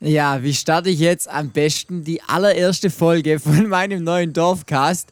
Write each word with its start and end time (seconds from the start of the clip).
Ja, 0.00 0.44
wie 0.44 0.54
starte 0.54 0.90
ich 0.90 1.00
jetzt 1.00 1.28
am 1.28 1.50
besten 1.50 2.04
die 2.04 2.22
allererste 2.22 2.88
Folge 2.88 3.40
von 3.40 3.66
meinem 3.66 4.04
neuen 4.04 4.32
Dorfcast? 4.32 5.08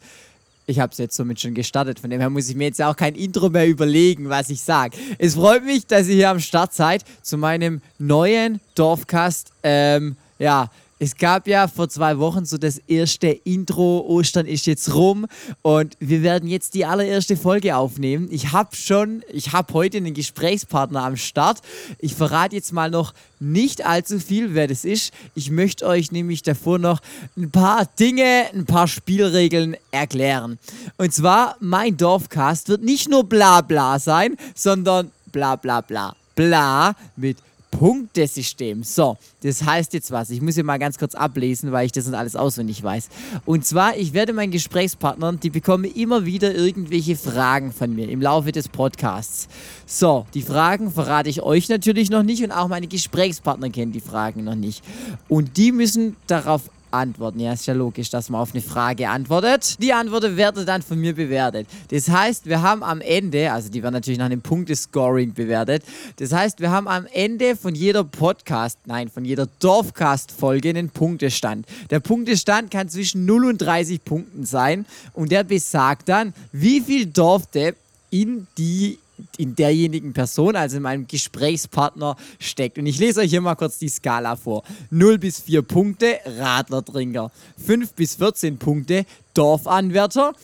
Ich 0.67 0.79
habe 0.79 0.93
es 0.93 0.99
jetzt 0.99 1.17
somit 1.17 1.41
schon 1.41 1.55
gestartet, 1.55 1.99
von 1.99 2.09
dem 2.09 2.21
her 2.21 2.31
muss 2.31 2.49
ich 2.49 2.55
mir 2.55 2.69
jetzt 2.69 2.81
auch 2.81 2.95
kein 2.95 3.17
Intro 3.17 3.49
mehr 3.49 3.67
überlegen, 3.67 4.29
was 4.29 4.49
ich 4.49 4.63
sage. 4.63 4.97
Es 5.19 5.35
freut 5.35 5.65
mich, 5.65 5.89
dass 5.89 6.07
ihr 6.07 6.15
hier 6.15 6.31
am 6.31 6.39
Start 6.39 6.73
seid 6.73 7.03
zu 7.23 7.37
meinem 7.37 7.81
neuen 7.99 8.61
Dorfcast. 8.77 9.51
Ähm, 9.65 10.15
ja, 10.39 10.71
es 10.99 11.17
gab 11.17 11.47
ja 11.47 11.69
vor 11.69 11.91
zwei 11.91 12.19
Wochen 12.19 12.47
so 12.47 12.57
das 12.57 12.79
erste 12.79 13.29
Intro, 13.29 14.01
Ostern 14.09 14.47
ist 14.47 14.67
jetzt 14.67 14.95
rum 14.95 15.27
und 15.61 15.97
wir 16.01 16.23
werden 16.23 16.49
jetzt 16.49 16.73
die 16.73 16.87
allererste 16.87 17.37
Folge 17.37 17.77
aufnehmen. 17.77 18.29
Ich 18.31 18.53
habe 18.53 18.75
schon, 18.75 19.23
ich 19.31 19.53
habe 19.53 19.75
heute 19.75 19.99
einen 19.99 20.15
Gesprächspartner 20.15 21.03
am 21.03 21.17
Start. 21.17 21.61
Ich 21.99 22.15
verrate 22.15 22.57
jetzt 22.57 22.73
mal 22.73 22.91
noch 22.91 23.13
nicht 23.41 23.85
allzu 23.85 24.19
viel, 24.19 24.55
wer 24.55 24.69
das 24.69 24.87
ist. 24.87 25.13
Ich 25.35 25.51
möchte 25.51 25.87
euch 25.87 26.13
nämlich 26.13 26.43
davor 26.43 26.79
noch 26.79 27.01
ein 27.37 27.51
paar 27.51 27.87
Dinge, 28.01 28.47
ein 28.55 28.65
paar 28.65 28.89
Spielregeln 28.89 29.77
erklären. 29.91 30.59
Und 30.97 31.13
zwar, 31.13 31.57
mein 31.61 31.99
Dorfcast 31.99 32.71
wird 32.71 32.83
nicht 32.83 33.11
nur 33.11 33.25
bla 33.25 33.61
bla 33.61 33.99
sein, 33.99 34.37
sondern 34.55 35.11
bla 35.31 35.57
bla 35.57 35.83
bla 35.83 36.17
bla 36.35 36.95
mit 37.17 37.37
Punktesystem. 37.71 38.83
So, 38.83 39.17
das 39.43 39.65
heißt 39.65 39.93
jetzt 39.93 40.11
was. 40.11 40.31
Ich 40.31 40.41
muss 40.41 40.55
hier 40.55 40.65
mal 40.65 40.79
ganz 40.79 40.99
kurz 40.99 41.15
ablesen, 41.15 41.73
weil 41.73 41.87
ich 41.87 41.93
das 41.93 42.07
nicht 42.07 42.17
alles 42.17 42.37
auswendig 42.37 42.83
weiß. 42.83 43.09
Und 43.45 43.67
zwar, 43.67 43.97
ich 43.97 44.13
werde 44.13 44.33
meinen 44.33 44.51
Gesprächspartnern, 44.51 45.41
die 45.41 45.51
bekommen 45.51 45.85
immer 45.85 46.25
wieder 46.25 46.55
irgendwelche 46.55 47.17
Fragen 47.17 47.73
von 47.73 47.95
mir 47.95 48.09
im 48.09 48.23
Laufe 48.23 48.53
des 48.53 48.69
Podcasts. 48.69 49.49
So, 49.85 50.27
die 50.35 50.43
Fragen 50.43 50.91
verrate 50.91 51.29
ich 51.29 51.43
euch 51.43 51.69
natürlich 51.69 52.11
noch 52.11 52.23
nicht 52.23 52.43
und 52.43 52.53
auch 52.53 52.69
meine 52.69 52.87
Gesprächspartner 52.87 53.71
kennen 53.71 53.93
die 53.93 54.01
Fragen 54.01 54.45
noch 54.45 54.55
nicht. 54.55 54.83
Und 55.29 55.57
die 55.57 55.73
müssen 55.73 56.17
darauf 56.27 56.63
antworten. 56.91 57.41
Ja, 57.41 57.53
ist 57.53 57.67
ja 57.67 57.75
logisch, 57.75 58.11
dass 58.11 58.31
man 58.31 58.41
auf 58.41 58.53
eine 58.53 58.63
Frage 58.63 59.09
antwortet. 59.09 59.77
Die 59.83 59.93
Antwort 59.93 60.37
wird 60.37 60.69
dann 60.69 60.83
von 60.83 60.99
mir 60.99 61.15
bewertet. 61.15 61.67
Das 61.89 62.09
heißt, 62.09 62.47
wir 62.47 62.63
haben 62.63 62.83
am 62.83 63.01
Ende, 63.01 63.53
also 63.53 63.71
die 63.71 63.83
werden 63.83 63.95
natürlich 63.95 64.19
nach 64.19 64.27
einem 64.27 64.43
Punktescoring 64.43 65.35
bewertet. 65.35 65.83
Das 66.17 66.33
heißt, 66.33 66.61
wir 66.61 66.71
haben 66.71 66.89
am 66.89 67.07
Ende 67.13 67.57
von 67.57 67.75
jeder 67.75 68.05
Podcast, 68.05 68.79
nein, 68.87 69.09
von 69.09 69.25
jeder 69.25 69.49
Dorfcast-Folge 69.61 70.71
einen 70.71 70.91
Punktestand. 70.91 71.67
Der 71.91 72.01
Punktestand 72.01 72.71
kann 72.71 72.89
zwischen 72.89 73.27
0 73.27 73.45
und 73.47 73.59
30 73.59 74.05
Punkten 74.05 74.45
sein 74.47 74.87
und 75.13 75.33
der 75.33 75.45
besagt 75.45 76.09
dann, 76.09 76.35
wie 76.53 76.81
viel 76.81 77.07
Dorfdepp 77.07 77.77
in 78.11 78.47
die 78.57 78.99
in 79.39 79.55
derjenigen 79.55 80.13
Person, 80.13 80.57
also 80.57 80.77
in 80.77 80.83
meinem 80.83 81.07
Gesprächspartner, 81.07 82.17
steckt. 82.39 82.79
Und 82.79 82.87
ich 82.87 82.99
lese 82.99 83.21
euch 83.21 83.31
hier 83.31 83.41
mal 83.41 83.55
kurz 83.55 83.79
die 83.79 83.89
Skala 83.89 84.37
vor. 84.37 84.63
0 84.91 85.19
bis 85.19 85.41
4 85.41 85.63
Punkte, 85.63 86.19
Radlertrinker. 86.39 87.31
5 87.65 87.93
bis 87.93 88.17
14 88.17 88.59
Punkte, 88.59 89.07
Dorfanwärter. 89.35 90.35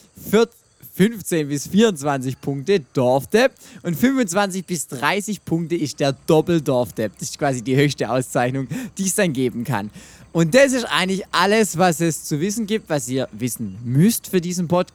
15 0.94 1.48
bis 1.48 1.68
24 1.68 2.40
Punkte 2.40 2.80
Dorfdepp 2.92 3.52
und 3.82 3.96
25 3.96 4.66
bis 4.66 4.88
30 4.88 5.44
Punkte 5.44 5.74
ist 5.74 6.00
der 6.00 6.12
Doppeldorfdepp. 6.12 7.12
Das 7.18 7.30
ist 7.30 7.38
quasi 7.38 7.62
die 7.62 7.76
höchste 7.76 8.10
Auszeichnung, 8.10 8.68
die 8.98 9.06
es 9.06 9.14
dann 9.14 9.32
geben 9.32 9.64
kann. 9.64 9.90
Und 10.32 10.54
das 10.54 10.72
ist 10.72 10.84
eigentlich 10.84 11.24
alles, 11.30 11.78
was 11.78 12.00
es 12.00 12.24
zu 12.24 12.40
wissen 12.40 12.66
gibt, 12.66 12.88
was 12.88 13.08
ihr 13.08 13.28
wissen 13.32 13.78
müsst 13.84 14.28
für 14.28 14.40
diesen 14.40 14.68
Podcast 14.68 14.94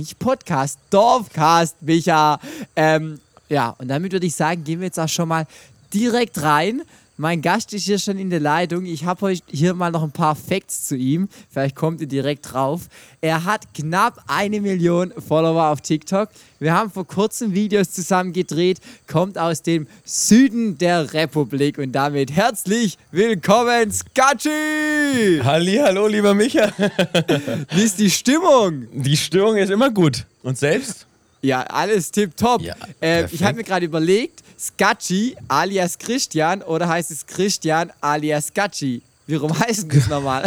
nicht 0.00 0.18
Podcast, 0.18 0.78
Dorfcast, 0.88 1.76
Micha. 1.82 2.40
Ähm, 2.74 3.20
ja, 3.50 3.74
und 3.78 3.88
damit 3.88 4.12
würde 4.12 4.26
ich 4.26 4.34
sagen, 4.34 4.64
gehen 4.64 4.80
wir 4.80 4.86
jetzt 4.86 4.98
auch 4.98 5.08
schon 5.08 5.28
mal 5.28 5.46
direkt 5.92 6.40
rein. 6.40 6.82
Mein 7.20 7.42
Gast 7.42 7.74
ist 7.74 7.84
hier 7.84 7.98
schon 7.98 8.16
in 8.16 8.30
der 8.30 8.40
Leitung. 8.40 8.86
Ich 8.86 9.04
habe 9.04 9.26
euch 9.26 9.40
hier 9.46 9.74
mal 9.74 9.90
noch 9.90 10.02
ein 10.02 10.10
paar 10.10 10.34
Facts 10.34 10.86
zu 10.86 10.96
ihm. 10.96 11.28
Vielleicht 11.50 11.76
kommt 11.76 12.00
ihr 12.00 12.06
direkt 12.06 12.50
drauf. 12.50 12.88
Er 13.20 13.44
hat 13.44 13.74
knapp 13.74 14.24
eine 14.26 14.58
Million 14.62 15.12
Follower 15.28 15.66
auf 15.66 15.82
TikTok. 15.82 16.30
Wir 16.60 16.72
haben 16.72 16.90
vor 16.90 17.06
kurzem 17.06 17.52
Videos 17.52 17.90
zusammen 17.90 18.32
gedreht. 18.32 18.78
Kommt 19.06 19.36
aus 19.36 19.60
dem 19.60 19.86
Süden 20.02 20.78
der 20.78 21.12
Republik. 21.12 21.76
Und 21.76 21.92
damit 21.92 22.32
herzlich 22.32 22.96
willkommen, 23.10 23.92
Skatschi! 23.92 25.42
Halli, 25.44 25.76
hallo, 25.76 26.06
lieber 26.06 26.32
Micha. 26.32 26.72
Wie 27.74 27.82
ist 27.82 27.98
die 27.98 28.10
Stimmung? 28.10 28.86
Die 28.94 29.18
Stimmung 29.18 29.58
ist 29.58 29.68
immer 29.68 29.90
gut. 29.90 30.24
Und 30.42 30.56
selbst? 30.56 31.06
Ja, 31.42 31.62
alles 31.62 32.10
tipptopp. 32.10 32.62
Ja, 32.62 32.74
äh, 33.00 33.26
ich 33.30 33.42
habe 33.42 33.56
mir 33.56 33.64
gerade 33.64 33.86
überlegt, 33.86 34.40
Skacci 34.58 35.36
alias 35.48 35.98
Christian 35.98 36.62
oder 36.62 36.88
heißt 36.88 37.10
es 37.10 37.26
Christian 37.26 37.90
alias 38.00 38.48
Skacci? 38.48 39.02
Wie 39.26 39.36
rum 39.36 39.58
heißt 39.58 39.86
das 39.94 40.08
nochmal? 40.08 40.42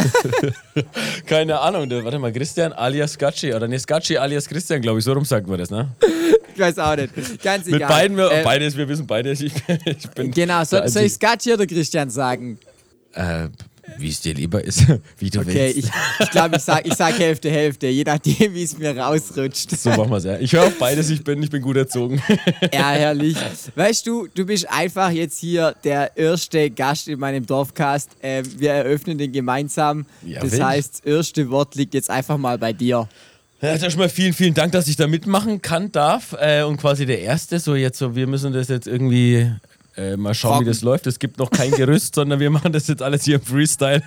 Keine 1.26 1.58
Ahnung. 1.58 1.90
Warte 1.90 2.18
mal, 2.18 2.32
Christian 2.32 2.72
alias 2.72 3.14
Skacci 3.14 3.52
oder 3.52 3.66
ne, 3.66 3.78
Skacci 3.78 4.18
alias 4.18 4.46
Christian, 4.46 4.80
glaube 4.82 4.98
ich. 4.98 5.04
So 5.04 5.14
rum 5.14 5.24
sagt 5.24 5.48
man 5.48 5.58
das, 5.58 5.70
ne? 5.70 5.88
ich 6.54 6.60
weiß 6.60 6.78
auch 6.78 6.94
nicht. 6.94 7.42
Ganz 7.42 7.66
egal. 7.66 7.78
Mit 7.80 7.88
beiden, 7.88 8.16
wir, 8.16 8.30
äh, 8.30 8.44
beides, 8.44 8.76
wir 8.76 8.88
wissen 8.88 9.06
beides. 9.06 9.40
Ich, 9.40 9.54
ich 9.86 10.08
bin 10.10 10.30
genau, 10.30 10.64
soll, 10.64 10.86
soll 10.88 11.04
ich 11.04 11.14
Skacci 11.14 11.54
oder 11.54 11.66
Christian 11.66 12.10
sagen? 12.10 12.58
Äh, 13.14 13.48
wie 13.98 14.08
es 14.08 14.20
dir 14.20 14.34
lieber 14.34 14.62
ist, 14.62 14.86
wie 15.18 15.30
du 15.30 15.40
okay, 15.40 15.54
willst. 15.54 15.78
Okay, 15.78 15.96
ich, 16.18 16.24
ich 16.24 16.30
glaube, 16.30 16.56
ich 16.56 16.62
sage 16.62 16.88
ich 16.88 16.94
sag 16.94 17.18
Hälfte, 17.18 17.50
Hälfte, 17.50 17.86
je 17.88 18.04
nachdem, 18.04 18.54
wie 18.54 18.62
es 18.62 18.76
mir 18.78 18.96
rausrutscht. 18.96 19.70
So 19.70 19.90
machen 19.90 20.10
wir 20.10 20.16
es, 20.16 20.24
ja. 20.24 20.38
Ich 20.38 20.52
höre 20.52 20.64
auf 20.64 20.78
beides, 20.78 21.10
ich 21.10 21.22
bin, 21.22 21.42
ich 21.42 21.50
bin 21.50 21.62
gut 21.62 21.76
erzogen. 21.76 22.22
Ja, 22.72 22.90
herrlich. 22.90 23.36
Weißt 23.74 24.06
du, 24.06 24.26
du 24.34 24.46
bist 24.46 24.68
einfach 24.70 25.10
jetzt 25.10 25.38
hier 25.38 25.74
der 25.84 26.16
erste 26.16 26.70
Gast 26.70 27.08
in 27.08 27.18
meinem 27.18 27.46
Dorfcast. 27.46 28.10
Ähm, 28.22 28.44
wir 28.58 28.72
eröffnen 28.72 29.18
den 29.18 29.32
gemeinsam. 29.32 30.06
Ja, 30.22 30.40
das 30.40 30.52
wild. 30.52 30.62
heißt, 30.62 30.94
das 31.04 31.12
erste 31.12 31.50
Wort 31.50 31.74
liegt 31.74 31.94
jetzt 31.94 32.10
einfach 32.10 32.36
mal 32.36 32.58
bei 32.58 32.72
dir. 32.72 33.08
Ja, 33.60 33.76
erstmal 33.76 34.08
vielen, 34.08 34.32
vielen 34.32 34.54
Dank, 34.54 34.72
dass 34.72 34.88
ich 34.88 34.96
da 34.96 35.06
mitmachen 35.06 35.62
kann, 35.62 35.90
darf. 35.92 36.36
Äh, 36.38 36.62
und 36.64 36.76
quasi 36.76 37.06
der 37.06 37.20
Erste, 37.20 37.58
so 37.58 37.74
jetzt 37.74 37.98
so, 37.98 38.14
wir 38.14 38.26
müssen 38.26 38.52
das 38.52 38.68
jetzt 38.68 38.86
irgendwie 38.86 39.50
äh, 39.96 40.16
mal 40.16 40.34
schauen, 40.34 40.52
Rocken. 40.52 40.66
wie 40.66 40.70
das 40.70 40.82
läuft. 40.82 41.06
Es 41.06 41.18
gibt 41.18 41.38
noch 41.38 41.50
kein 41.50 41.70
Gerüst, 41.70 42.14
sondern 42.14 42.40
wir 42.40 42.50
machen 42.50 42.72
das 42.72 42.88
jetzt 42.88 43.02
alles 43.02 43.24
hier 43.24 43.36
im 43.36 43.42
Freestyle. 43.42 44.02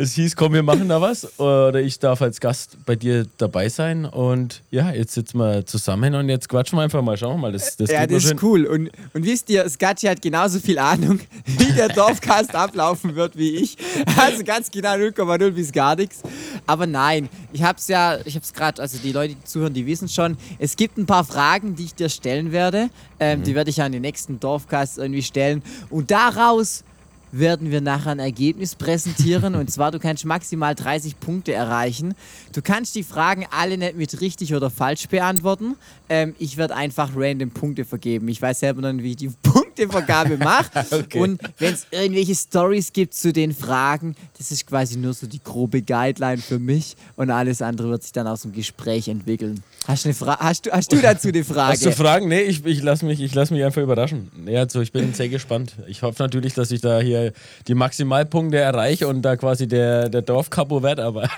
Es 0.00 0.14
hieß, 0.14 0.36
komm, 0.36 0.52
wir 0.52 0.62
machen 0.62 0.88
da 0.88 1.00
was. 1.00 1.40
Oder 1.40 1.80
ich 1.80 1.98
darf 1.98 2.22
als 2.22 2.38
Gast 2.38 2.76
bei 2.86 2.94
dir 2.94 3.26
dabei 3.36 3.68
sein. 3.68 4.04
Und 4.04 4.62
ja, 4.70 4.92
jetzt 4.92 5.12
sitzen 5.12 5.38
wir 5.38 5.66
zusammen 5.66 6.14
und 6.14 6.28
jetzt 6.28 6.48
quatschen 6.48 6.78
wir 6.78 6.84
einfach 6.84 7.02
mal. 7.02 7.16
Schauen 7.16 7.34
wir 7.34 7.38
mal. 7.38 7.52
Das, 7.52 7.76
das 7.76 7.90
ja, 7.90 8.06
das 8.06 8.26
ist 8.26 8.40
cool. 8.40 8.64
Und, 8.66 8.90
und 9.12 9.24
wisst 9.24 9.50
ihr, 9.50 9.68
Skatchi 9.68 10.06
hat 10.06 10.22
genauso 10.22 10.60
viel 10.60 10.78
Ahnung, 10.78 11.18
wie 11.46 11.72
der 11.72 11.88
Dorfcast 11.88 12.54
ablaufen 12.54 13.16
wird 13.16 13.36
wie 13.36 13.56
ich. 13.56 13.76
Also 14.16 14.44
ganz 14.44 14.70
genau 14.70 14.90
0,0 14.90 15.50
bis 15.50 15.72
gar 15.72 15.96
nichts. 15.96 16.22
Aber 16.64 16.86
nein, 16.86 17.28
ich 17.52 17.64
habe 17.64 17.80
es 17.80 17.88
ja, 17.88 18.18
ich 18.24 18.36
habe 18.36 18.44
es 18.44 18.54
gerade, 18.54 18.80
also 18.80 18.98
die 18.98 19.10
Leute, 19.10 19.34
die 19.34 19.42
zuhören, 19.42 19.74
die 19.74 19.84
wissen 19.84 20.08
schon, 20.08 20.36
es 20.60 20.76
gibt 20.76 20.96
ein 20.96 21.06
paar 21.06 21.24
Fragen, 21.24 21.74
die 21.74 21.86
ich 21.86 21.96
dir 21.96 22.08
stellen 22.08 22.52
werde. 22.52 22.90
Ähm, 23.18 23.40
mhm. 23.40 23.42
Die 23.42 23.54
werde 23.56 23.70
ich 23.70 23.78
ja 23.78 23.86
in 23.86 23.92
den 23.92 24.02
nächsten 24.02 24.38
Dorfcast 24.38 24.98
irgendwie 24.98 25.22
stellen. 25.22 25.60
Und 25.90 26.12
daraus 26.12 26.84
werden 27.32 27.70
wir 27.70 27.80
nachher 27.80 28.12
ein 28.12 28.18
Ergebnis 28.18 28.74
präsentieren. 28.74 29.54
und 29.54 29.70
zwar, 29.70 29.90
du 29.90 29.98
kannst 29.98 30.24
maximal 30.24 30.74
30 30.74 31.20
Punkte 31.20 31.52
erreichen. 31.52 32.14
Du 32.52 32.62
kannst 32.62 32.94
die 32.94 33.02
Fragen 33.02 33.46
alle 33.50 33.78
nicht 33.78 33.96
mit 33.96 34.20
richtig 34.20 34.54
oder 34.54 34.70
falsch 34.70 35.08
beantworten. 35.08 35.76
Ähm, 36.08 36.34
ich 36.38 36.56
werde 36.56 36.74
einfach 36.74 37.10
random 37.14 37.50
Punkte 37.50 37.84
vergeben. 37.84 38.28
Ich 38.28 38.40
weiß 38.40 38.60
selber 38.60 38.82
noch 38.82 38.92
nicht, 38.92 39.04
wie 39.04 39.10
ich 39.10 39.16
die 39.16 39.30
Punktevergabe 39.78 40.36
mache. 40.38 40.70
okay. 40.90 41.20
Und 41.20 41.40
wenn 41.58 41.74
es 41.74 41.86
irgendwelche 41.90 42.34
Stories 42.34 42.92
gibt 42.92 43.14
zu 43.14 43.32
den 43.32 43.54
Fragen, 43.54 44.14
das 44.36 44.50
ist 44.50 44.66
quasi 44.66 44.96
nur 44.96 45.14
so 45.14 45.26
die 45.26 45.42
grobe 45.42 45.82
Guideline 45.82 46.38
für 46.38 46.58
mich. 46.58 46.96
Und 47.16 47.30
alles 47.30 47.62
andere 47.62 47.90
wird 47.90 48.02
sich 48.02 48.12
dann 48.12 48.26
aus 48.26 48.42
dem 48.42 48.52
Gespräch 48.52 49.08
entwickeln. 49.08 49.62
Hast 49.86 50.04
du, 50.04 50.08
eine 50.08 50.38
hast 50.38 50.66
du, 50.66 50.70
hast 50.70 50.92
du 50.92 50.96
dazu 50.96 51.28
eine 51.28 51.44
Frage? 51.44 51.72
Hast 51.72 51.86
du 51.86 51.92
Fragen? 51.92 52.28
Nee, 52.28 52.42
ich, 52.42 52.64
ich 52.64 52.82
lasse 52.82 53.06
mich, 53.06 53.34
lass 53.34 53.50
mich 53.50 53.64
einfach 53.64 53.82
überraschen. 53.82 54.30
Nee, 54.36 54.58
also 54.58 54.80
ich 54.80 54.92
bin 54.92 55.14
sehr 55.14 55.28
gespannt. 55.28 55.74
Ich 55.86 56.02
hoffe 56.02 56.22
natürlich, 56.22 56.54
dass 56.54 56.70
ich 56.70 56.80
da 56.80 57.00
hier 57.00 57.32
die 57.66 57.74
Maximalpunkte 57.74 58.58
erreiche 58.58 59.08
und 59.08 59.22
da 59.22 59.36
quasi 59.36 59.66
der, 59.66 60.08
der 60.08 60.22
Dorfkapo 60.22 60.82
werde, 60.82 61.04
aber. 61.04 61.28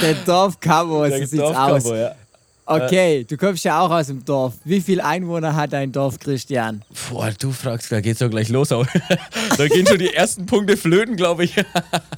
der 0.00 0.14
Dorfkapo, 0.26 1.08
so 1.08 1.16
sieht's 1.16 1.42
aus. 1.42 1.88
Ja. 1.88 2.14
Okay, 2.64 3.24
du 3.24 3.36
kommst 3.36 3.64
ja 3.64 3.80
auch 3.80 3.90
aus 3.90 4.06
dem 4.06 4.24
Dorf. 4.24 4.54
Wie 4.64 4.80
viele 4.80 5.04
Einwohner 5.04 5.56
hat 5.56 5.72
dein 5.72 5.90
Dorf, 5.90 6.18
Christian? 6.18 6.82
Boah, 7.10 7.30
du 7.38 7.50
fragst, 7.50 7.90
da 7.90 8.00
geht's 8.00 8.20
doch 8.20 8.30
gleich 8.30 8.48
los. 8.48 8.68
da 9.56 9.68
gehen 9.68 9.86
schon 9.86 9.98
die 9.98 10.14
ersten 10.14 10.46
Punkte 10.46 10.76
flöten, 10.76 11.16
glaube 11.16 11.44
ich. 11.44 11.56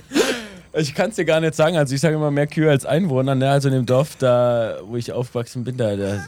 ich 0.75 0.95
kann 0.95 1.11
es 1.11 1.17
dir 1.17 1.25
gar 1.25 1.41
nicht 1.41 1.55
sagen. 1.55 1.77
Also 1.77 1.95
ich 1.95 2.01
sage 2.01 2.17
immer 2.17 2.31
mehr 2.31 2.47
Kühe 2.47 2.71
als 2.71 2.85
Einwohner. 2.85 3.35
Ne? 3.35 3.51
Also 3.51 3.69
in 3.69 3.75
dem 3.75 3.87
Dorf, 3.87 4.17
da 4.19 4.79
wo 4.85 4.97
ich 4.97 5.13
aufgewachsen 5.13 5.65
bin, 5.65 5.77
da, 5.79 5.97
da 5.97 6.27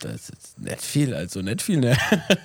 das 0.00 0.30
ist 0.30 0.58
nicht 0.58 0.80
viel, 0.80 1.14
also 1.14 1.42
nicht 1.42 1.60
viel, 1.60 1.78
ne? 1.78 1.94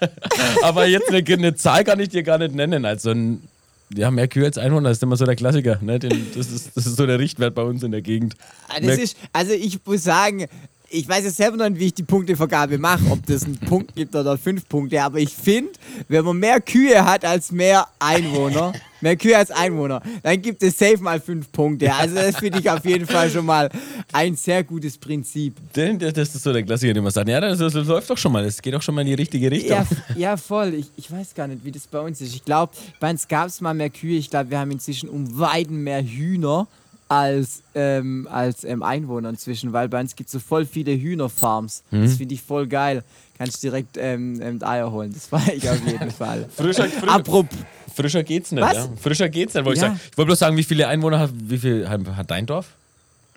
Aber 0.61 0.87
jetzt 0.87 1.09
eine, 1.09 1.23
eine, 1.25 1.55
Zahl 1.55 1.85
kann 1.85 2.01
ich 2.01 2.09
dir 2.09 2.21
gar 2.21 2.37
nicht 2.37 2.53
nennen. 2.53 2.83
Also 2.83 3.11
ein, 3.11 3.47
ja, 3.93 4.11
mehr 4.11 4.27
Kühe 4.27 4.45
als 4.45 4.57
Einwohner, 4.57 4.89
das 4.89 4.97
ist 4.97 5.03
immer 5.03 5.15
so 5.15 5.25
der 5.25 5.37
Klassiker. 5.37 5.79
Ne? 5.81 5.99
Den, 5.99 6.31
das, 6.35 6.51
ist, 6.51 6.75
das 6.75 6.85
ist 6.85 6.97
so 6.97 7.05
der 7.05 7.17
Richtwert 7.17 7.55
bei 7.55 7.61
uns 7.61 7.81
in 7.81 7.91
der 7.91 8.01
Gegend. 8.01 8.35
Ah, 8.67 8.81
das 8.81 8.97
ist, 8.97 9.17
also 9.31 9.53
ich 9.53 9.79
muss 9.85 10.03
sagen, 10.03 10.47
ich 10.95 11.07
weiß 11.07 11.25
jetzt 11.25 11.37
selber 11.37 11.57
noch 11.57 11.69
nicht, 11.69 11.79
wie 11.79 11.85
ich 11.87 11.93
die 11.93 12.03
Punktevergabe 12.03 12.77
mache, 12.77 13.05
ob 13.11 13.25
das 13.25 13.43
einen 13.43 13.57
Punkt 13.57 13.95
gibt 13.95 14.15
oder 14.15 14.37
fünf 14.37 14.67
Punkte, 14.67 15.01
aber 15.03 15.19
ich 15.19 15.33
finde, 15.33 15.71
wenn 16.07 16.23
man 16.23 16.37
mehr 16.37 16.61
Kühe 16.61 17.03
hat 17.03 17.25
als 17.25 17.51
mehr 17.51 17.85
Einwohner, 17.99 18.71
mehr 19.01 19.17
Kühe 19.17 19.37
als 19.37 19.51
Einwohner. 19.51 20.01
Dann 20.23 20.41
gibt 20.41 20.63
es 20.63 20.77
safe 20.77 20.97
mal 20.99 21.19
fünf 21.19 21.51
Punkte. 21.51 21.93
Also 21.93 22.15
das 22.15 22.37
finde 22.37 22.59
ich 22.59 22.69
auf 22.69 22.85
jeden 22.85 23.05
Fall 23.05 23.29
schon 23.29 23.45
mal 23.45 23.69
ein 24.13 24.35
sehr 24.35 24.63
gutes 24.63 24.97
Prinzip. 24.97 25.55
Den, 25.75 25.99
das 25.99 26.17
ist 26.17 26.41
so 26.41 26.53
der 26.53 26.63
Klassiker, 26.63 26.93
den 26.93 27.03
man 27.03 27.11
sagt. 27.11 27.27
Ja, 27.27 27.41
das, 27.41 27.59
das 27.59 27.73
läuft 27.73 28.09
doch 28.09 28.17
schon 28.17 28.31
mal. 28.31 28.43
Das 28.43 28.61
geht 28.61 28.73
doch 28.73 28.81
schon 28.81 28.95
mal 28.95 29.01
in 29.01 29.07
die 29.07 29.13
richtige 29.13 29.51
Richtung. 29.51 29.71
Ja, 29.71 29.85
ja 30.15 30.37
voll. 30.37 30.73
Ich, 30.75 30.87
ich 30.95 31.11
weiß 31.11 31.35
gar 31.35 31.47
nicht, 31.47 31.63
wie 31.65 31.71
das 31.71 31.87
bei 31.87 31.99
uns 31.99 32.21
ist. 32.21 32.33
Ich 32.33 32.45
glaube, 32.45 32.71
bei 32.99 33.09
uns 33.09 33.27
gab 33.27 33.47
es 33.47 33.59
mal 33.59 33.73
mehr 33.73 33.89
Kühe. 33.89 34.17
Ich 34.17 34.29
glaube, 34.29 34.49
wir 34.49 34.59
haben 34.59 34.71
inzwischen 34.71 35.09
um 35.09 35.37
Weiden 35.37 35.83
mehr 35.83 36.01
Hühner 36.01 36.67
als, 37.07 37.61
ähm, 37.75 38.27
als 38.31 38.63
ähm, 38.63 38.81
Einwohner 38.83 39.29
inzwischen, 39.29 39.73
weil 39.73 39.87
bei 39.89 39.99
uns 39.99 40.15
gibt 40.15 40.27
es 40.27 40.31
so 40.33 40.39
voll 40.39 40.65
viele 40.65 40.91
Hühnerfarms. 40.93 41.83
Das 41.91 42.15
finde 42.15 42.33
ich 42.35 42.41
voll 42.41 42.67
geil. 42.67 43.03
Kannst 43.37 43.61
direkt 43.63 43.97
ähm, 43.97 44.41
ähm, 44.41 44.59
Eier 44.63 44.91
holen. 44.91 45.13
Das 45.13 45.31
war 45.31 45.41
ich 45.53 45.69
auf 45.69 45.85
jeden 45.85 46.09
Fall. 46.21 46.47
Frischer, 46.55 46.85
frischer, 46.87 47.11
Apropos. 47.13 47.57
frischer 47.93 48.23
geht's 48.23 48.51
nicht. 48.51 48.63
Was? 48.63 48.75
Ja? 48.75 48.89
Frischer 48.99 49.29
geht's 49.29 49.53
nicht, 49.53 49.65
wollte 49.65 49.79
Ja. 49.81 49.87
ich 49.87 49.91
sagen. 49.99 50.09
Ich 50.11 50.17
wollte 50.17 50.27
bloß 50.27 50.39
sagen, 50.39 50.57
wie 50.57 50.63
viele 50.63 50.87
Einwohner 50.87 51.19
hat, 51.19 51.31
wie 51.33 51.57
viel 51.57 51.87
hat 51.89 52.31
dein 52.31 52.45
Dorf? 52.45 52.67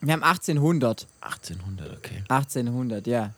Wir 0.01 0.13
haben 0.13 0.23
1800. 0.23 1.07
1800, 1.21 1.97
okay. 1.99 2.23
1800, 2.29 3.07
ja. 3.09 3.31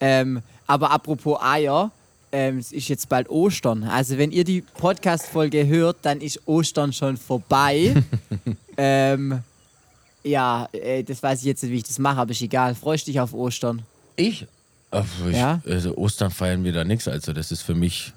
Ähm, 0.00 0.42
aber 0.66 0.90
apropos 0.90 1.38
Eier, 1.40 1.92
ähm, 2.32 2.58
es 2.58 2.72
ist 2.72 2.88
jetzt 2.88 3.08
bald 3.08 3.30
Ostern. 3.30 3.84
Also 3.84 4.18
wenn 4.18 4.32
ihr 4.32 4.44
die 4.44 4.60
Podcast-Folge 4.62 5.66
hört, 5.66 5.98
dann 6.02 6.20
ist 6.20 6.40
Ostern 6.46 6.92
schon 6.92 7.16
vorbei. 7.16 7.94
ähm, 8.76 9.38
ja, 10.24 10.68
äh, 10.72 11.02
das 11.02 11.22
weiß 11.22 11.40
ich 11.40 11.46
jetzt 11.46 11.62
nicht, 11.62 11.72
wie 11.72 11.76
ich 11.76 11.84
das 11.84 11.98
mache, 11.98 12.18
aber 12.18 12.30
ist 12.30 12.42
egal. 12.42 12.74
Freust 12.74 13.06
dich 13.06 13.20
auf 13.20 13.32
Ostern? 13.34 13.82
Ich? 14.16 14.46
Ach, 14.90 15.04
ich 15.28 15.36
Ja? 15.36 15.60
Also 15.66 15.96
Ostern 15.96 16.30
feiern 16.30 16.64
wir 16.64 16.72
da 16.72 16.84
nichts. 16.84 17.08
Also 17.08 17.32
das 17.32 17.52
ist 17.52 17.62
für 17.62 17.74
mich, 17.74 18.12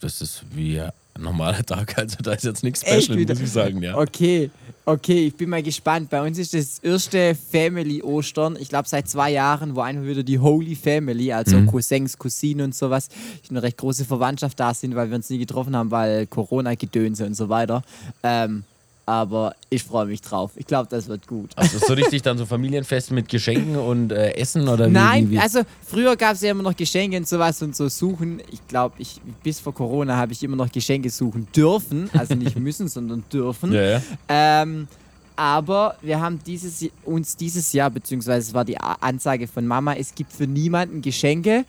das 0.00 0.20
ist 0.20 0.44
wie 0.52 0.80
ein 0.80 0.92
normaler 1.18 1.62
Tag. 1.66 1.96
Also 1.98 2.18
da 2.22 2.32
ist 2.32 2.44
jetzt 2.44 2.62
nichts 2.62 2.80
Special, 2.80 3.18
muss 3.18 3.40
ich 3.40 3.50
sagen. 3.50 3.82
Ja. 3.82 3.96
Okay, 3.96 4.50
okay, 4.84 5.28
ich 5.28 5.36
bin 5.36 5.48
mal 5.50 5.62
gespannt. 5.62 6.10
Bei 6.10 6.20
uns 6.26 6.38
ist 6.38 6.52
das 6.54 6.78
erste 6.80 7.34
Family-Ostern, 7.34 8.56
ich 8.60 8.68
glaube 8.68 8.88
seit 8.88 9.08
zwei 9.08 9.30
Jahren, 9.30 9.76
wo 9.76 9.80
einfach 9.80 10.04
wieder 10.04 10.22
die 10.22 10.38
Holy 10.38 10.74
Family, 10.74 11.32
also 11.32 11.62
Cousins, 11.62 12.18
Cousinen 12.18 12.66
und 12.66 12.74
sowas, 12.74 13.08
eine 13.48 13.62
recht 13.62 13.78
große 13.78 14.04
Verwandtschaft 14.04 14.58
da 14.58 14.74
sind, 14.74 14.94
weil 14.94 15.08
wir 15.08 15.16
uns 15.16 15.30
nie 15.30 15.38
getroffen 15.38 15.76
haben, 15.76 15.90
weil 15.90 16.26
Corona-Gedönse 16.26 17.24
und 17.24 17.34
so 17.34 17.48
weiter. 17.48 17.82
Ähm, 18.22 18.64
aber 19.06 19.54
ich 19.70 19.82
freue 19.82 20.06
mich 20.06 20.22
drauf. 20.22 20.52
Ich 20.56 20.66
glaube, 20.66 20.88
das 20.88 21.08
wird 21.08 21.26
gut. 21.26 21.50
Also 21.56 21.78
so 21.78 21.92
richtig 21.92 22.22
dann 22.22 22.38
so 22.38 22.46
Familienfest 22.46 23.10
mit 23.10 23.28
Geschenken 23.28 23.76
und 23.76 24.12
äh, 24.12 24.32
Essen 24.32 24.68
oder 24.68 24.88
wie? 24.88 24.92
Nein, 24.92 25.30
wie, 25.30 25.34
wie? 25.34 25.38
also 25.38 25.60
früher 25.86 26.16
gab 26.16 26.34
es 26.34 26.40
ja 26.40 26.50
immer 26.50 26.62
noch 26.62 26.76
Geschenke 26.76 27.16
und 27.16 27.28
sowas 27.28 27.60
und 27.62 27.76
so 27.76 27.88
suchen. 27.88 28.40
Ich 28.50 28.66
glaube, 28.66 28.94
ich, 28.98 29.20
bis 29.42 29.60
vor 29.60 29.74
Corona 29.74 30.16
habe 30.16 30.32
ich 30.32 30.42
immer 30.42 30.56
noch 30.56 30.70
Geschenke 30.72 31.10
suchen 31.10 31.46
dürfen. 31.54 32.08
Also 32.12 32.34
nicht 32.34 32.58
müssen, 32.58 32.88
sondern 32.94 33.24
dürfen. 33.30 33.72
ja, 33.72 33.82
ja. 33.82 34.02
Ähm, 34.28 34.88
aber 35.36 35.96
wir 36.00 36.20
haben 36.20 36.38
dieses, 36.46 36.88
uns 37.04 37.36
dieses 37.36 37.72
Jahr, 37.72 37.90
beziehungsweise 37.90 38.48
es 38.48 38.54
war 38.54 38.64
die 38.64 38.78
Ansage 38.78 39.48
von 39.48 39.66
Mama, 39.66 39.94
es 39.94 40.14
gibt 40.14 40.32
für 40.32 40.46
niemanden 40.46 41.02
Geschenke, 41.02 41.64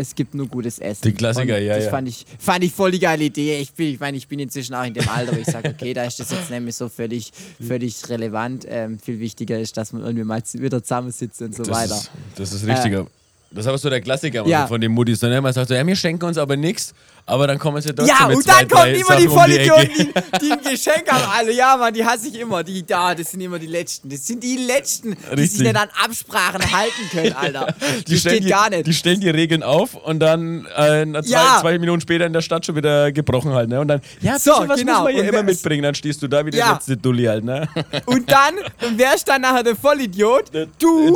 es 0.00 0.14
gibt 0.14 0.34
nur 0.34 0.46
gutes 0.48 0.78
Essen. 0.78 1.02
Die 1.02 1.12
Klassiker, 1.12 1.56
Und 1.56 1.62
ja, 1.62 1.74
Das 1.76 1.84
ja. 1.84 1.90
fand 1.90 2.08
ich, 2.08 2.24
fand 2.38 2.64
ich 2.64 2.72
voll 2.72 2.90
die 2.90 2.98
geile 2.98 3.24
Idee. 3.24 3.58
Ich, 3.60 3.72
bin, 3.72 3.88
ich 3.94 4.00
meine, 4.00 4.16
ich 4.16 4.26
bin 4.26 4.38
inzwischen 4.38 4.74
auch 4.74 4.84
in 4.84 4.94
dem 4.94 5.08
Alter, 5.08 5.34
wo 5.36 5.40
ich 5.40 5.46
sage, 5.46 5.68
okay, 5.70 5.92
da 5.94 6.04
ist 6.04 6.18
das 6.20 6.30
jetzt 6.30 6.50
nämlich 6.50 6.74
so 6.74 6.88
völlig, 6.88 7.32
völlig 7.64 8.08
relevant. 8.08 8.66
Ähm, 8.68 8.98
viel 8.98 9.20
wichtiger 9.20 9.58
ist, 9.60 9.76
dass 9.76 9.92
man 9.92 10.02
irgendwie 10.02 10.24
mal 10.24 10.42
wieder 10.54 10.82
zusammensitzt 10.82 11.42
und 11.42 11.54
so 11.54 11.62
Das 11.64 11.70
weiter. 11.76 11.94
ist, 11.96 12.10
das 12.36 12.52
ist 12.52 12.66
richtiger. 12.66 13.06
das 13.50 13.64
ist 13.64 13.68
aber 13.68 13.78
so 13.78 13.90
der 13.90 14.00
Klassiker 14.00 14.46
Ja. 14.46 14.66
von 14.66 14.80
den 14.80 14.92
Muttis. 14.92 15.20
Dann 15.20 15.32
immer 15.32 15.52
sagt 15.52 15.68
so, 15.68 15.74
ja, 15.74 15.86
wir 15.86 15.96
schenken 15.96 16.24
uns 16.24 16.38
aber 16.38 16.56
nichts, 16.56 16.94
aber 17.30 17.46
dann 17.46 17.58
kommen 17.58 17.80
sie 17.80 17.94
trotzdem 17.94 18.14
Ja, 18.18 18.26
und 18.26 18.46
dann 18.48 18.68
kommen 18.68 18.94
immer 18.94 19.16
die 19.16 19.26
um 19.26 19.34
die. 19.34 19.38
Vollidioten, 19.40 19.94
die, 19.96 20.38
die 20.40 20.52
ein 20.52 20.62
Geschenk 20.62 21.04
haben. 21.10 21.30
Alle, 21.32 21.52
ja, 21.52 21.76
Mann, 21.76 21.94
die 21.94 22.04
hasse 22.04 22.28
ich 22.28 22.38
immer. 22.38 22.62
Die, 22.62 22.84
da, 22.84 23.14
das 23.14 23.30
sind 23.30 23.40
immer 23.40 23.58
die 23.58 23.66
Letzten. 23.66 24.08
Das 24.08 24.26
sind 24.26 24.42
die 24.42 24.56
Letzten, 24.56 25.12
die 25.12 25.26
Richtig. 25.28 25.50
sich 25.52 25.60
nicht 25.60 25.76
an 25.76 25.88
Absprachen 26.04 26.72
halten 26.72 27.08
können, 27.10 27.32
Alter. 27.34 27.74
Die 28.06 28.14
Das 28.20 28.22
die, 28.24 28.40
gar 28.48 28.70
nicht. 28.70 28.86
die 28.86 28.94
stellen 28.94 29.20
die 29.20 29.30
Regeln 29.30 29.62
auf 29.62 29.94
und 29.94 30.20
dann 30.20 30.66
äh, 30.76 31.04
zwei, 31.06 31.20
Ja. 31.26 31.58
zwei 31.60 31.78
Minuten 31.78 32.00
später 32.00 32.26
in 32.26 32.32
der 32.32 32.40
Stadt 32.40 32.66
schon 32.66 32.76
wieder 32.76 33.12
gebrochen 33.12 33.52
halt. 33.52 33.68
Ne? 33.68 33.80
Und 33.80 33.88
dann, 33.88 34.00
ja, 34.20 34.38
So, 34.38 34.52
bisschen 34.52 34.68
was 34.68 34.80
genau. 34.80 34.92
muss 34.94 35.04
man 35.04 35.12
hier 35.12 35.22
Und 35.22 35.28
immer 35.28 35.42
mitbringen. 35.42 35.82
Dann 35.82 35.94
stehst 35.94 36.22
du 36.22 36.28
da 36.28 36.44
wie 36.44 36.50
der 36.50 36.60
Ja. 36.60 36.72
letzte 36.72 36.96
Dulli 36.96 37.24
halt. 37.24 37.44
Ne? 37.44 37.68
Und 38.06 38.30
dann, 38.30 38.54
und 38.86 38.98
wer 38.98 39.14
ist 39.14 39.28
dann 39.28 39.42
nachher 39.42 39.62
der 39.62 39.76
Vollidiot? 39.76 40.50
Du, 40.52 40.66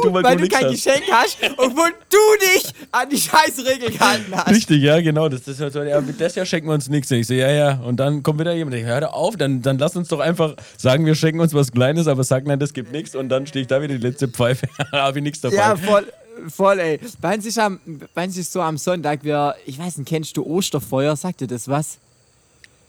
du, 0.00 0.12
weil 0.12 0.22
weil 0.22 0.36
du 0.36 0.44
du 0.44 0.48
kein 0.48 0.64
hast. 0.66 0.72
Geschenk 0.72 1.02
hast, 1.10 1.38
obwohl 1.56 1.90
du 2.10 2.46
dich 2.54 2.64
an 2.92 3.08
die 3.08 3.18
scheiß 3.18 3.58
Regel 3.64 3.90
gehalten 3.90 4.32
hast. 4.34 4.50
Richtig, 4.50 4.82
ja, 4.82 5.00
genau. 5.00 5.28
Das, 5.28 5.42
das, 5.42 5.56
ist 5.56 5.60
halt 5.60 5.72
so, 5.72 5.80
mit 5.80 5.88
das 6.18 6.34
Jahr 6.34 6.46
schenken 6.46 6.68
wir 6.68 6.74
uns 6.74 6.88
nichts. 6.88 7.10
Ich 7.10 7.26
so, 7.26 7.34
ja, 7.34 7.50
ja. 7.50 7.74
Und 7.80 7.98
dann 7.98 8.22
kommt 8.22 8.40
wieder 8.40 8.54
jemand, 8.54 8.76
ich, 8.76 8.84
hör 8.84 9.14
auf, 9.14 9.36
dann, 9.36 9.62
dann 9.62 9.78
lass 9.78 9.96
uns 9.96 10.08
doch 10.08 10.20
einfach 10.20 10.54
sagen, 10.76 11.06
wir 11.06 11.14
schenken 11.14 11.40
uns 11.40 11.54
was 11.54 11.72
Kleines, 11.72 12.06
aber 12.06 12.24
sag 12.24 12.46
nein, 12.46 12.58
das 12.58 12.72
gibt 12.72 12.92
nichts. 12.92 13.14
Und 13.14 13.28
dann 13.28 13.46
stehe 13.46 13.62
ich 13.62 13.68
da 13.68 13.82
wieder 13.82 13.94
die 13.94 14.00
letzte 14.06 14.28
Pfeife, 14.28 14.66
habe 14.92 15.18
ich 15.18 15.22
nichts 15.22 15.40
dabei. 15.40 15.56
Ja, 15.56 15.76
voll, 15.76 16.06
voll, 16.48 16.78
ey. 16.78 17.00
Bei 17.20 17.34
uns 17.34 17.46
ist, 17.46 17.58
am, 17.58 17.80
bei 18.14 18.24
uns 18.24 18.36
ist 18.36 18.52
so 18.52 18.60
am 18.60 18.78
Sonntag, 18.78 19.24
wir, 19.24 19.54
ich 19.66 19.78
weiß 19.78 19.98
nicht, 19.98 20.08
kennst 20.08 20.36
du 20.36 20.44
Osterfeuer? 20.44 21.16
Sagt 21.16 21.40
dir 21.40 21.46
das 21.46 21.68
was? 21.68 21.98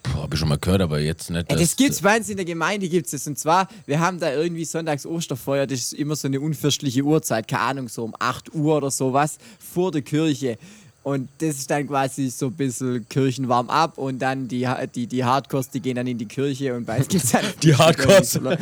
Puh, 0.06 0.22
hab 0.22 0.34
ich 0.34 0.40
schon 0.40 0.50
mal 0.50 0.58
gehört, 0.60 0.82
aber 0.82 1.00
jetzt 1.00 1.30
nicht. 1.32 1.52
Ja, 1.52 1.58
das 1.58 1.76
gibt's 1.76 2.02
bei 2.02 2.18
uns 2.18 2.30
in 2.30 2.38
der 2.38 2.46
Gemeinde 2.46 2.88
gibt's 2.88 3.12
das 3.12 3.26
und 3.26 3.40
zwar 3.40 3.68
wir 3.88 4.00
haben 4.00 4.20
da 4.20 4.32
irgendwie 4.32 4.66
sonntags 4.66 5.06
Osterfeuer, 5.06 5.66
das 5.66 5.80
ist 5.80 5.94
immer 5.94 6.16
so 6.16 6.28
eine 6.28 6.40
unfürstliche 6.40 7.02
Uhrzeit, 7.02 7.48
keine 7.48 7.64
Ahnung, 7.64 7.90
so 7.90 8.04
um 8.04 8.14
8 8.20 8.54
Uhr 8.54 8.78
oder 8.78 8.92
sowas 8.92 9.38
vor 9.60 9.92
der 9.92 10.04
Kirche. 10.04 10.58
Und 11.06 11.30
das 11.38 11.58
ist 11.58 11.70
dann 11.70 11.88
quasi 11.88 12.32
so 12.32 12.48
ein 12.48 12.54
bisschen 12.54 13.08
Kirchenwarm 13.08 13.70
ab 13.70 14.00
und 14.00 14.18
dann 14.18 14.48
die, 14.48 14.68
die, 14.96 15.06
die 15.06 15.24
Hardcores, 15.24 15.70
die 15.70 15.80
gehen 15.80 15.98
dann 15.98 16.08
in 16.08 16.18
die 16.18 16.26
Kirche 16.26 16.74
und 16.74 16.86
bei 16.88 16.98
uns 16.98 17.08
gibt's 17.08 17.32
dann 17.32 17.46
Die 17.62 17.76
Hardcores. 17.78 18.32
So, 18.34 18.40
läu- 18.40 18.58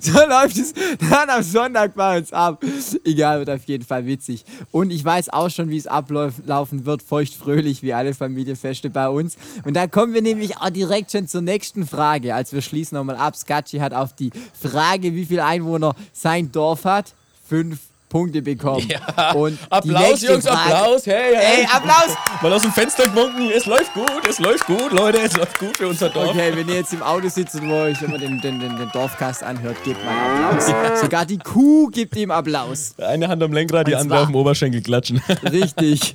so 0.00 0.12
läuft 0.18 0.56
es 0.58 0.74
dann 1.08 1.30
am 1.30 1.44
Sonntag 1.44 1.94
bei 1.94 2.18
uns 2.18 2.32
ab. 2.32 2.64
Egal, 3.04 3.38
wird 3.38 3.50
auf 3.50 3.62
jeden 3.66 3.84
Fall 3.84 4.04
witzig. 4.04 4.44
Und 4.72 4.90
ich 4.90 5.04
weiß 5.04 5.28
auch 5.28 5.48
schon, 5.48 5.70
wie 5.70 5.76
es 5.76 5.86
ablaufen 5.86 6.84
wird, 6.86 7.02
feuchtfröhlich, 7.04 7.84
wie 7.84 7.92
alle 7.94 8.14
Familienfeste 8.14 8.90
bei 8.90 9.08
uns. 9.08 9.36
Und 9.64 9.74
da 9.74 9.86
kommen 9.86 10.12
wir 10.12 10.22
nämlich 10.22 10.56
auch 10.58 10.70
direkt 10.70 11.12
schon 11.12 11.28
zur 11.28 11.42
nächsten 11.42 11.86
Frage. 11.86 12.34
Als 12.34 12.52
wir 12.52 12.62
schließen 12.62 12.96
nochmal 12.98 13.16
ab, 13.16 13.36
Skatschi 13.36 13.78
hat 13.78 13.94
auf 13.94 14.12
die 14.12 14.32
Frage, 14.60 15.14
wie 15.14 15.24
viele 15.24 15.44
Einwohner 15.44 15.94
sein 16.12 16.50
Dorf 16.50 16.84
hat, 16.84 17.14
fünf 17.48 17.78
Punkte 18.08 18.40
bekommen. 18.42 18.86
Ja. 18.88 19.32
Und 19.32 19.58
die 19.60 19.66
Applaus, 19.70 20.22
Jungs, 20.22 20.46
Frage- 20.46 20.74
Applaus. 20.74 21.06
Hey, 21.06 21.34
hey. 21.34 21.60
Ey, 21.60 21.66
Applaus! 21.72 22.16
Mal 22.40 22.52
aus 22.52 22.62
dem 22.62 22.72
Fenster 22.72 23.04
gewunken. 23.04 23.50
Es 23.54 23.66
läuft 23.66 23.92
gut, 23.94 24.10
es 24.28 24.38
läuft 24.38 24.66
gut, 24.66 24.92
Leute. 24.92 25.18
Es 25.18 25.36
läuft 25.36 25.58
gut 25.58 25.76
für 25.76 25.88
unser 25.88 26.08
Dorf. 26.10 26.28
Okay, 26.30 26.52
wenn 26.54 26.68
ihr 26.68 26.76
jetzt 26.76 26.92
im 26.92 27.02
Auto 27.02 27.28
sitzt 27.28 27.54
und 27.56 27.70
euch 27.70 28.00
immer 28.02 28.18
den, 28.18 28.40
den, 28.40 28.60
den, 28.60 28.76
den 28.78 28.90
Dorfcast 28.92 29.42
anhört, 29.42 29.82
gebt 29.84 30.04
mal 30.04 30.50
Applaus. 30.52 31.00
Sogar 31.00 31.26
die 31.26 31.38
Kuh 31.38 31.88
gibt 31.88 32.16
ihm 32.16 32.30
Applaus. 32.30 32.94
Eine 32.98 33.28
Hand 33.28 33.42
am 33.42 33.52
Lenkrad, 33.52 33.86
die 33.88 33.92
Und 33.94 33.98
andere 34.00 34.18
zwar- 34.18 34.22
auf 34.22 34.28
dem 34.28 34.36
Oberschenkel 34.36 34.82
klatschen. 34.82 35.20
Richtig. 35.50 36.14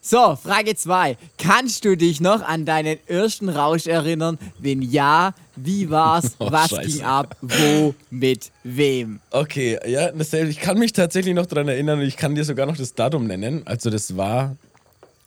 So, 0.00 0.36
Frage 0.36 0.74
2. 0.74 1.16
Kannst 1.38 1.84
du 1.84 1.96
dich 1.96 2.20
noch 2.20 2.42
an 2.42 2.64
deinen 2.64 2.98
ersten 3.06 3.48
Rausch 3.48 3.86
erinnern? 3.86 4.38
Wenn 4.58 4.82
ja, 4.82 5.34
wie 5.56 5.90
war's? 5.90 6.32
Oh, 6.40 6.52
Was 6.52 6.70
Scheiße. 6.70 6.88
ging 6.98 7.02
ab? 7.02 7.36
Wo? 7.40 7.94
Mit 8.10 8.52
wem? 8.62 9.20
Okay, 9.30 9.78
ja, 9.86 10.10
ich 10.14 10.60
kann 10.60 10.78
mich 10.78 10.92
tatsächlich 10.92 11.34
noch 11.34 11.46
daran 11.46 11.68
erinnern 11.68 11.98
und 11.98 12.06
ich 12.06 12.16
kann 12.16 12.34
dir 12.34 12.44
sogar 12.44 12.66
noch 12.66 12.76
das 12.76 12.94
Datum 12.94 13.26
nennen. 13.26 13.62
Also 13.64 13.90
das 13.90 14.16
war 14.16 14.56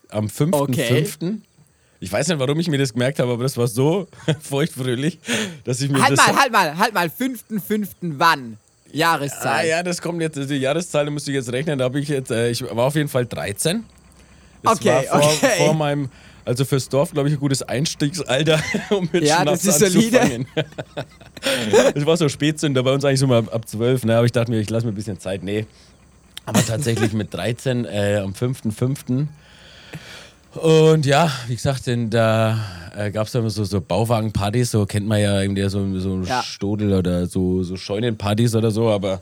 am 0.09 0.27
5.5. 0.27 0.53
Okay. 0.53 1.37
Ich 1.99 2.11
weiß 2.11 2.29
nicht, 2.29 2.39
warum 2.39 2.59
ich 2.59 2.67
mir 2.69 2.77
das 2.77 2.93
gemerkt 2.93 3.19
habe, 3.19 3.33
aber 3.33 3.43
das 3.43 3.57
war 3.57 3.67
so 3.67 4.07
feuchtfröhlich, 4.41 5.19
dass 5.63 5.81
ich 5.81 5.89
mir 5.91 6.01
Halt 6.01 6.17
das... 6.17 6.27
mal, 6.27 6.35
halt 6.35 6.51
mal, 6.51 6.77
halt 6.77 6.93
mal. 6.93 7.07
5.5. 7.07 7.87
wann? 8.17 8.57
Ah 8.57 8.93
Jahreszahl. 8.93 9.67
ja, 9.67 9.83
das 9.83 10.01
kommt 10.01 10.21
jetzt, 10.21 10.37
die 10.37 10.55
Jahreszahl 10.55 11.05
da 11.05 11.11
müsste 11.11 11.31
ich 11.31 11.35
jetzt 11.35 11.51
rechnen, 11.51 11.79
da 11.79 11.85
habe 11.85 11.99
ich 11.99 12.09
jetzt, 12.09 12.31
äh, 12.31 12.49
ich 12.49 12.61
war 12.63 12.85
auf 12.85 12.95
jeden 12.95 13.07
Fall 13.07 13.25
13. 13.25 13.85
Das 14.63 14.77
Okay, 14.77 15.07
war 15.11 15.21
vor, 15.21 15.31
okay. 15.33 15.57
vor 15.57 15.73
meinem, 15.73 16.09
also 16.45 16.65
fürs 16.65 16.87
Dorf, 16.89 17.11
glaube 17.11 17.29
ich, 17.29 17.35
ein 17.35 17.39
gutes 17.39 17.61
Einstiegsalter, 17.63 18.59
um 18.91 19.09
mit 19.11 19.23
Ja, 19.23 19.41
Schnaps 19.41 19.63
das 19.63 19.81
ist 19.81 19.95
anzufangen. 19.95 20.45
das 21.95 22.05
war 22.05 22.17
so 22.17 22.29
Spätzünder, 22.29 22.83
bei 22.83 22.91
uns 22.93 23.03
eigentlich 23.05 23.19
so 23.19 23.27
mal 23.27 23.39
ab, 23.39 23.53
ab 23.53 23.67
12, 23.67 24.05
ne? 24.05 24.15
aber 24.17 24.25
ich 24.25 24.31
dachte 24.31 24.51
mir, 24.51 24.59
ich 24.59 24.69
lasse 24.69 24.85
mir 24.85 24.91
ein 24.91 24.95
bisschen 24.95 25.19
Zeit. 25.19 25.43
Nee, 25.43 25.65
aber 26.45 26.65
tatsächlich 26.65 27.13
mit 27.13 27.33
13 27.33 27.85
äh, 27.85 28.17
am 28.23 28.33
5.5. 28.33 29.27
Und 30.53 31.05
ja, 31.05 31.31
wie 31.47 31.55
gesagt, 31.55 31.87
denn 31.87 32.09
da 32.09 32.59
äh, 32.97 33.09
gab 33.09 33.27
es 33.27 33.35
immer 33.35 33.49
so, 33.49 33.63
so 33.63 33.79
Bauwagenpartys, 33.79 34.71
so 34.71 34.85
kennt 34.85 35.07
man 35.07 35.21
ja 35.21 35.41
irgendwie 35.41 35.67
so, 35.69 35.97
so 35.99 36.21
Ja. 36.23 36.43
Stodel 36.43 36.93
oder 36.93 37.25
so, 37.27 37.63
so 37.63 37.77
Scheunenpartys 37.77 38.53
oder 38.55 38.69
so, 38.69 38.89
aber 38.89 39.21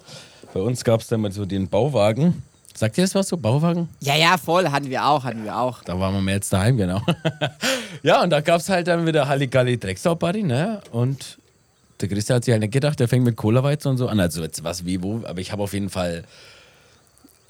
bei 0.53 0.59
uns 0.59 0.83
gab 0.83 1.01
es 1.01 1.07
dann 1.07 1.21
mal 1.21 1.31
so 1.31 1.45
den 1.45 1.67
Bauwagen. 1.67 2.41
Sagt 2.79 2.97
ihr 2.97 3.03
das 3.03 3.13
was 3.13 3.27
so, 3.27 3.35
Bauwagen? 3.35 3.89
Ja, 3.99 4.15
ja, 4.15 4.37
voll. 4.37 4.69
Hatten 4.69 4.89
wir 4.89 5.05
auch, 5.05 5.25
hatten 5.25 5.43
wir 5.43 5.57
auch. 5.57 5.83
Da 5.83 5.99
waren 5.99 6.13
wir 6.13 6.21
mehr 6.21 6.35
jetzt 6.35 6.53
daheim, 6.53 6.77
genau. 6.77 7.01
ja, 8.03 8.23
und 8.23 8.29
da 8.29 8.39
gab 8.39 8.61
es 8.61 8.69
halt 8.69 8.87
dann 8.87 9.05
wieder 9.05 9.27
Halligalli 9.27 9.77
Drecksau-Party, 9.77 10.43
ne? 10.43 10.79
Und 10.91 11.39
der 11.99 12.07
Christian 12.07 12.37
hat 12.37 12.45
sich 12.45 12.53
halt 12.53 12.61
nicht 12.61 12.71
gedacht, 12.71 12.97
der 13.01 13.09
fängt 13.09 13.25
mit 13.25 13.35
Cola-Weizen 13.35 13.89
und 13.89 13.97
so 13.97 14.07
an. 14.07 14.21
Also 14.21 14.41
jetzt 14.41 14.63
was 14.63 14.85
wie 14.85 15.03
wo, 15.03 15.21
aber 15.25 15.41
ich 15.41 15.51
habe 15.51 15.61
auf 15.61 15.73
jeden 15.73 15.89
Fall 15.89 16.23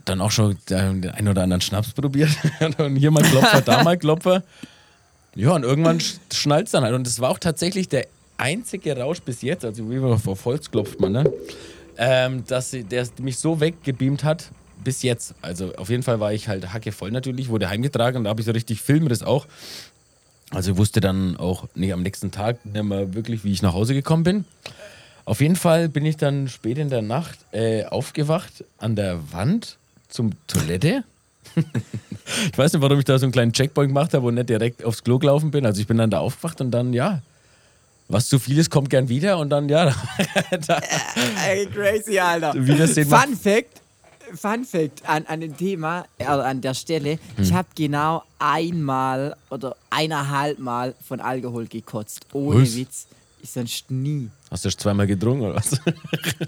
dann 0.04 0.20
auch 0.20 0.32
schon 0.32 0.58
den 0.68 1.08
einen 1.12 1.28
oder 1.28 1.44
anderen 1.44 1.62
Schnaps 1.62 1.92
probiert. 1.92 2.32
und 2.80 2.96
hier 2.96 3.12
mal 3.12 3.22
Klopfer, 3.22 3.62
da 3.62 3.84
mal 3.84 4.00
Klopfer. 4.00 4.42
Ja, 5.36 5.52
und 5.52 5.62
irgendwann 5.62 6.00
schnallt 6.34 6.66
es 6.66 6.72
dann 6.72 6.84
halt. 6.84 6.96
Und 6.96 7.06
das 7.06 7.20
war 7.20 7.30
auch 7.30 7.38
tatsächlich 7.38 7.88
der 7.88 8.08
einzige 8.38 8.98
Rausch 8.98 9.22
bis 9.22 9.44
jetzt, 9.44 9.64
also 9.64 9.92
wie 9.92 9.98
man 9.98 10.14
auf 10.14 10.46
Holz 10.46 10.72
klopft 10.72 11.00
man, 11.00 11.12
ne? 11.12 11.32
Ähm, 12.00 12.46
dass 12.48 12.72
sie, 12.72 12.84
der 12.84 13.08
mich 13.22 13.38
so 13.38 13.60
weggebeamt 13.60 14.24
hat, 14.24 14.50
bis 14.84 15.04
jetzt. 15.04 15.34
Also 15.42 15.76
auf 15.76 15.90
jeden 15.90 16.04
Fall 16.04 16.20
war 16.20 16.34
ich 16.34 16.48
halt 16.48 16.74
hackevoll 16.74 17.12
natürlich, 17.12 17.50
wurde 17.50 17.70
heimgetragen 17.70 18.18
und 18.18 18.24
da 18.26 18.30
habe 18.30 18.42
ich 18.42 18.46
so 18.46 18.52
richtig 18.52 18.82
Filmriss 18.82 19.24
auch. 19.24 19.48
Also 20.52 20.72
ich 20.72 20.78
wusste 20.78 21.00
dann 21.00 21.38
auch 21.38 21.68
nicht 21.76 21.94
am 21.94 22.02
nächsten 22.02 22.32
Tag 22.32 22.66
nicht 22.66 22.84
mehr 22.84 23.14
wirklich, 23.14 23.44
wie 23.44 23.52
ich 23.52 23.62
nach 23.62 23.74
Hause 23.74 23.94
gekommen 23.94 24.24
bin. 24.24 24.46
Auf 25.26 25.42
jeden 25.42 25.56
Fall 25.56 25.90
bin 25.90 26.06
ich 26.06 26.18
dann 26.18 26.48
spät 26.48 26.80
in 26.80 26.90
der 26.90 27.04
Nacht 27.04 27.38
äh, 27.52 27.86
aufgewacht 27.86 28.64
an 28.80 28.96
der 28.96 29.20
Wand 29.32 29.78
zum 30.08 30.32
Toilette. 30.48 31.04
ich 31.56 32.58
weiß 32.58 32.74
nicht, 32.74 32.82
warum 32.82 32.98
ich 32.98 33.06
da 33.06 33.20
so 33.20 33.26
einen 33.26 33.32
kleinen 33.32 33.54
Checkpoint 33.54 33.90
gemacht 33.90 34.14
habe 34.14 34.26
und 34.26 34.36
nicht 34.36 34.50
direkt 34.50 34.84
aufs 34.84 35.04
Klo 35.04 35.20
gelaufen 35.20 35.52
bin. 35.52 35.66
Also 35.66 35.82
ich 35.82 35.88
bin 35.88 35.98
dann 35.98 36.10
da 36.10 36.20
aufgewacht 36.20 36.62
und 36.62 36.72
dann, 36.72 36.94
ja, 36.94 37.22
was 38.08 38.28
zu 38.28 38.40
viel 38.40 38.58
ist, 38.58 38.72
kommt 38.72 38.90
gern 38.90 39.08
wieder 39.08 39.38
und 39.38 39.52
dann, 39.52 39.70
ja. 39.70 39.94
da, 40.68 40.82
Ey, 41.48 41.68
crazy, 41.68 42.18
Alter. 42.18 42.54
Fun 43.06 43.38
Fact. 43.38 43.79
Fun 44.36 44.66
Fact 44.66 45.08
an, 45.08 45.26
an 45.28 45.42
dem 45.42 45.56
Thema, 45.58 46.06
äh, 46.18 46.26
an 46.26 46.62
der 46.62 46.74
Stelle, 46.74 47.20
ich 47.38 47.54
habe 47.54 47.68
genau 47.76 48.24
einmal 48.40 49.36
oder 49.50 49.76
eineinhalb 49.90 50.60
Mal 50.60 50.96
von 51.08 51.20
Alkohol 51.20 51.68
gekotzt. 51.68 52.26
Ohne 52.34 52.62
Was? 52.64 52.76
Witz. 52.76 53.08
Ich 53.42 53.52
sonst 53.52 53.90
nie. 53.90 54.30
Hast 54.52 54.66
du 54.66 54.70
zweimal 54.70 55.08
getrunken 55.08 55.46
oder 55.46 55.56
was? 55.56 55.72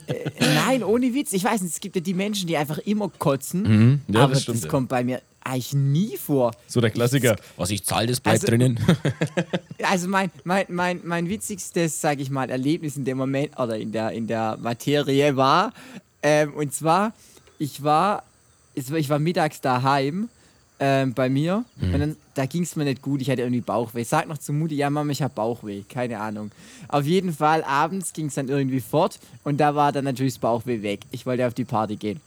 Äh, 0.08 0.30
Nein, 0.40 0.84
ohne 0.84 1.14
Witz. 1.14 1.32
Ich 1.32 1.44
weiß 1.44 1.62
nicht, 1.62 1.74
es 1.74 1.80
gibt 1.80 1.96
ja 1.96 2.02
die 2.02 2.14
Menschen, 2.14 2.48
die 2.48 2.58
einfach 2.58 2.80
immer 2.80 3.08
kotzen. 3.10 3.62
Mhm. 3.64 4.02
Ja, 4.14 4.24
aber 4.26 4.34
das 4.34 4.44
stimmt, 4.44 4.64
ja. 4.64 4.68
kommt 4.70 4.90
bei 4.90 5.02
mir 5.04 5.22
eigentlich 5.44 5.74
nie 5.74 6.18
vor. 6.18 6.52
So 6.68 6.82
der 6.82 6.90
Klassiker. 6.92 7.38
Was 7.56 7.70
ich 7.72 7.86
zahle, 7.86 8.08
das 8.08 8.20
bleibt 8.20 8.36
Also- 8.42 8.48
drinnen. 8.48 8.78
Also 9.84 10.08
mein, 10.10 10.30
mein, 10.44 10.66
mein, 10.70 11.02
mein 11.04 11.28
witzigstes, 11.30 12.00
sage 12.02 12.22
ich 12.22 12.30
mal, 12.30 12.50
Erlebnis 12.50 12.98
in 12.98 13.06
dem 13.06 13.18
Moment 13.18 13.58
oder 13.58 13.78
in 13.78 13.92
der, 13.92 14.12
in 14.12 14.28
der 14.28 14.58
Materie 14.58 15.36
war, 15.36 15.74
ähm, 16.22 16.54
und 16.54 16.72
zwar, 16.74 17.14
ich 17.62 17.84
war, 17.84 18.24
ich 18.74 19.10
war 19.10 19.20
mittags 19.20 19.62
daheim 19.62 20.30
ähm, 20.80 21.13
bei 21.13 21.30
mir 21.30 21.63
und 21.80 22.00
dann, 22.00 22.15
da 22.34 22.48
ging 22.48 22.63
es 22.63 22.75
mir 22.75 22.86
nicht 22.86 23.03
gut, 23.03 23.22
ich 23.22 23.30
hatte 23.30 23.44
irgendwie 23.44 23.62
Bauchweh. 23.62 24.01
Ich 24.01 24.08
sag 24.08 24.27
noch 24.27 24.39
zu 24.39 24.51
Mutti, 24.51 24.75
ja 24.75 24.89
Mama, 24.89 25.12
ich 25.12 25.22
habe 25.22 25.34
Bauchweh, 25.36 25.84
keine 25.88 26.20
Ahnung. 26.20 26.50
Auf 26.88 27.06
jeden 27.06 27.32
Fall, 27.32 27.63
abends 27.63 28.13
ging 28.13 28.27
es 28.27 28.34
dann 28.34 28.50
irgendwie 28.50 28.80
fort 28.80 29.20
und 29.44 29.58
da 29.60 29.75
war 29.75 29.91
dann 29.91 30.06
natürlich 30.06 30.34
das 30.34 30.39
Bauchweh 30.39 30.82
weg. 30.82 31.01
Ich 31.12 31.27
wollte 31.27 31.46
auf 31.46 31.53
die 31.53 31.65
Party 31.65 31.98
gehen. 31.98 32.20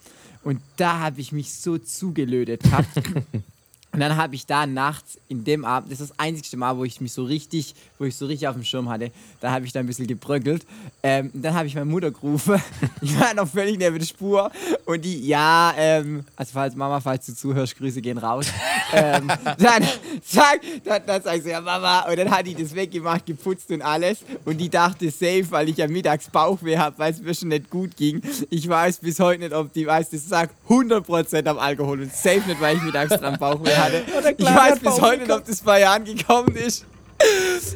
Und 0.44 0.60
da 0.76 1.00
habe 1.00 1.20
ich 1.20 1.32
mich 1.32 1.52
so 1.52 1.78
zugelötet. 1.78 2.62
Und 3.94 4.00
dann 4.00 4.16
habe 4.16 4.34
ich 4.34 4.44
da 4.44 4.66
nachts 4.66 5.18
in 5.28 5.44
dem 5.44 5.64
Abend, 5.64 5.92
das 5.92 6.00
ist 6.00 6.10
das 6.10 6.18
einzige 6.18 6.56
Mal, 6.56 6.76
wo 6.76 6.84
ich 6.84 7.00
mich 7.00 7.12
so 7.12 7.22
richtig, 7.22 7.76
wo 7.96 8.04
ich 8.04 8.16
so 8.16 8.26
richtig 8.26 8.48
auf 8.48 8.56
dem 8.56 8.64
Schirm 8.64 8.88
hatte, 8.88 9.12
da 9.40 9.52
habe 9.52 9.66
ich 9.66 9.72
da 9.72 9.78
ein 9.78 9.86
bisschen 9.86 10.08
gebröckelt. 10.08 10.66
Ähm, 11.04 11.30
und 11.32 11.44
dann 11.44 11.54
habe 11.54 11.68
ich 11.68 11.76
meine 11.76 11.86
Mutter 11.86 12.10
gerufen. 12.10 12.60
ich 13.00 13.16
war 13.20 13.32
noch 13.34 13.46
völlig 13.46 13.78
neben 13.78 13.96
der 13.96 14.04
Spur. 14.04 14.50
Und 14.84 15.04
die, 15.04 15.24
ja, 15.28 15.72
ähm, 15.76 16.24
also 16.34 16.50
falls 16.54 16.74
Mama, 16.74 16.98
falls 16.98 17.26
du 17.26 17.36
zuhörst, 17.36 17.76
Grüße 17.76 18.02
gehen 18.02 18.18
raus. 18.18 18.46
ähm, 18.92 19.28
dann 19.44 19.86
sag, 20.24 20.60
dann, 20.82 21.02
dann 21.06 21.22
sag 21.22 21.36
ich 21.36 21.44
so, 21.44 21.50
ja 21.50 21.60
Mama, 21.60 22.00
und 22.10 22.18
dann 22.18 22.32
hat 22.32 22.48
die 22.48 22.56
das 22.56 22.74
weggemacht, 22.74 23.24
geputzt 23.26 23.70
und 23.70 23.80
alles. 23.80 24.24
Und 24.44 24.58
die 24.58 24.68
dachte 24.68 25.08
safe, 25.08 25.46
weil 25.50 25.68
ich 25.68 25.76
ja 25.76 25.86
mittags 25.86 26.28
Bauchweh 26.30 26.78
habe, 26.78 26.98
weil 26.98 27.12
es 27.12 27.22
mir 27.22 27.32
schon 27.32 27.48
nicht 27.48 27.70
gut 27.70 27.96
ging. 27.96 28.20
Ich 28.50 28.68
weiß 28.68 28.98
bis 28.98 29.20
heute 29.20 29.42
nicht, 29.42 29.54
ob 29.54 29.72
die 29.72 29.86
weiß, 29.86 30.10
das 30.10 30.28
sagt 30.28 30.52
100% 30.68 31.46
am 31.46 31.58
Alkohol 31.58 32.00
und 32.00 32.12
safe 32.12 32.42
nicht, 32.48 32.60
weil 32.60 32.76
ich 32.76 32.82
mittags 32.82 33.20
dran 33.20 33.38
Bauchweh 33.38 33.83
hatte. 33.84 34.02
Ich 34.38 34.44
weiß 34.44 34.78
bis 34.80 35.00
heute 35.00 35.20
nicht, 35.22 35.30
ob 35.32 35.44
das 35.44 35.60
bei 35.60 35.80
ihr 35.80 35.90
angekommen 35.90 36.54
ist. 36.56 36.84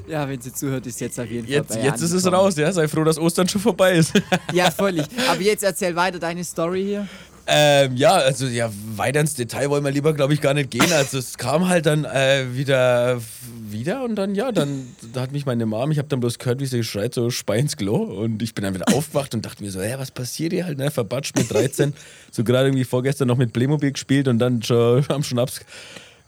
Ja, 0.07 0.29
wenn 0.29 0.41
sie 0.41 0.53
zuhört, 0.53 0.87
ist 0.87 1.01
jetzt 1.01 1.19
auf 1.19 1.27
jeden 1.27 1.47
Fall 1.47 1.55
Jetzt, 1.55 1.77
jetzt 1.77 2.01
ist 2.03 2.13
es 2.13 2.31
raus, 2.31 2.57
ja. 2.57 2.71
Sei 2.73 2.89
froh, 2.89 3.05
dass 3.05 3.19
Ostern 3.19 3.49
schon 3.49 3.61
vorbei 3.61 3.93
ist. 3.93 4.13
Ja, 4.53 4.71
völlig. 4.71 5.07
Aber 5.31 5.41
jetzt 5.41 5.63
erzähl 5.63 5.95
weiter 5.95 6.19
deine 6.19 6.45
Story 6.45 6.85
hier. 6.85 7.09
Ähm, 7.47 7.97
ja, 7.97 8.13
also 8.13 8.47
ja, 8.47 8.71
weiter 8.97 9.21
ins 9.21 9.35
Detail 9.35 9.71
wollen 9.71 9.83
wir 9.83 9.91
lieber, 9.91 10.13
glaube 10.13 10.35
ich, 10.35 10.41
gar 10.41 10.53
nicht 10.53 10.71
gehen. 10.71 10.93
Also 10.93 11.19
es 11.19 11.39
kam 11.39 11.69
halt 11.69 11.87
dann 11.87 12.05
äh, 12.05 12.45
wieder, 12.55 13.21
wieder 13.73 14.03
und 14.05 14.15
dann, 14.17 14.35
ja, 14.35 14.53
dann 14.53 14.87
da 15.13 15.21
hat 15.23 15.33
mich 15.33 15.47
meine 15.47 15.67
Mom, 15.67 15.91
ich 15.91 15.99
habe 15.99 16.09
dann 16.09 16.21
bloß 16.21 16.39
gehört, 16.39 16.61
wie 16.61 16.67
sie 16.67 16.83
schreit, 16.85 17.15
so 17.15 17.31
Spei 17.31 17.59
ins 17.59 17.77
Klo 17.77 17.97
und 17.97 18.43
ich 18.43 18.55
bin 18.55 18.65
dann 18.65 18.75
wieder 18.75 18.89
aufgewacht 18.95 19.35
und 19.35 19.45
dachte 19.45 19.63
mir 19.63 19.71
so, 19.71 19.81
hä, 19.81 19.95
was 19.99 20.11
passiert 20.11 20.53
hier 20.53 20.65
halt, 20.65 20.79
ne, 20.79 20.91
verbatscht 20.91 21.37
mit 21.37 21.51
13, 21.53 21.95
so 22.31 22.45
gerade 22.45 22.69
irgendwie 22.69 22.85
vorgestern 22.85 23.29
noch 23.29 23.37
mit 23.37 23.53
Playmobil 23.53 23.93
gespielt 23.93 24.29
und 24.29 24.39
dann 24.39 24.63
schon 24.63 25.05
am 25.09 25.23
Schnaps. 25.23 25.61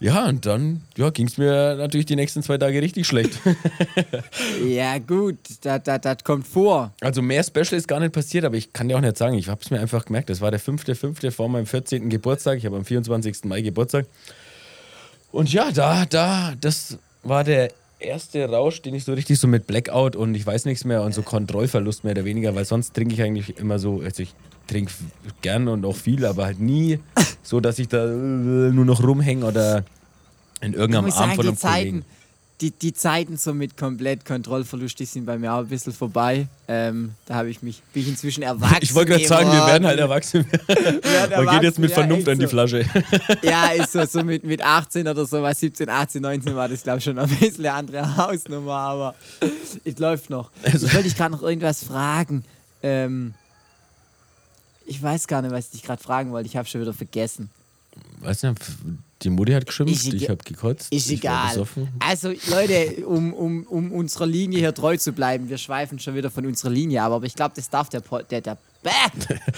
Ja, 0.03 0.27
und 0.31 0.47
dann 0.47 0.81
ja, 0.97 1.11
ging 1.11 1.27
es 1.27 1.37
mir 1.37 1.75
natürlich 1.77 2.07
die 2.07 2.17
nächsten 2.17 2.43
zwei 2.43 2.57
Tage 2.57 2.81
richtig 2.81 3.07
schlecht. 3.07 3.33
Ja, 4.67 4.99
gut, 4.99 5.37
das 5.63 5.83
das- 5.85 6.01
das 6.01 6.25
kommt 6.25 6.47
vor. 6.47 6.93
Also 7.01 7.21
mehr 7.23 7.43
Special 7.45 7.75
ist 7.75 7.87
gar 7.89 8.01
nicht 8.01 8.13
passiert, 8.13 8.45
aber 8.45 8.57
ich 8.57 8.73
kann 8.73 8.89
dir 8.89 8.97
auch 8.97 9.01
nicht 9.03 9.17
sagen. 9.19 9.35
Ich 9.35 9.49
habe 9.49 9.61
es 9.63 9.71
mir 9.71 9.79
einfach 9.81 10.07
gemerkt. 10.07 10.31
Das 10.31 10.41
war 10.41 10.51
der 10.51 10.61
5.5. 10.61 11.31
vor 11.31 11.49
meinem 11.51 11.67
14. 11.67 12.09
Geburtstag. 12.09 12.57
Ich 12.59 12.65
habe 12.67 12.77
am 12.77 12.85
24. 12.85 13.45
Mai 13.45 13.61
Geburtstag. 13.61 14.07
Und 15.33 15.53
ja, 15.53 15.71
da, 15.71 16.07
da, 16.07 16.55
das 16.61 16.99
war 17.23 17.45
der 17.45 17.71
erste 17.99 18.49
Rausch, 18.49 18.83
den 18.83 18.95
ich 18.95 19.05
so 19.05 19.13
richtig 19.13 19.39
so 19.39 19.47
mit 19.47 19.67
Blackout 19.67 20.17
und 20.17 20.35
ich 20.35 20.47
weiß 20.47 20.65
nichts 20.65 20.85
mehr 20.85 21.03
und 21.03 21.15
so 21.15 21.23
Kontrollverlust 21.23 22.05
mehr 22.05 22.13
oder 22.13 22.25
weniger, 22.25 22.55
weil 22.55 22.65
sonst 22.65 22.95
trinke 22.95 23.15
ich 23.15 23.23
eigentlich 23.23 23.59
immer 23.59 23.79
so, 23.79 24.01
also 24.01 24.23
ich 24.23 24.35
trinke 24.67 24.93
gern 25.43 25.69
und 25.69 25.85
auch 25.85 25.97
viel, 25.97 26.25
aber 26.25 26.47
halt 26.47 26.61
nie 26.61 26.99
so, 27.43 27.61
dass 27.61 27.79
ich 27.79 27.89
da 27.89 28.07
äh, 28.07 28.09
nur 28.11 28.85
noch 28.85 29.03
rumhänge 29.03 29.45
oder 29.45 29.85
in 30.61 30.75
irgendeinem 30.75 31.13
Arm 31.13 31.33
von 31.33 31.47
einem 31.47 31.59
Kollegen. 31.59 32.05
Die, 32.61 32.71
die 32.73 32.93
Zeiten 32.93 33.39
so 33.39 33.55
mit 33.55 33.79
komplett 33.79 34.27
Kontrollverlust, 34.27 34.99
die 34.99 35.07
sind 35.07 35.25
bei 35.25 35.39
mir 35.39 35.55
auch 35.55 35.61
ein 35.61 35.69
bisschen 35.69 35.95
vorbei. 35.95 36.47
Ähm, 36.69 37.15
da 37.25 37.37
habe 37.37 37.49
ich 37.49 37.63
mich, 37.63 37.83
bin 37.95 38.03
ich 38.03 38.09
inzwischen 38.11 38.43
erwachsen. 38.43 38.79
Ich 38.83 38.95
wollte 38.95 39.13
gerade 39.13 39.27
sagen, 39.27 39.51
wir 39.51 39.67
werden 39.67 39.87
halt 39.87 39.99
erwachsen. 39.99 40.45
Werden 40.67 41.01
Man 41.45 41.55
geht 41.55 41.63
jetzt 41.63 41.79
mit 41.79 41.91
Vernunft 41.91 42.27
ja, 42.27 42.33
an 42.35 42.39
die 42.39 42.45
so. 42.45 42.51
Flasche. 42.51 42.85
Ja, 43.43 43.69
ist 43.69 43.93
so, 43.93 44.05
so 44.05 44.23
mit, 44.23 44.45
mit 44.45 44.63
18 44.63 45.09
oder 45.09 45.25
so, 45.25 45.41
was 45.43 45.59
17, 45.61 45.89
18, 45.89 46.21
19 46.21 46.55
war 46.55 46.69
das, 46.69 46.83
glaube 46.83 46.99
ich, 46.99 47.05
schon 47.05 47.19
ein 47.19 47.29
bisschen 47.29 47.65
eine 47.65 47.75
andere 47.75 48.17
Hausnummer, 48.17 48.73
aber 48.75 49.15
es 49.85 49.99
läuft 49.99 50.29
noch. 50.29 50.51
Also- 50.63 50.87
Ich 50.87 50.93
wollte 50.93 51.09
dich 51.09 51.17
gerade 51.17 51.33
noch 51.33 51.43
irgendwas 51.43 51.83
fragen. 51.85 52.45
Ähm, 52.83 53.33
ich 54.85 55.03
weiß 55.03 55.27
gar 55.29 55.41
nicht, 55.41 55.53
was 55.53 55.67
ich 55.67 55.71
dich 55.71 55.83
gerade 55.83 56.03
fragen 56.03 56.31
wollte, 56.33 56.47
ich 56.47 56.57
habe 56.57 56.69
schon 56.69 56.81
wieder 56.81 56.93
vergessen. 56.93 57.49
Weißt 58.21 58.43
du, 58.43 58.55
die 59.23 59.31
Mutti 59.31 59.53
hat 59.53 59.67
geschimpft, 59.67 60.13
ich 60.15 60.29
habe 60.29 60.43
gekotzt. 60.45 60.93
Ist 60.93 61.11
egal. 61.11 61.67
Also, 61.99 62.33
Leute, 62.51 63.07
um, 63.07 63.33
um, 63.35 63.65
um 63.65 63.93
unserer 63.93 64.27
Linie 64.27 64.59
hier 64.61 64.75
treu 64.75 64.97
zu 64.97 65.13
bleiben, 65.13 65.49
wir 65.49 65.59
schweifen 65.59 65.99
schon 65.99 66.15
wieder 66.15 66.31
von 66.31 66.47
unserer 66.47 66.71
Linie 66.71 67.03
ab, 67.03 67.13
aber 67.13 67.27
ich 67.27 67.35
glaube, 67.35 67.53
das 67.55 67.69
darf 67.69 67.89
der, 67.91 68.01
Po- 68.01 68.23
der, 68.23 68.41
der, 68.41 68.57
Bäh, 68.83 68.91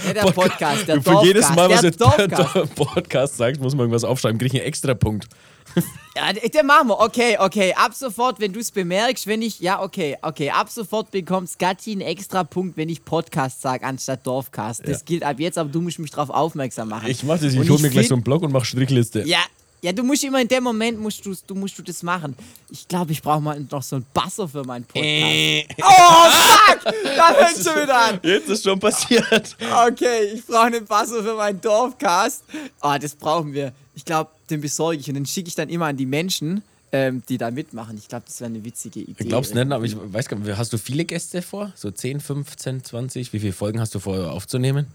der, 0.05 0.15
der 0.15 0.23
Podcast, 0.33 0.89
der 0.89 1.01
Für 1.01 1.23
jedes 1.25 1.49
Mal, 1.55 1.71
was 1.71 1.81
der 1.83 1.91
jetzt 1.91 2.01
der. 2.01 2.67
Podcast 2.75 3.37
sagt, 3.37 3.61
muss 3.61 3.75
man 3.75 3.83
irgendwas 3.85 4.03
aufschreiben, 4.05 4.39
kriege 4.39 4.57
ich 4.57 4.61
einen 4.63 4.69
extra 4.69 4.95
Punkt. 4.95 5.29
Ja, 6.15 6.31
den 6.31 6.51
den 6.51 6.67
machen 6.67 6.89
wir. 6.89 7.01
Okay, 7.01 7.39
okay. 7.41 7.73
Ab 7.75 7.95
sofort, 7.95 8.39
wenn 8.39 8.53
du 8.53 8.61
es 8.61 8.71
bemerkst, 8.71 9.27
wenn 9.27 9.41
ich. 9.41 9.61
Ja, 9.61 9.81
okay, 9.83 10.19
okay. 10.21 10.51
Ab 10.51 10.69
sofort 10.69 11.11
bekommt 11.11 11.49
Scatti 11.49 11.93
einen 11.93 12.03
extra 12.03 12.45
Punkt, 12.45 12.77
wenn 12.77 12.91
ich 12.91 13.03
Podcast 13.03 13.63
sage 13.63 13.83
anstatt 13.87 14.27
Dorfcast. 14.27 14.83
Das 14.87 14.99
Ja. 14.99 15.05
gilt 15.07 15.23
ab 15.23 15.41
jetzt, 15.41 15.57
aber 15.57 15.71
du 15.71 15.81
musst 15.81 15.99
mich 15.99 16.11
darauf 16.11 16.29
aufmerksam 16.29 16.91
machen. 16.91 17.09
Ich 17.09 17.23
mach 17.23 17.39
das, 17.39 17.55
ich 17.55 17.71
hole 17.71 17.81
mir 17.81 17.89
gleich 17.89 18.09
so 18.09 18.15
einen 18.15 18.23
Blog 18.23 18.43
und 18.43 18.53
mach 18.53 18.67
Strichliste. 18.67 19.23
Ja, 19.27 19.39
ja, 19.81 19.91
du 19.93 20.03
musst 20.05 20.23
immer 20.23 20.39
in 20.43 20.49
dem 20.49 20.63
Moment 20.63 21.01
musst 21.01 21.25
du, 21.25 21.35
du 21.47 21.55
musst 21.55 21.79
du 21.79 21.83
das 21.83 22.03
machen. 22.03 22.37
Ich 22.71 22.87
glaube, 22.87 23.11
ich 23.13 23.23
brauche 23.23 23.41
mal 23.41 23.59
noch 23.71 23.83
so 23.83 23.97
einen 23.97 24.05
Buzzer 24.13 24.47
für 24.47 24.65
meinen 24.65 24.85
Podcast. 24.85 25.07
Äh. 25.07 25.67
Oh, 25.81 26.31
fuck! 26.31 26.95
Da 27.17 27.35
fängt 27.35 27.57
schon 27.67 27.83
wieder 27.83 27.99
an. 27.99 28.21
Jetzt 28.23 28.49
ist 28.51 28.63
schon 28.65 28.79
passiert. 28.79 29.57
Okay, 29.89 30.25
ich 30.35 30.45
brauche 30.47 30.67
einen 30.67 30.85
Buzzer 30.85 31.23
für 31.23 31.35
meinen 31.35 31.59
Dorfcast. 31.61 32.45
Oh, 32.83 32.95
das 33.01 33.15
brauchen 33.15 33.53
wir. 33.55 33.73
Ich 33.95 34.05
glaube, 34.05 34.31
den 34.53 34.61
besorge 34.61 34.99
ich 34.99 35.09
und 35.09 35.15
den 35.15 35.27
schicke 35.27 35.49
ich 35.49 35.55
dann 35.55 35.69
immer 35.69 35.87
an 35.87 35.97
die 35.97 36.07
Menschen, 36.07 36.63
ähm, 36.93 37.23
die 37.29 37.39
da 37.39 37.51
mitmachen. 37.51 37.97
Ich 37.97 38.09
glaube, 38.09 38.25
das 38.27 38.41
wäre 38.41 38.51
eine 38.51 38.65
witzige 38.65 39.01
Idee. 39.01 39.15
Ich 39.19 39.29
glaub's 39.29 39.53
nicht, 39.55 39.73
aber 39.73 39.85
ich 39.85 39.97
weiß 39.97 40.29
gar 40.29 40.39
nicht, 40.39 40.57
hast 40.57 40.73
du 40.73 40.79
viele 40.79 41.05
Gäste 41.05 41.43
vor? 41.43 41.73
So 41.75 41.91
10, 41.91 42.21
15, 42.21 42.85
20? 42.85 43.33
Wie 43.33 43.39
viele 43.41 43.53
Folgen 43.53 43.81
hast 43.81 43.95
du 43.95 43.99
vor 43.99 44.31
aufzunehmen? 44.31 44.87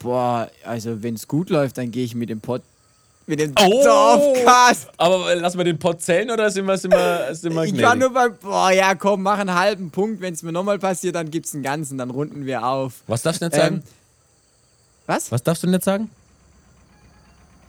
Boah, 0.00 0.50
also 0.64 1.02
wenn 1.02 1.14
es 1.14 1.28
gut 1.28 1.50
läuft, 1.50 1.78
dann 1.78 1.90
gehe 1.92 2.04
ich 2.04 2.14
mit 2.14 2.28
dem 2.28 2.40
Pod. 2.40 2.62
Mit 3.28 3.38
dem 3.38 3.52
Oh! 3.56 3.84
Dorfcast. 3.84 4.88
Aber 4.96 5.30
äh, 5.30 5.38
lassen 5.38 5.56
wir 5.58 5.64
den 5.64 5.78
Pod 5.78 6.02
zählen 6.02 6.28
oder 6.28 6.50
sind 6.50 6.66
wir, 6.66 6.76
sind 6.76 6.90
wir, 6.92 7.32
sind 7.32 7.54
wir 7.54 7.62
Ich 7.62 7.80
war 7.80 7.94
nur 7.94 8.12
beim. 8.12 8.36
Boah, 8.38 8.72
ja, 8.72 8.96
komm, 8.96 9.22
mach 9.22 9.38
einen 9.38 9.54
halben 9.54 9.92
Punkt. 9.92 10.20
Wenn 10.20 10.34
es 10.34 10.42
mir 10.42 10.50
nochmal 10.50 10.80
passiert, 10.80 11.14
dann 11.14 11.30
gibt's 11.30 11.54
einen 11.54 11.62
ganzen, 11.62 11.98
dann 11.98 12.10
runden 12.10 12.44
wir 12.46 12.66
auf. 12.66 12.94
Was 13.06 13.22
darfst 13.22 13.40
du 13.40 13.46
nicht 13.46 13.54
sagen? 13.54 13.76
Ähm, 13.76 13.82
was? 15.06 15.30
Was 15.30 15.42
darfst 15.44 15.62
du 15.62 15.68
nicht 15.68 15.84
sagen? 15.84 16.10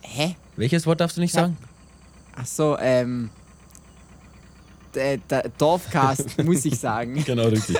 Hä? 0.00 0.34
Welches 0.56 0.86
Wort 0.86 1.00
darfst 1.00 1.16
du 1.16 1.20
nicht 1.20 1.32
sagen? 1.32 1.56
Ach 2.36 2.46
so, 2.46 2.76
ähm. 2.78 3.30
Der, 4.94 5.16
der 5.16 5.50
Dorfcast, 5.58 6.38
muss 6.44 6.64
ich 6.64 6.78
sagen. 6.78 7.24
Genau, 7.24 7.48
richtig. 7.48 7.76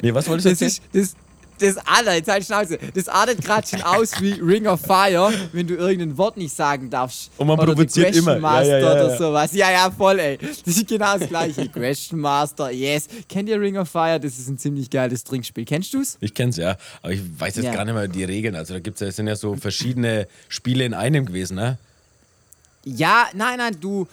Nee, 0.00 0.14
was 0.14 0.26
wolltest 0.28 0.60
du 0.60 0.64
ist, 0.64 0.82
das, 0.92 1.14
Das 1.58 1.76
Alter, 1.86 2.14
jetzt 2.14 2.28
halt 2.28 2.44
Schnauze. 2.44 2.78
Das 2.94 3.08
artet 3.08 3.44
gerade 3.44 3.66
schon 3.66 3.82
aus 3.82 4.20
wie 4.20 4.32
Ring 4.32 4.66
of 4.66 4.80
Fire, 4.80 5.32
wenn 5.52 5.66
du 5.66 5.74
irgendein 5.74 6.16
Wort 6.18 6.36
nicht 6.36 6.54
sagen 6.54 6.90
darfst. 6.90 7.30
Und 7.36 7.46
man 7.46 7.58
oder 7.58 7.74
provoziert 7.74 8.16
immer. 8.16 8.34
Ja, 8.34 8.40
Master 8.40 8.66
ja, 8.66 8.78
ja, 8.78 8.92
oder 8.92 9.10
ja. 9.10 9.16
sowas. 9.16 9.52
Ja, 9.52 9.70
ja, 9.70 9.90
voll, 9.90 10.18
ey. 10.18 10.38
Das 10.38 10.76
ist 10.76 10.88
genau 10.88 11.18
das 11.18 11.28
gleiche. 11.28 11.68
Question 11.72 12.18
Master, 12.18 12.70
yes. 12.70 13.08
Kennt 13.28 13.48
ihr 13.48 13.60
Ring 13.60 13.76
of 13.76 13.88
Fire? 13.88 14.18
Das 14.18 14.38
ist 14.38 14.48
ein 14.48 14.58
ziemlich 14.58 14.90
geiles 14.90 15.22
Trinkspiel. 15.22 15.64
Kennst 15.64 15.94
du's? 15.94 16.16
Ich 16.20 16.34
kenn's 16.34 16.56
ja, 16.56 16.76
aber 17.02 17.12
ich 17.12 17.20
weiß 17.38 17.56
jetzt 17.56 17.72
gar 17.72 17.84
nicht 17.84 17.94
mehr 17.94 18.08
die 18.08 18.24
Regeln. 18.24 18.56
Also 18.56 18.74
da 18.74 18.80
gibt's 18.80 19.00
ja, 19.00 19.08
es 19.08 19.16
sind 19.16 19.28
ja 19.28 19.36
so 19.36 19.54
verschiedene 19.54 20.26
Spiele 20.48 20.84
in 20.84 20.94
einem 20.94 21.26
gewesen, 21.26 21.56
ne? 21.56 21.78
Ja, 22.84 23.28
nein, 23.34 23.58
nein, 23.58 23.76
du, 23.80 24.06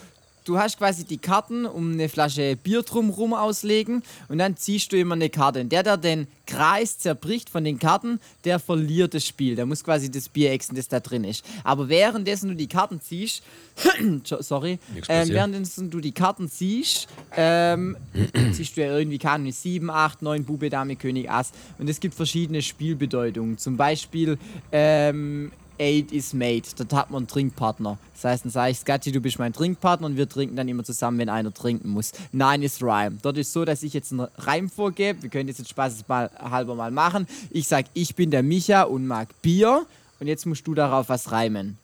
du 0.45 0.57
hast 0.57 0.77
quasi 0.77 1.03
die 1.03 1.17
Karten 1.17 1.65
um 1.65 1.91
eine 1.93 2.09
Flasche 2.09 2.55
Bier 2.55 2.81
drumrum 2.83 3.33
auslegen 3.33 4.03
und 4.27 4.37
dann 4.37 4.57
ziehst 4.57 4.91
du 4.91 4.97
immer 4.97 5.15
eine 5.15 5.29
Karte. 5.29 5.61
Und 5.61 5.71
der, 5.71 5.83
der 5.83 5.97
den 5.97 6.27
Kreis 6.45 6.97
zerbricht 6.97 7.49
von 7.49 7.63
den 7.63 7.79
Karten, 7.79 8.19
der 8.43 8.59
verliert 8.59 9.13
das 9.13 9.25
Spiel. 9.25 9.55
Der 9.55 9.65
muss 9.65 9.83
quasi 9.83 10.09
das 10.09 10.29
Bier 10.29 10.51
exen, 10.51 10.75
das 10.75 10.87
da 10.87 10.99
drin 10.99 11.23
ist. 11.23 11.45
Aber 11.63 11.89
währenddessen 11.89 12.49
du 12.49 12.55
die 12.55 12.67
Karten 12.67 13.01
ziehst, 13.01 13.43
sorry, 14.23 14.79
ähm, 15.07 15.29
währenddessen 15.29 15.89
du 15.89 15.99
die 15.99 16.11
Karten 16.11 16.49
ziehst, 16.49 17.07
ähm, 17.35 17.97
ziehst 18.53 18.75
du 18.77 18.81
ja 18.81 18.97
irgendwie, 18.97 19.17
keine 19.17 19.35
Ahnung, 19.35 19.51
7, 19.51 19.89
8, 19.89 20.21
9, 20.21 20.45
Bube, 20.45 20.69
Dame, 20.69 20.95
König, 20.95 21.29
Ass. 21.29 21.51
Und 21.77 21.89
es 21.89 21.99
gibt 21.99 22.15
verschiedene 22.15 22.61
Spielbedeutungen. 22.61 23.57
Zum 23.57 23.77
Beispiel, 23.77 24.37
ähm, 24.71 25.51
Eight 25.81 26.11
is 26.11 26.31
mate. 26.33 26.75
Dort 26.77 26.93
hat 26.93 27.09
man 27.09 27.21
einen 27.21 27.27
Trinkpartner. 27.27 27.97
Das 28.13 28.23
heißt, 28.23 28.45
dann 28.45 28.51
sage 28.51 28.71
ich, 28.71 28.77
Scotty, 28.77 29.11
du 29.11 29.19
bist 29.19 29.39
mein 29.39 29.51
Trinkpartner 29.51 30.05
und 30.05 30.15
wir 30.15 30.29
trinken 30.29 30.55
dann 30.55 30.67
immer 30.67 30.83
zusammen, 30.83 31.17
wenn 31.17 31.27
einer 31.27 31.51
trinken 31.51 31.89
muss. 31.89 32.11
Nine 32.31 32.63
is 32.63 32.83
Rhyme. 32.83 33.17
Dort 33.23 33.39
ist 33.39 33.51
so, 33.51 33.65
dass 33.65 33.81
ich 33.81 33.93
jetzt 33.93 34.11
einen 34.11 34.27
Reim 34.37 34.69
vorgebe. 34.69 35.23
Wir 35.23 35.29
können 35.31 35.47
das 35.47 35.57
jetzt 35.57 35.71
spaßeshalber 35.71 36.75
mal 36.75 36.91
machen. 36.91 37.25
Ich 37.49 37.67
sage, 37.67 37.87
ich 37.95 38.13
bin 38.15 38.29
der 38.29 38.43
Micha 38.43 38.83
und 38.83 39.07
mag 39.07 39.29
Bier. 39.41 39.87
Und 40.19 40.27
jetzt 40.27 40.45
musst 40.45 40.67
du 40.67 40.75
darauf 40.75 41.09
was 41.09 41.31
reimen. 41.31 41.79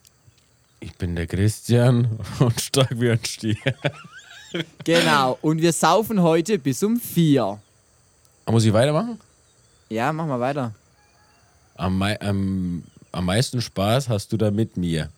Ich 0.80 0.94
bin 0.96 1.16
der 1.16 1.26
Christian 1.26 2.20
und 2.40 2.62
stark 2.62 3.00
wie 3.00 3.10
ein 3.10 3.26
Stier. 3.26 3.58
Genau. 4.84 5.40
Und 5.42 5.60
wir 5.60 5.74
saufen 5.74 6.22
heute 6.22 6.60
bis 6.60 6.84
um 6.84 7.00
vier. 7.00 7.60
Muss 8.46 8.64
ich 8.64 8.72
weitermachen? 8.72 9.20
Ja, 9.90 10.14
mach 10.14 10.28
mal 10.28 10.40
weiter. 10.40 10.74
Am, 11.76 12.02
am, 12.02 12.84
am 13.12 13.26
meisten 13.26 13.62
Spaß 13.62 14.10
hast 14.10 14.32
du 14.32 14.38
da 14.38 14.52
mit 14.52 14.78
mir. 14.78 15.10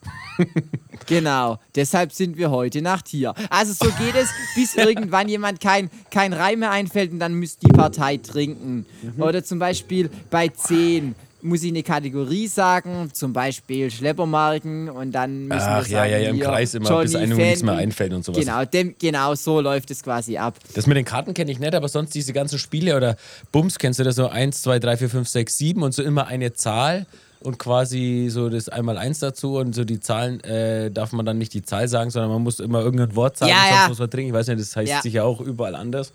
Genau, 1.06 1.58
deshalb 1.76 2.12
sind 2.12 2.38
wir 2.38 2.52
heute 2.52 2.82
Nacht 2.82 3.08
hier. 3.08 3.34
Also 3.50 3.74
so 3.74 3.92
geht 3.98 4.16
es, 4.16 4.30
bis 4.56 4.76
irgendwann 4.76 5.28
jemand 5.28 5.60
kein, 5.60 5.90
kein 6.12 6.34
Reim 6.34 6.60
mehr 6.60 6.72
einfällt 6.72 7.12
und 7.12 7.20
dann 7.20 7.34
müsst 7.34 7.64
die 7.64 7.72
Partei 7.72 8.18
trinken. 8.18 8.86
Mhm. 9.02 9.22
Oder 9.22 9.44
zum 9.44 9.60
Beispiel 9.60 10.10
bei 10.30 10.50
10 10.50 11.16
muss 11.42 11.64
ich 11.64 11.70
eine 11.70 11.84
Kategorie 11.84 12.48
sagen, 12.48 13.10
zum 13.14 13.34
Beispiel 13.34 13.90
Schleppermarken 13.90 14.90
und 14.90 15.12
dann 15.12 15.48
müssen 15.48 15.62
Ach 15.62 15.86
wir 15.86 15.92
ja, 15.92 16.00
sagen, 16.00 16.12
ja, 16.12 16.18
ja, 16.18 16.30
im 16.30 16.36
hier, 16.36 16.46
Kreis 16.46 16.74
immer, 16.74 16.90
Johnny 16.90 17.04
bis 17.04 17.16
einem 17.16 17.38
nichts 17.38 17.64
mehr 17.64 17.76
einfällt 17.76 18.14
und 18.14 18.26
sowas. 18.26 18.40
Genau, 18.40 18.66
dem, 18.66 18.96
genau 19.00 19.36
so 19.36 19.62
läuft 19.62 19.90
es 19.92 20.04
quasi 20.04 20.38
ab. 20.38 20.56
Das 20.76 20.86
mit 20.86 20.98
den 20.98 21.06
Karten 21.06 21.34
kenne 21.34 21.52
ich 21.52 21.60
nicht, 21.60 21.74
aber 21.74 21.88
sonst 21.88 22.14
diese 22.14 22.34
ganzen 22.34 22.60
Spiele 22.60 22.96
oder 22.96 23.16
Bums 23.52 23.80
kennst 23.80 24.00
du 24.00 24.04
das 24.04 24.16
so 24.16 24.28
1, 24.28 24.62
2, 24.62 24.80
3, 24.80 24.98
4, 24.98 25.10
5, 25.10 25.30
6, 25.30 25.58
7 25.58 25.84
und 25.84 25.94
so 25.94 26.04
immer 26.04 26.28
eine 26.28 26.54
Zahl 26.54 27.06
und 27.42 27.58
quasi 27.58 28.28
so 28.30 28.50
das 28.50 28.68
einmal 28.70 28.98
eins 28.98 29.20
dazu 29.20 29.58
und 29.58 29.74
so 29.74 29.86
die 29.86 30.00
Zahlen 30.00 30.42
äh, 30.44 30.92
darf 30.92 31.14
man 31.14 31.26
dann 31.26 31.38
nicht 31.38 31.54
die 31.54 31.62
Zahl 31.62 31.88
sagen, 31.88 32.10
sondern 32.10 32.32
man 32.32 32.42
muss 32.44 32.60
immer 32.60 32.82
irgendein 32.82 33.16
Wort 33.16 33.38
sagen, 33.38 33.50
Ja, 33.52 33.62
sonst 33.70 33.82
ja. 33.82 33.88
muss 33.90 34.00
man 34.00 34.10
trinken. 34.10 34.28
Ich 34.30 34.34
weiß 34.34 34.48
nicht, 34.48 34.60
das 34.60 34.76
heißt 34.76 34.90
Ja. 34.92 35.02
sicher 35.02 35.24
auch 35.26 35.40
überall 35.40 35.76
anders. 35.76 36.12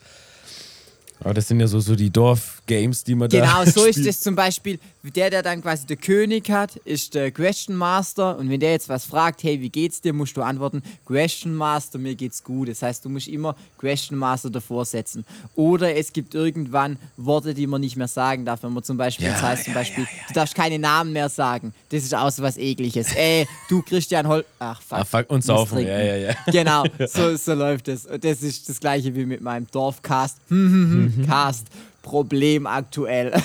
Aber 1.25 1.35
das 1.35 1.49
sind 1.49 1.59
ja 1.59 1.67
so, 1.67 1.81
so 1.81 1.97
die 1.97 2.11
Dorf-Games, 2.11 3.03
die 3.05 3.15
man 3.15 3.29
da 3.31 3.41
Genau, 3.41 3.65
so 3.71 3.85
ist 3.87 3.95
spielt. 3.97 4.09
es 4.09 4.21
zum 4.21 4.37
Beispiel. 4.37 4.79
Der, 5.03 5.29
der 5.29 5.43
dann 5.43 5.61
quasi 5.63 5.87
der 5.87 5.97
König 5.97 6.49
hat, 6.51 6.77
ist 6.77 7.15
der 7.15 7.31
Question 7.31 7.77
Master. 7.77 8.39
Und 8.39 8.49
wenn 8.49 8.61
der 8.61 8.73
jetzt 8.73 8.89
was 8.89 9.05
fragt, 9.05 9.43
hey, 9.43 9.61
wie 9.61 9.69
geht's 9.69 10.01
dir, 10.01 10.13
musst 10.15 10.37
du 10.37 10.43
antworten, 10.43 10.83
Question 11.07 11.55
Master, 11.55 11.99
mir 11.99 12.15
geht's 12.15 12.43
gut. 12.43 12.69
Das 12.69 12.81
heißt, 12.83 13.05
du 13.05 13.09
musst 13.11 13.29
immer 13.29 13.55
Question 13.79 14.19
Master 14.19 14.49
davor 14.51 14.85
setzen. 14.85 15.25
Oder 15.57 15.95
es 15.97 16.13
gibt 16.13 16.35
irgendwann 16.35 16.97
Worte, 17.19 17.53
die 17.55 17.67
man 17.67 17.81
nicht 17.83 17.97
mehr 17.97 18.09
sagen 18.09 18.45
darf. 18.45 18.63
Wenn 18.63 18.73
man 18.73 18.83
zum 18.83 18.97
Beispiel, 18.97 19.27
Ja, 19.27 19.33
das 19.33 19.43
heißt 19.43 19.65
zum 19.65 19.75
ja, 19.75 19.81
Beispiel, 19.81 20.07
du 20.29 20.35
darfst 20.35 20.55
keine 20.55 20.79
Namen 20.79 21.13
mehr 21.13 21.29
sagen. 21.29 21.75
Das 21.91 22.03
ist 22.03 22.15
auch 22.15 22.31
so 22.31 22.43
was 22.43 22.57
Ekliges. 22.57 23.13
Ey, 23.17 23.47
du 23.69 23.83
Christian 23.83 24.27
Hol... 24.27 24.45
Ach, 24.59 24.81
fuck. 24.81 24.99
Ah, 24.99 25.05
fuck, 25.05 25.31
und 25.31 25.45
saufen, 25.45 25.81
ja, 25.81 26.01
ja, 26.03 26.17
ja. 26.17 26.35
Genau, 26.51 26.85
so, 27.09 27.37
so 27.37 27.53
läuft 27.55 27.89
es. 27.89 28.07
Und 28.07 28.25
das 28.25 28.43
ist 28.43 28.69
das 28.69 28.81
gleiche 28.81 29.15
wie 29.15 29.27
mit 29.27 29.41
meinem 29.43 29.67
Dorfcast. 29.71 30.39
Hm, 30.49 30.65
Mhm. 31.14 31.14
Cast. 31.27 31.67
Problem 32.03 32.67
aktuell. 32.67 33.33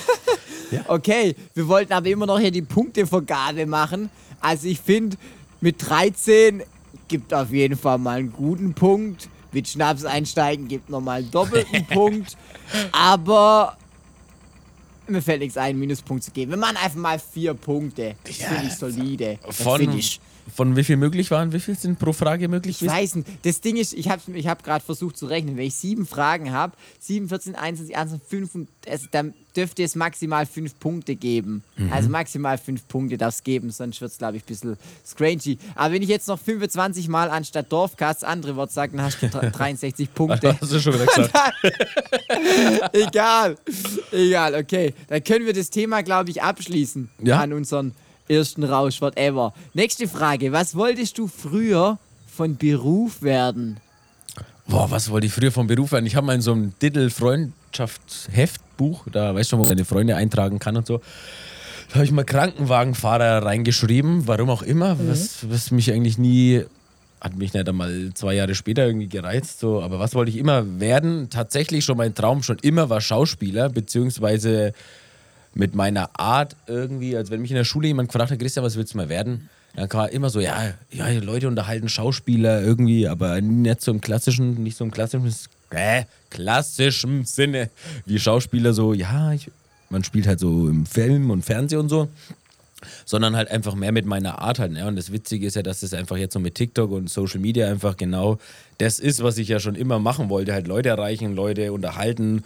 Okay, 0.88 1.36
wir 1.56 1.68
wollten 1.68 1.94
aber 1.94 2.08
immer 2.10 2.28
noch 2.28 2.40
hier 2.40 2.52
die 2.52 2.62
Punktevergabe 2.62 3.66
machen. 3.66 4.10
Also 4.40 4.68
ich 4.68 4.80
finde, 4.80 5.18
mit 5.62 5.78
13 5.90 6.62
gibt 7.08 7.34
auf 7.34 7.52
jeden 7.52 7.76
Fall 7.78 7.98
mal 7.98 8.20
einen 8.20 8.32
guten 8.32 8.74
Punkt. 8.76 9.30
Mit 9.52 9.68
Schnaps 9.68 10.06
einsteigen 10.06 10.68
gibt 10.68 10.90
nochmal 10.92 11.22
einen 11.22 11.32
doppelten 11.32 11.86
Punkt. 11.88 12.38
Aber 12.92 13.76
mir 15.08 15.24
fällt 15.24 15.40
nichts 15.40 15.58
ein, 15.58 15.72
einen 15.72 15.80
Minuspunkt 15.80 16.24
zu 16.24 16.30
geben. 16.32 16.52
Wir 16.52 16.58
machen 16.60 16.78
einfach 16.78 17.00
mal 17.00 17.18
vier 17.20 17.56
Punkte. 17.56 18.16
Das 18.24 18.38
Ja, 18.38 18.50
finde 18.50 18.68
ich 18.68 18.76
solide. 18.76 19.40
Das 19.44 19.62
Von, 19.62 19.80
finde 19.80 19.98
ich 19.98 20.20
von 20.54 20.76
wie 20.76 20.84
viel 20.84 20.98
möglich 20.98 21.32
waren? 21.32 21.52
Wie 21.54 21.60
viel 21.60 21.78
sind 21.78 22.00
pro 22.00 22.14
Frage 22.14 22.48
möglich? 22.48 22.82
Ich 22.82 22.88
weiß 22.88 23.16
nicht. 23.16 23.28
Das 23.44 23.62
Ding 23.62 23.78
ist, 23.78 23.94
ich 23.94 24.10
habe 24.10 24.22
ich 24.34 24.48
hab 24.48 24.64
gerade 24.64 24.84
versucht 24.84 25.18
zu 25.18 25.26
rechnen. 25.26 25.58
Wenn 25.58 25.66
ich 25.68 25.76
sieben 25.76 26.06
Fragen 26.06 26.52
habe, 26.52 26.74
7, 27.00 27.30
14, 27.30 27.56
21, 27.56 27.96
21, 27.98 28.28
5, 28.30 28.56
und 28.56 28.68
es, 28.86 29.08
dann 29.12 29.34
dürfte 29.56 29.84
es 29.84 29.96
maximal 29.96 30.46
fünf 30.46 30.78
Punkte 30.80 31.16
geben. 31.16 31.64
Mhm. 31.76 31.92
Also 31.92 32.10
maximal 32.10 32.58
fünf 32.58 32.88
Punkte 32.88 33.18
darf 33.18 33.34
es 33.34 33.44
geben, 33.44 33.72
sonst 33.72 34.00
wird 34.00 34.12
es, 34.12 34.18
glaube 34.18 34.38
ich, 34.38 34.44
ein 34.44 34.46
bisschen 34.46 34.78
scrangy. 35.06 35.58
Aber 35.76 35.94
wenn 35.96 36.02
ich 36.04 36.10
jetzt 36.10 36.28
noch 36.28 36.40
25 36.40 37.08
Mal 37.10 37.30
anstatt 37.32 37.72
Dorfcast 37.72 38.24
andere 38.24 38.56
Wort 38.56 38.72
sage, 38.72 38.96
dann 38.96 39.06
hast 39.06 39.22
du 39.22 39.28
dr- 39.28 39.50
63 39.52 40.14
Punkte. 40.14 40.56
Hast 40.62 40.72
du 40.72 40.80
schon 40.80 40.94
wieder 40.94 41.06
gesagt. 41.16 41.34
Egal. 42.94 43.58
Egal, 44.12 44.56
okay. 44.56 44.94
Dann 45.08 45.24
können 45.24 45.46
wir 45.46 45.54
das 45.54 45.70
Thema, 45.70 46.02
glaube 46.04 46.30
ich, 46.30 46.42
abschließen. 46.42 47.10
Ja. 47.24 47.40
An 47.40 47.54
unseren 47.54 47.94
ersten 48.30 48.64
Rausch, 48.64 49.02
whatever. 49.02 49.54
Nächste 49.74 50.08
Frage. 50.08 50.52
Was 50.52 50.76
wolltest 50.76 51.18
du 51.18 51.28
früher 51.28 51.98
von 52.28 52.56
Beruf 52.56 53.22
werden? 53.22 53.78
Boah, 54.68 54.90
was 54.92 55.10
wollte 55.10 55.26
ich 55.26 55.34
früher 55.34 55.52
vom 55.52 55.68
Beruf 55.68 55.92
werden? 55.94 56.06
Ich 56.06 56.16
habe 56.16 56.28
mal 56.28 56.36
in 56.36 56.42
so 56.42 56.52
einem 56.52 56.74
Diddle-Freundschaftsheftbuch, 56.80 59.08
da 59.12 59.34
weißt 59.34 59.52
du, 59.52 59.58
wo 59.58 59.62
man 59.62 59.70
seine 59.70 59.84
Freunde 59.84 60.16
eintragen 60.16 60.60
kann 60.60 60.78
und 60.78 60.86
so. 60.86 61.02
Da 61.90 61.96
habe 61.96 62.06
ich 62.06 62.12
mal 62.12 62.24
Krankenwagenfahrer 62.24 63.44
reingeschrieben, 63.44 64.28
warum 64.28 64.52
auch 64.52 64.62
immer, 64.62 64.96
was, 65.10 65.50
was 65.50 65.72
mich 65.72 65.92
eigentlich 65.92 66.20
nie, 66.20 66.64
hat 67.20 67.36
mich 67.36 67.56
nicht 67.56 67.68
einmal 67.68 68.12
zwei 68.14 68.36
Jahre 68.36 68.54
später 68.54 68.86
irgendwie 68.86 69.10
gereizt, 69.10 69.60
so, 69.60 69.82
aber 69.82 69.98
was 69.98 70.14
wollte 70.14 70.30
ich 70.30 70.38
immer 70.38 70.80
werden? 70.80 71.32
Tatsächlich 71.32 71.84
schon 71.84 71.98
mein 71.98 72.14
Traum 72.14 72.44
schon 72.44 72.60
immer 72.60 72.92
war 72.92 73.02
Schauspieler, 73.02 73.70
beziehungsweise 73.70 74.74
mit 75.54 75.76
meiner 75.76 76.20
Art 76.20 76.56
irgendwie, 76.68 77.16
als 77.16 77.32
wenn 77.32 77.42
mich 77.42 77.52
in 77.52 77.58
der 77.58 77.64
Schule 77.64 77.88
jemand 77.88 78.10
gefragt 78.10 78.32
hat, 78.32 78.40
Christian, 78.40 78.66
was 78.66 78.76
willst 78.76 78.94
du 78.94 78.98
mal 78.98 79.10
werden? 79.10 79.50
Dann 79.76 79.92
war 79.94 80.12
immer 80.12 80.30
so, 80.30 80.40
ja, 80.40 80.74
ja, 80.92 81.08
Leute 81.20 81.48
unterhalten 81.48 81.90
Schauspieler 81.90 82.62
irgendwie, 82.62 83.08
aber 83.08 83.40
nicht 83.42 83.82
so 83.82 83.92
im 83.92 84.02
klassischen, 84.02 84.64
nicht 84.64 84.78
so 84.78 84.84
im 84.84 84.92
klassischen, 84.92 85.34
äh, 85.72 86.04
klassischen 86.30 87.26
Sinne 87.26 87.70
wie 88.06 88.20
Schauspieler 88.20 88.74
so, 88.74 88.94
ja, 88.94 89.32
ich, 89.34 89.52
man 89.90 90.04
spielt 90.04 90.28
halt 90.28 90.40
so 90.40 90.68
im 90.68 90.86
Film 90.86 91.30
und 91.30 91.46
Fernsehen 91.46 91.80
und 91.80 91.90
so, 91.90 92.10
sondern 93.06 93.36
halt 93.36 93.52
einfach 93.52 93.76
mehr 93.76 93.92
mit 93.92 94.06
meiner 94.06 94.40
Art 94.40 94.60
halt. 94.60 94.72
Ne? 94.72 94.88
Und 94.88 94.96
das 94.96 95.12
Witzige 95.12 95.48
ist 95.48 95.56
ja, 95.56 95.64
dass 95.64 95.82
das 95.82 95.94
einfach 95.94 96.18
jetzt 96.18 96.34
so 96.34 96.40
mit 96.40 96.56
TikTok 96.56 96.92
und 96.92 97.10
Social 97.10 97.40
Media 97.40 97.68
einfach 97.68 97.98
genau 97.98 98.40
das 98.78 99.00
ist, 99.00 99.22
was 99.22 99.38
ich 99.38 99.50
ja 99.50 99.60
schon 99.60 99.76
immer 99.76 100.00
machen 100.00 100.30
wollte, 100.30 100.54
halt 100.54 100.68
Leute 100.68 100.90
erreichen, 100.90 101.36
Leute 101.36 101.74
unterhalten 101.74 102.44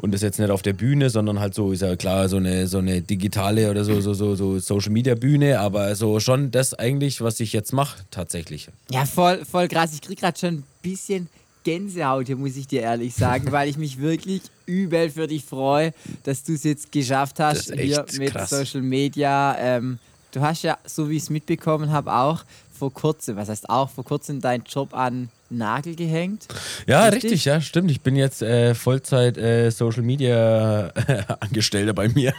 und 0.00 0.12
das 0.12 0.22
jetzt 0.22 0.38
nicht 0.38 0.50
auf 0.50 0.62
der 0.62 0.72
Bühne, 0.72 1.10
sondern 1.10 1.40
halt 1.40 1.54
so, 1.54 1.72
ist 1.72 1.82
ja 1.82 1.94
klar, 1.96 2.28
so 2.28 2.38
eine, 2.38 2.66
so 2.66 2.78
eine 2.78 3.02
digitale 3.02 3.70
oder 3.70 3.84
so, 3.84 4.00
so, 4.00 4.14
so, 4.14 4.34
so 4.34 4.58
Social 4.58 4.92
Media 4.92 5.14
Bühne, 5.14 5.60
aber 5.60 5.94
so 5.94 6.20
schon 6.20 6.50
das 6.50 6.74
eigentlich, 6.74 7.20
was 7.20 7.38
ich 7.40 7.52
jetzt 7.52 7.72
mache, 7.72 8.02
tatsächlich. 8.10 8.68
Ja, 8.90 9.04
voll, 9.04 9.44
voll 9.44 9.68
krass. 9.68 9.92
Ich 9.92 10.00
krieg 10.00 10.18
gerade 10.18 10.38
schon 10.38 10.54
ein 10.54 10.64
bisschen 10.82 11.28
Gänsehaut 11.64 12.26
hier, 12.26 12.36
muss 12.36 12.56
ich 12.56 12.66
dir 12.66 12.80
ehrlich 12.80 13.14
sagen, 13.14 13.46
weil 13.52 13.68
ich 13.68 13.76
mich 13.76 13.98
wirklich 14.00 14.42
übel 14.64 15.10
für 15.10 15.26
dich 15.26 15.44
freue, 15.44 15.92
dass 16.24 16.42
du 16.44 16.54
es 16.54 16.64
jetzt 16.64 16.90
geschafft 16.90 17.38
hast 17.38 17.74
hier 17.74 18.04
mit 18.16 18.32
krass. 18.32 18.50
Social 18.50 18.82
Media. 18.82 19.56
Ähm, 19.58 19.98
du 20.32 20.40
hast 20.40 20.62
ja, 20.62 20.78
so 20.86 21.10
wie 21.10 21.16
ich 21.16 21.24
es 21.24 21.30
mitbekommen 21.30 21.92
habe, 21.92 22.12
auch 22.12 22.44
vor 22.78 22.92
kurzem, 22.92 23.36
was 23.36 23.50
heißt 23.50 23.68
auch 23.68 23.90
vor 23.90 24.04
kurzem 24.04 24.40
deinen 24.40 24.64
Job 24.64 24.94
an 24.94 25.28
Nagel 25.50 25.96
gehängt. 25.96 26.46
Ja, 26.86 27.04
richtig, 27.04 27.24
richtig 27.24 27.44
ja, 27.44 27.60
stimmt. 27.60 27.90
Ich 27.90 28.00
bin 28.00 28.16
jetzt 28.16 28.42
äh, 28.42 28.74
Vollzeit 28.74 29.36
äh, 29.36 29.70
Social 29.70 30.02
Media 30.02 30.92
Angestellter 31.40 31.92
bei 31.92 32.08
mir. 32.08 32.32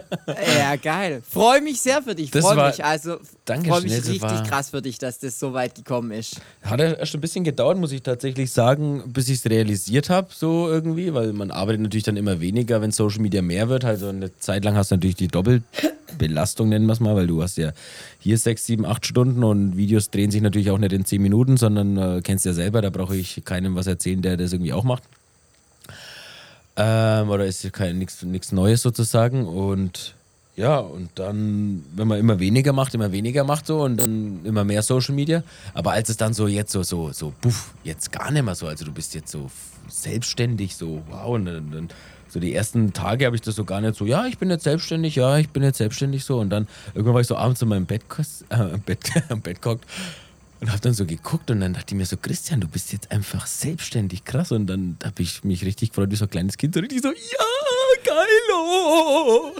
ja, 0.58 0.76
geil. 0.76 1.22
Freue 1.28 1.60
mich 1.60 1.80
sehr 1.80 2.02
für 2.02 2.14
dich. 2.14 2.30
Freue 2.30 2.68
mich. 2.68 2.84
Also 2.84 3.18
freue 3.46 3.82
mich 3.82 3.92
richtig 3.92 4.44
krass 4.48 4.70
für 4.70 4.82
dich, 4.82 4.98
dass 4.98 5.18
das 5.18 5.38
so 5.38 5.52
weit 5.52 5.74
gekommen 5.74 6.12
ist. 6.12 6.40
Hat 6.62 6.80
erst 6.80 7.14
ein 7.14 7.20
bisschen 7.20 7.44
gedauert, 7.44 7.78
muss 7.78 7.92
ich 7.92 8.02
tatsächlich 8.02 8.52
sagen, 8.52 9.02
bis 9.06 9.28
ich 9.28 9.38
es 9.38 9.46
realisiert 9.46 10.10
habe, 10.10 10.28
so 10.34 10.68
irgendwie, 10.68 11.14
weil 11.14 11.32
man 11.32 11.50
arbeitet 11.50 11.80
natürlich 11.80 12.04
dann 12.04 12.16
immer 12.16 12.40
weniger, 12.40 12.80
wenn 12.82 12.90
Social 12.90 13.20
Media 13.20 13.42
mehr 13.42 13.68
wird. 13.68 13.84
Also 13.84 14.08
eine 14.08 14.36
Zeit 14.38 14.64
lang 14.64 14.76
hast 14.76 14.90
du 14.90 14.96
natürlich 14.96 15.16
die 15.16 15.28
Doppelbelastung, 16.08 16.68
nennen 16.68 16.86
wir 16.86 16.92
es 16.92 17.00
mal, 17.00 17.14
weil 17.14 17.26
du 17.26 17.42
hast 17.42 17.56
ja 17.58 17.72
hier 18.18 18.38
sechs, 18.38 18.66
sieben, 18.66 18.84
acht 18.84 19.06
Stunden 19.06 19.44
und 19.44 19.76
Videos 19.76 20.10
drehen 20.10 20.30
sich 20.30 20.42
natürlich 20.42 20.70
auch 20.70 20.78
nicht 20.78 20.92
in 20.92 21.04
zehn 21.04 21.22
Minuten, 21.22 21.56
sondern 21.56 21.96
äh, 21.96 22.20
kennst 22.22 22.44
ja 22.44 22.52
selber, 22.52 22.82
da 22.82 22.90
brauche 22.90 23.16
ich 23.16 23.42
keinem 23.44 23.74
was 23.74 23.86
erzählen, 23.86 24.22
der 24.22 24.36
das 24.36 24.52
irgendwie 24.52 24.72
auch 24.72 24.84
macht. 24.84 25.02
Ähm, 26.76 27.28
oder 27.28 27.44
ist 27.46 27.68
nichts 27.82 28.52
Neues 28.52 28.82
sozusagen. 28.82 29.46
Und 29.46 30.14
ja, 30.56 30.78
und 30.78 31.10
dann, 31.16 31.84
wenn 31.94 32.08
man 32.08 32.18
immer 32.18 32.40
weniger 32.40 32.72
macht, 32.72 32.94
immer 32.94 33.12
weniger 33.12 33.44
macht 33.44 33.66
so 33.66 33.82
und 33.82 33.96
dann 33.98 34.40
immer 34.44 34.64
mehr 34.64 34.82
Social 34.82 35.14
Media. 35.14 35.42
Aber 35.74 35.92
als 35.92 36.08
es 36.08 36.16
dann 36.16 36.34
so 36.34 36.46
jetzt 36.46 36.72
so, 36.72 36.82
so, 36.82 37.12
so, 37.12 37.32
puff, 37.40 37.74
jetzt 37.84 38.10
gar 38.12 38.30
nicht 38.30 38.44
mehr 38.44 38.54
so, 38.54 38.66
also 38.66 38.84
du 38.84 38.92
bist 38.92 39.14
jetzt 39.14 39.30
so 39.30 39.50
selbstständig, 39.88 40.76
so, 40.76 41.02
wow, 41.08 41.28
und 41.34 41.46
dann, 41.46 41.70
dann 41.70 41.88
so 42.30 42.40
die 42.40 42.54
ersten 42.54 42.92
Tage 42.92 43.26
habe 43.26 43.36
ich 43.36 43.42
das 43.42 43.56
so 43.56 43.64
gar 43.64 43.80
nicht 43.80 43.96
so, 43.96 44.04
ja, 44.04 44.26
ich 44.26 44.38
bin 44.38 44.50
jetzt 44.50 44.64
selbstständig, 44.64 45.16
ja, 45.16 45.38
ich 45.38 45.48
bin 45.50 45.62
jetzt 45.62 45.78
selbstständig 45.78 46.24
so. 46.24 46.38
Und 46.38 46.50
dann 46.50 46.68
irgendwann 46.94 47.14
war 47.14 47.20
ich 47.20 47.26
so 47.26 47.36
abends 47.36 47.62
in 47.62 47.68
meinem 47.68 47.86
Bett, 47.86 48.02
äh, 48.50 48.78
Bett, 48.84 49.10
Bett 49.42 49.62
gehockt 49.62 49.84
und 50.60 50.70
habe 50.70 50.80
dann 50.80 50.92
so 50.92 51.06
geguckt 51.06 51.50
und 51.50 51.60
dann 51.60 51.72
dachte 51.72 51.94
ich 51.94 51.98
mir 51.98 52.06
so, 52.06 52.16
Christian, 52.16 52.60
du 52.60 52.68
bist 52.68 52.92
jetzt 52.92 53.12
einfach 53.12 53.46
selbstständig, 53.46 54.24
krass. 54.24 54.50
Und 54.50 54.66
dann 54.66 54.96
habe 55.04 55.22
ich 55.22 55.44
mich 55.44 55.64
richtig 55.64 55.90
gefreut, 55.90 56.10
wie 56.10 56.16
so 56.16 56.24
ein 56.24 56.30
kleines 56.30 56.56
Kind, 56.56 56.74
so 56.74 56.80
richtig 56.80 57.00
so, 57.00 57.08
ja, 57.08 57.14
geil. 58.04 58.26
Oh. 58.54 59.52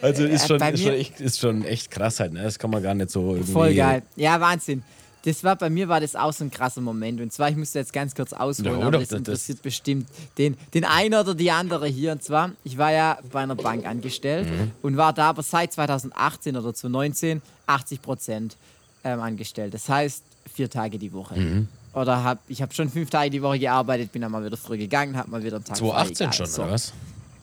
Also 0.00 0.24
ist 0.24 0.46
schon, 0.46 0.60
ist 0.60 0.82
schon, 0.82 0.92
echt, 0.92 1.20
ist 1.20 1.40
schon 1.40 1.64
echt 1.64 1.90
krass 1.90 2.20
halt, 2.20 2.32
ne? 2.32 2.42
Das 2.42 2.58
kann 2.58 2.70
man 2.70 2.82
gar 2.82 2.94
nicht 2.94 3.10
so 3.10 3.34
irgendwie... 3.34 3.52
Voll 3.52 3.74
geil. 3.74 4.02
Ja, 4.16 4.40
Wahnsinn. 4.40 4.82
Das 5.24 5.44
war 5.44 5.54
bei 5.54 5.70
mir 5.70 5.88
war 5.88 6.00
das 6.00 6.16
auch 6.16 6.32
so 6.32 6.44
ein 6.44 6.50
krasser 6.50 6.80
Moment. 6.80 7.20
Und 7.20 7.32
zwar, 7.32 7.48
ich 7.48 7.56
musste 7.56 7.78
jetzt 7.78 7.92
ganz 7.92 8.14
kurz 8.14 8.32
ausholen, 8.32 8.80
ja, 8.80 8.86
aber 8.86 8.98
das 8.98 9.12
interessiert 9.12 9.58
das 9.58 9.62
bestimmt 9.62 10.08
den, 10.36 10.56
den 10.74 10.84
einen 10.84 11.14
oder 11.14 11.34
die 11.34 11.50
andere 11.50 11.86
hier. 11.86 12.12
Und 12.12 12.22
zwar, 12.22 12.50
ich 12.64 12.76
war 12.76 12.92
ja 12.92 13.18
bei 13.30 13.40
einer 13.40 13.54
Bank 13.54 13.86
angestellt 13.86 14.48
mhm. 14.50 14.72
und 14.82 14.96
war 14.96 15.12
da 15.12 15.28
aber 15.28 15.42
seit 15.42 15.72
2018 15.72 16.56
oder 16.56 16.74
2019 16.74 17.40
80 17.66 18.02
Prozent 18.02 18.56
ähm, 19.04 19.20
angestellt. 19.20 19.74
Das 19.74 19.88
heißt, 19.88 20.24
vier 20.52 20.68
Tage 20.68 20.98
die 20.98 21.12
Woche. 21.12 21.38
Mhm. 21.38 21.68
Oder 21.94 22.24
hab, 22.24 22.38
ich 22.48 22.62
habe 22.62 22.72
schon 22.74 22.88
fünf 22.88 23.10
Tage 23.10 23.30
die 23.30 23.42
Woche 23.42 23.58
gearbeitet, 23.58 24.12
bin 24.12 24.22
dann 24.22 24.32
mal 24.32 24.44
wieder 24.44 24.56
früh 24.56 24.78
gegangen, 24.78 25.16
habe 25.16 25.30
mal 25.30 25.44
wieder 25.44 25.56
einen 25.56 25.64
Tag 25.64 25.76
2018 25.76 26.32
schon, 26.32 26.46
so. 26.46 26.62
oder 26.62 26.72
was? 26.72 26.92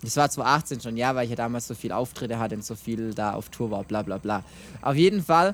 Das 0.01 0.15
war 0.17 0.29
2018 0.29 0.81
schon, 0.81 0.97
ja, 0.97 1.13
weil 1.13 1.25
ich 1.25 1.29
ja 1.29 1.35
damals 1.35 1.67
so 1.67 1.75
viel 1.75 1.91
Auftritte 1.91 2.39
hatte 2.39 2.55
und 2.55 2.63
so 2.63 2.75
viel 2.75 3.13
da 3.13 3.33
auf 3.33 3.49
Tour 3.49 3.69
war, 3.69 3.83
bla 3.83 4.01
bla 4.01 4.17
bla. 4.17 4.43
Auf 4.81 4.95
jeden 4.95 5.23
Fall 5.23 5.53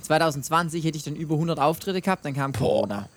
2020 0.00 0.84
hätte 0.84 0.96
ich 0.96 1.04
dann 1.04 1.16
über 1.16 1.34
100 1.34 1.58
Auftritte 1.58 2.00
gehabt, 2.00 2.24
dann 2.24 2.34
kam 2.34 2.52
Corona. 2.52 3.08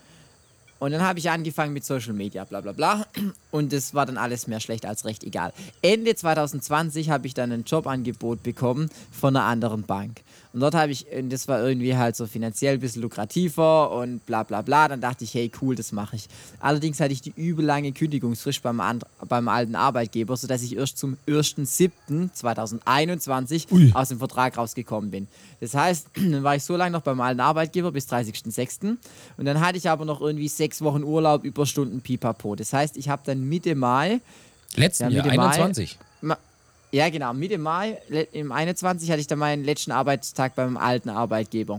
Und 0.80 0.91
dann 0.91 1.02
habe 1.02 1.20
ich 1.20 1.30
angefangen 1.30 1.74
mit 1.74 1.86
Social 1.86 2.13
Media, 2.13 2.44
bla 2.44 2.62
bla 2.62 2.72
bla. 2.72 3.06
Und 3.52 3.74
das 3.74 3.93
war 3.93 4.06
dann 4.06 4.17
alles 4.17 4.47
mehr 4.47 4.60
schlecht 4.60 4.86
als 4.86 5.06
recht 5.06 5.24
egal. 5.24 5.54
Ende 5.82 6.15
2020 6.15 7.10
habe 7.10 7.28
ich 7.28 7.34
dann 7.34 7.52
ein 7.52 7.63
Jobangebot 7.63 8.43
bekommen 8.43 8.89
von 9.12 9.36
einer 9.36 9.45
anderen 9.45 9.84
Bank. 9.84 10.21
Und 10.54 10.60
dort 10.60 10.76
habe 10.76 10.91
ich, 10.91 11.06
das 11.30 11.47
war 11.47 11.65
irgendwie 11.65 11.95
halt 11.95 12.17
so 12.17 12.28
finanziell 12.28 12.74
ein 12.74 12.82
bisschen 12.82 13.02
lukrativer 13.02 13.89
und 13.91 14.26
bla 14.26 14.43
bla 14.43 14.62
bla. 14.62 14.89
Dann 14.89 15.00
dachte 15.00 15.24
ich, 15.24 15.34
hey 15.34 15.50
cool, 15.62 15.76
das 15.76 15.93
mache 15.93 16.17
ich. 16.17 16.28
Allerdings 16.60 17.00
hatte 17.00 17.13
ich 17.13 17.21
die 17.21 17.32
übel 17.36 17.63
lange 17.63 17.93
Kündigungsfrist 17.93 18.62
beim, 18.62 18.82
beim 19.28 19.47
alten 19.47 19.76
Arbeitgeber, 19.76 20.36
sodass 20.36 20.62
ich 20.62 20.76
erst 20.76 20.97
zum 20.97 21.15
1.7.2021 21.26 23.95
aus 23.95 24.10
dem 24.10 24.17
Vertrag 24.17 24.58
rausgekommen 24.58 25.10
bin. 25.10 25.28
Das 25.62 25.74
heißt, 25.74 26.08
dann 26.15 26.43
war 26.43 26.58
ich 26.58 26.63
so 26.63 26.76
lange 26.76 26.91
noch 26.91 27.02
beim 27.02 27.21
alten 27.21 27.39
Arbeitgeber 27.39 27.93
bis 27.93 28.10
30.06. 28.10 28.97
Und 29.38 29.45
dann 29.45 29.62
hatte 29.62 29.78
ich 29.78 29.89
aber 29.89 30.04
noch 30.04 30.19
irgendwie 30.19 30.50
sechs 30.50 30.82
Wochen 30.82 31.04
Urlaub, 31.04 31.45
Überstunden, 31.45 32.02
pipapo. 32.02 32.58
Das 32.58 32.74
heißt, 32.74 32.97
ich 33.01 33.09
habe 33.09 33.23
dann 33.25 33.41
Mitte 33.41 33.75
Mai. 33.75 34.21
Letzten 34.75 35.11
ja, 35.11 35.23
Mitte 35.23 35.35
Jahr, 35.35 35.49
21. 35.49 35.97
Mai, 36.21 36.37
ja, 36.91 37.09
genau. 37.09 37.33
Mitte 37.33 37.57
Mai, 37.57 37.97
im 38.31 38.51
21 38.51 39.09
hatte 39.09 39.19
ich 39.21 39.27
dann 39.27 39.39
meinen 39.39 39.63
letzten 39.63 39.91
Arbeitstag 39.91 40.55
beim 40.55 40.77
alten 40.77 41.09
Arbeitgeber. 41.09 41.75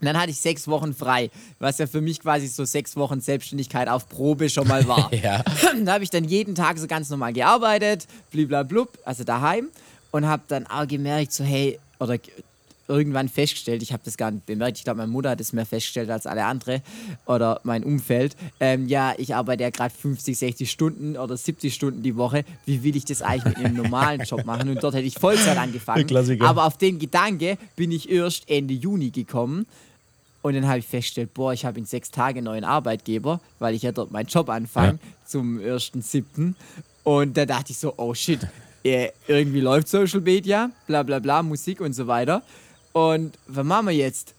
Und 0.00 0.06
dann 0.06 0.16
hatte 0.16 0.30
ich 0.30 0.38
sechs 0.38 0.68
Wochen 0.68 0.94
frei, 0.94 1.30
was 1.58 1.78
ja 1.78 1.86
für 1.86 2.00
mich 2.00 2.20
quasi 2.20 2.46
so 2.46 2.64
sechs 2.64 2.94
Wochen 2.96 3.20
Selbstständigkeit 3.20 3.88
auf 3.88 4.08
Probe 4.08 4.48
schon 4.48 4.68
mal 4.68 4.86
war. 4.86 5.12
ja. 5.22 5.44
Da 5.84 5.94
habe 5.94 6.04
ich 6.04 6.10
dann 6.10 6.24
jeden 6.24 6.54
Tag 6.54 6.78
so 6.78 6.86
ganz 6.86 7.10
normal 7.10 7.32
gearbeitet, 7.32 8.06
bliblablub, 8.30 8.96
also 9.04 9.24
daheim. 9.24 9.68
Und 10.10 10.26
habe 10.26 10.42
dann 10.48 10.66
auch 10.66 10.86
gemerkt, 10.86 11.32
so 11.32 11.44
hey, 11.44 11.78
oder 11.98 12.16
irgendwann 12.88 13.28
festgestellt, 13.28 13.82
ich 13.82 13.92
habe 13.92 14.02
das 14.04 14.16
gar 14.16 14.30
nicht 14.30 14.46
bemerkt, 14.46 14.78
ich 14.78 14.84
glaube, 14.84 14.98
meine 14.98 15.12
Mutter 15.12 15.30
hat 15.30 15.40
es 15.40 15.52
mehr 15.52 15.66
festgestellt 15.66 16.10
als 16.10 16.26
alle 16.26 16.44
andere 16.44 16.82
oder 17.26 17.60
mein 17.62 17.84
Umfeld. 17.84 18.34
Ähm, 18.60 18.88
ja, 18.88 19.14
ich 19.18 19.34
arbeite 19.34 19.62
ja 19.62 19.70
gerade 19.70 19.94
50, 19.94 20.36
60 20.36 20.70
Stunden 20.70 21.16
oder 21.16 21.36
70 21.36 21.72
Stunden 21.72 22.02
die 22.02 22.16
Woche. 22.16 22.44
Wie 22.64 22.82
will 22.82 22.96
ich 22.96 23.04
das 23.04 23.22
eigentlich 23.22 23.56
mit 23.56 23.66
einem 23.66 23.76
normalen 23.76 24.22
Job 24.22 24.44
machen? 24.44 24.68
Und 24.70 24.82
dort 24.82 24.94
hätte 24.94 25.06
ich 25.06 25.14
Vollzeit 25.14 25.58
angefangen. 25.58 26.00
Aber 26.40 26.64
auf 26.64 26.78
den 26.78 26.98
Gedanke 26.98 27.58
bin 27.76 27.92
ich 27.92 28.10
erst 28.10 28.48
Ende 28.48 28.74
Juni 28.74 29.10
gekommen. 29.10 29.66
Und 30.40 30.54
dann 30.54 30.66
habe 30.66 30.78
ich 30.78 30.86
festgestellt, 30.86 31.34
boah, 31.34 31.52
ich 31.52 31.64
habe 31.64 31.78
in 31.78 31.84
sechs 31.84 32.10
Tagen 32.10 32.38
einen 32.38 32.44
neuen 32.44 32.64
Arbeitgeber, 32.64 33.40
weil 33.58 33.74
ich 33.74 33.82
ja 33.82 33.92
dort 33.92 34.12
meinen 34.12 34.28
Job 34.28 34.48
anfange 34.48 34.92
ja. 34.92 34.98
zum 35.26 35.58
1.7. 35.58 36.54
Und 37.02 37.36
da 37.36 37.44
dachte 37.44 37.72
ich 37.72 37.78
so, 37.78 37.92
oh 37.96 38.14
shit, 38.14 38.40
äh, 38.84 39.10
irgendwie 39.26 39.60
läuft 39.60 39.88
Social 39.88 40.20
Media, 40.20 40.70
bla 40.86 41.02
bla 41.02 41.18
bla, 41.18 41.42
Musik 41.42 41.80
und 41.80 41.92
so 41.92 42.06
weiter. 42.06 42.42
Und 42.98 43.38
was 43.46 43.64
machen 43.64 43.86
wir 43.86 43.94
jetzt? 43.94 44.34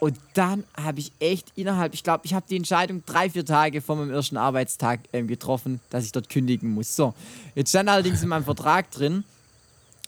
Und 0.00 0.18
dann 0.34 0.64
habe 0.76 0.98
ich 0.98 1.12
echt 1.20 1.52
innerhalb, 1.54 1.94
ich 1.94 2.02
glaube, 2.02 2.26
ich 2.26 2.34
habe 2.34 2.44
die 2.50 2.56
Entscheidung 2.56 3.04
drei, 3.06 3.30
vier 3.30 3.46
Tage 3.46 3.80
vor 3.80 3.94
meinem 3.94 4.10
ersten 4.10 4.36
Arbeitstag 4.36 4.98
ähm, 5.12 5.28
getroffen, 5.28 5.78
dass 5.88 6.04
ich 6.04 6.10
dort 6.10 6.28
kündigen 6.28 6.74
muss. 6.74 6.96
So, 6.96 7.14
jetzt 7.54 7.68
stand 7.68 7.88
allerdings 7.88 8.20
in 8.20 8.30
meinem 8.30 8.42
Vertrag 8.42 8.90
drin, 8.90 9.22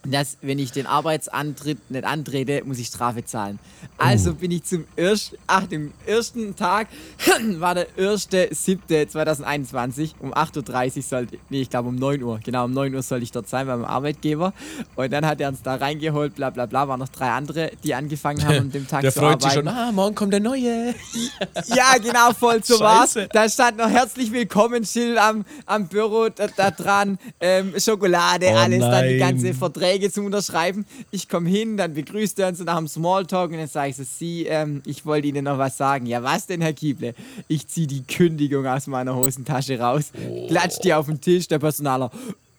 dass 0.05 0.37
wenn 0.43 0.59
ich 0.59 0.73
den 0.73 0.87
Arbeitsantritt 0.87 1.91
nicht 1.91 2.05
antrete, 2.05 2.63
muss 2.65 2.79
ich 2.79 2.89
Strafe 2.89 3.25
zahlen. 3.25 3.59
Also 3.99 4.31
oh. 4.31 4.35
bin 4.35 4.51
ich 4.51 4.65
zum 4.65 4.87
ersten, 4.97 5.37
ach, 5.47 5.67
dem 5.67 5.93
ersten 6.07 6.57
Tag 6.57 6.89
war 7.59 7.75
der 7.75 7.89
1.7.2021 7.97 10.13
um 10.21 10.35
8.30 10.35 10.97
Uhr 10.97 11.03
sollte, 11.03 11.39
nee, 11.49 11.63
ich 11.63 11.71
glaube 11.71 11.89
um 11.89 11.97
9 11.97 12.23
Uhr, 12.23 12.39
genau 12.43 12.67
um 12.67 12.73
9 12.73 12.95
Uhr 12.95 13.03
soll 13.03 13.23
ich 13.23 13.33
dort 13.33 13.49
sein 13.49 13.67
beim 13.67 13.85
Arbeitgeber. 13.85 14.53
Und 14.97 15.13
dann 15.13 15.27
hat 15.27 15.41
er 15.41 15.49
uns 15.49 15.63
da 15.63 15.77
reingeholt, 15.77 16.35
bla 16.35 16.51
bla 16.51 16.67
bla, 16.67 16.89
waren 16.89 17.01
noch 17.01 17.09
drei 17.09 17.31
andere, 17.31 17.71
die 17.83 17.95
angefangen 17.95 18.45
haben, 18.45 18.59
um 18.59 18.71
dem 18.71 18.87
Tag 18.87 19.01
der 19.03 19.13
zu 19.13 19.21
freut 19.21 19.35
arbeiten. 19.35 19.45
sich 19.45 19.53
schon, 19.55 19.69
ah, 19.69 19.93
morgen 19.93 20.15
kommt 20.15 20.33
der 20.33 20.41
Neue. 20.41 20.95
ja, 21.67 21.95
genau, 22.03 22.33
voll 22.33 22.63
so 22.63 22.79
war's. 22.81 23.17
Da 23.33 23.49
stand 23.49 23.79
noch 23.79 23.89
herzlich 23.89 24.31
willkommen 24.33 24.85
Schild 24.85 25.19
am, 25.19 25.45
am 25.67 25.89
Büro 25.89 26.29
da, 26.29 26.49
da 26.49 26.71
dran, 26.71 27.19
ähm, 27.41 27.75
Schokolade, 27.79 28.49
oh 28.53 28.57
alles, 28.57 28.81
nein. 28.81 28.91
dann 28.91 29.09
die 29.09 29.19
ganze 29.19 29.55
Verträge 29.55 29.94
Verträge 29.95 30.13
zum 30.13 30.27
Unterschreiben. 30.27 30.87
Ich 31.11 31.29
komme 31.29 31.49
hin, 31.49 31.77
dann 31.77 31.95
begrüßt 31.95 32.39
er 32.39 32.49
uns 32.49 32.59
nach 32.61 32.79
dem 32.79 32.89
Smalltalk 32.89 33.53
und 33.53 33.59
dann 33.59 33.69
sage 33.69 33.91
ich 33.91 33.97
so, 33.97 34.03
Sie, 34.05 34.47
ähm, 34.47 34.83
ich 34.85 35.07
wollte 35.07 35.29
Ihnen 35.29 35.45
noch 35.45 35.59
was 35.59 35.77
sagen. 35.77 36.07
Ja, 36.07 36.23
was 36.23 36.47
denn, 36.47 36.61
Herr 36.61 36.73
Kieble? 36.73 37.15
Ich 37.49 37.69
ziehe 37.69 37.87
die 37.87 38.03
Kündigung 38.03 38.67
aus 38.67 38.87
meiner 38.87 39.15
Hosentasche 39.15 39.79
raus, 39.79 40.11
oh. 40.15 40.49
klatscht 40.49 40.83
die 40.85 40.93
auf 40.93 41.07
den 41.07 41.21
Tisch, 41.21 41.47
der 41.49 41.59
Personaler. 41.59 42.11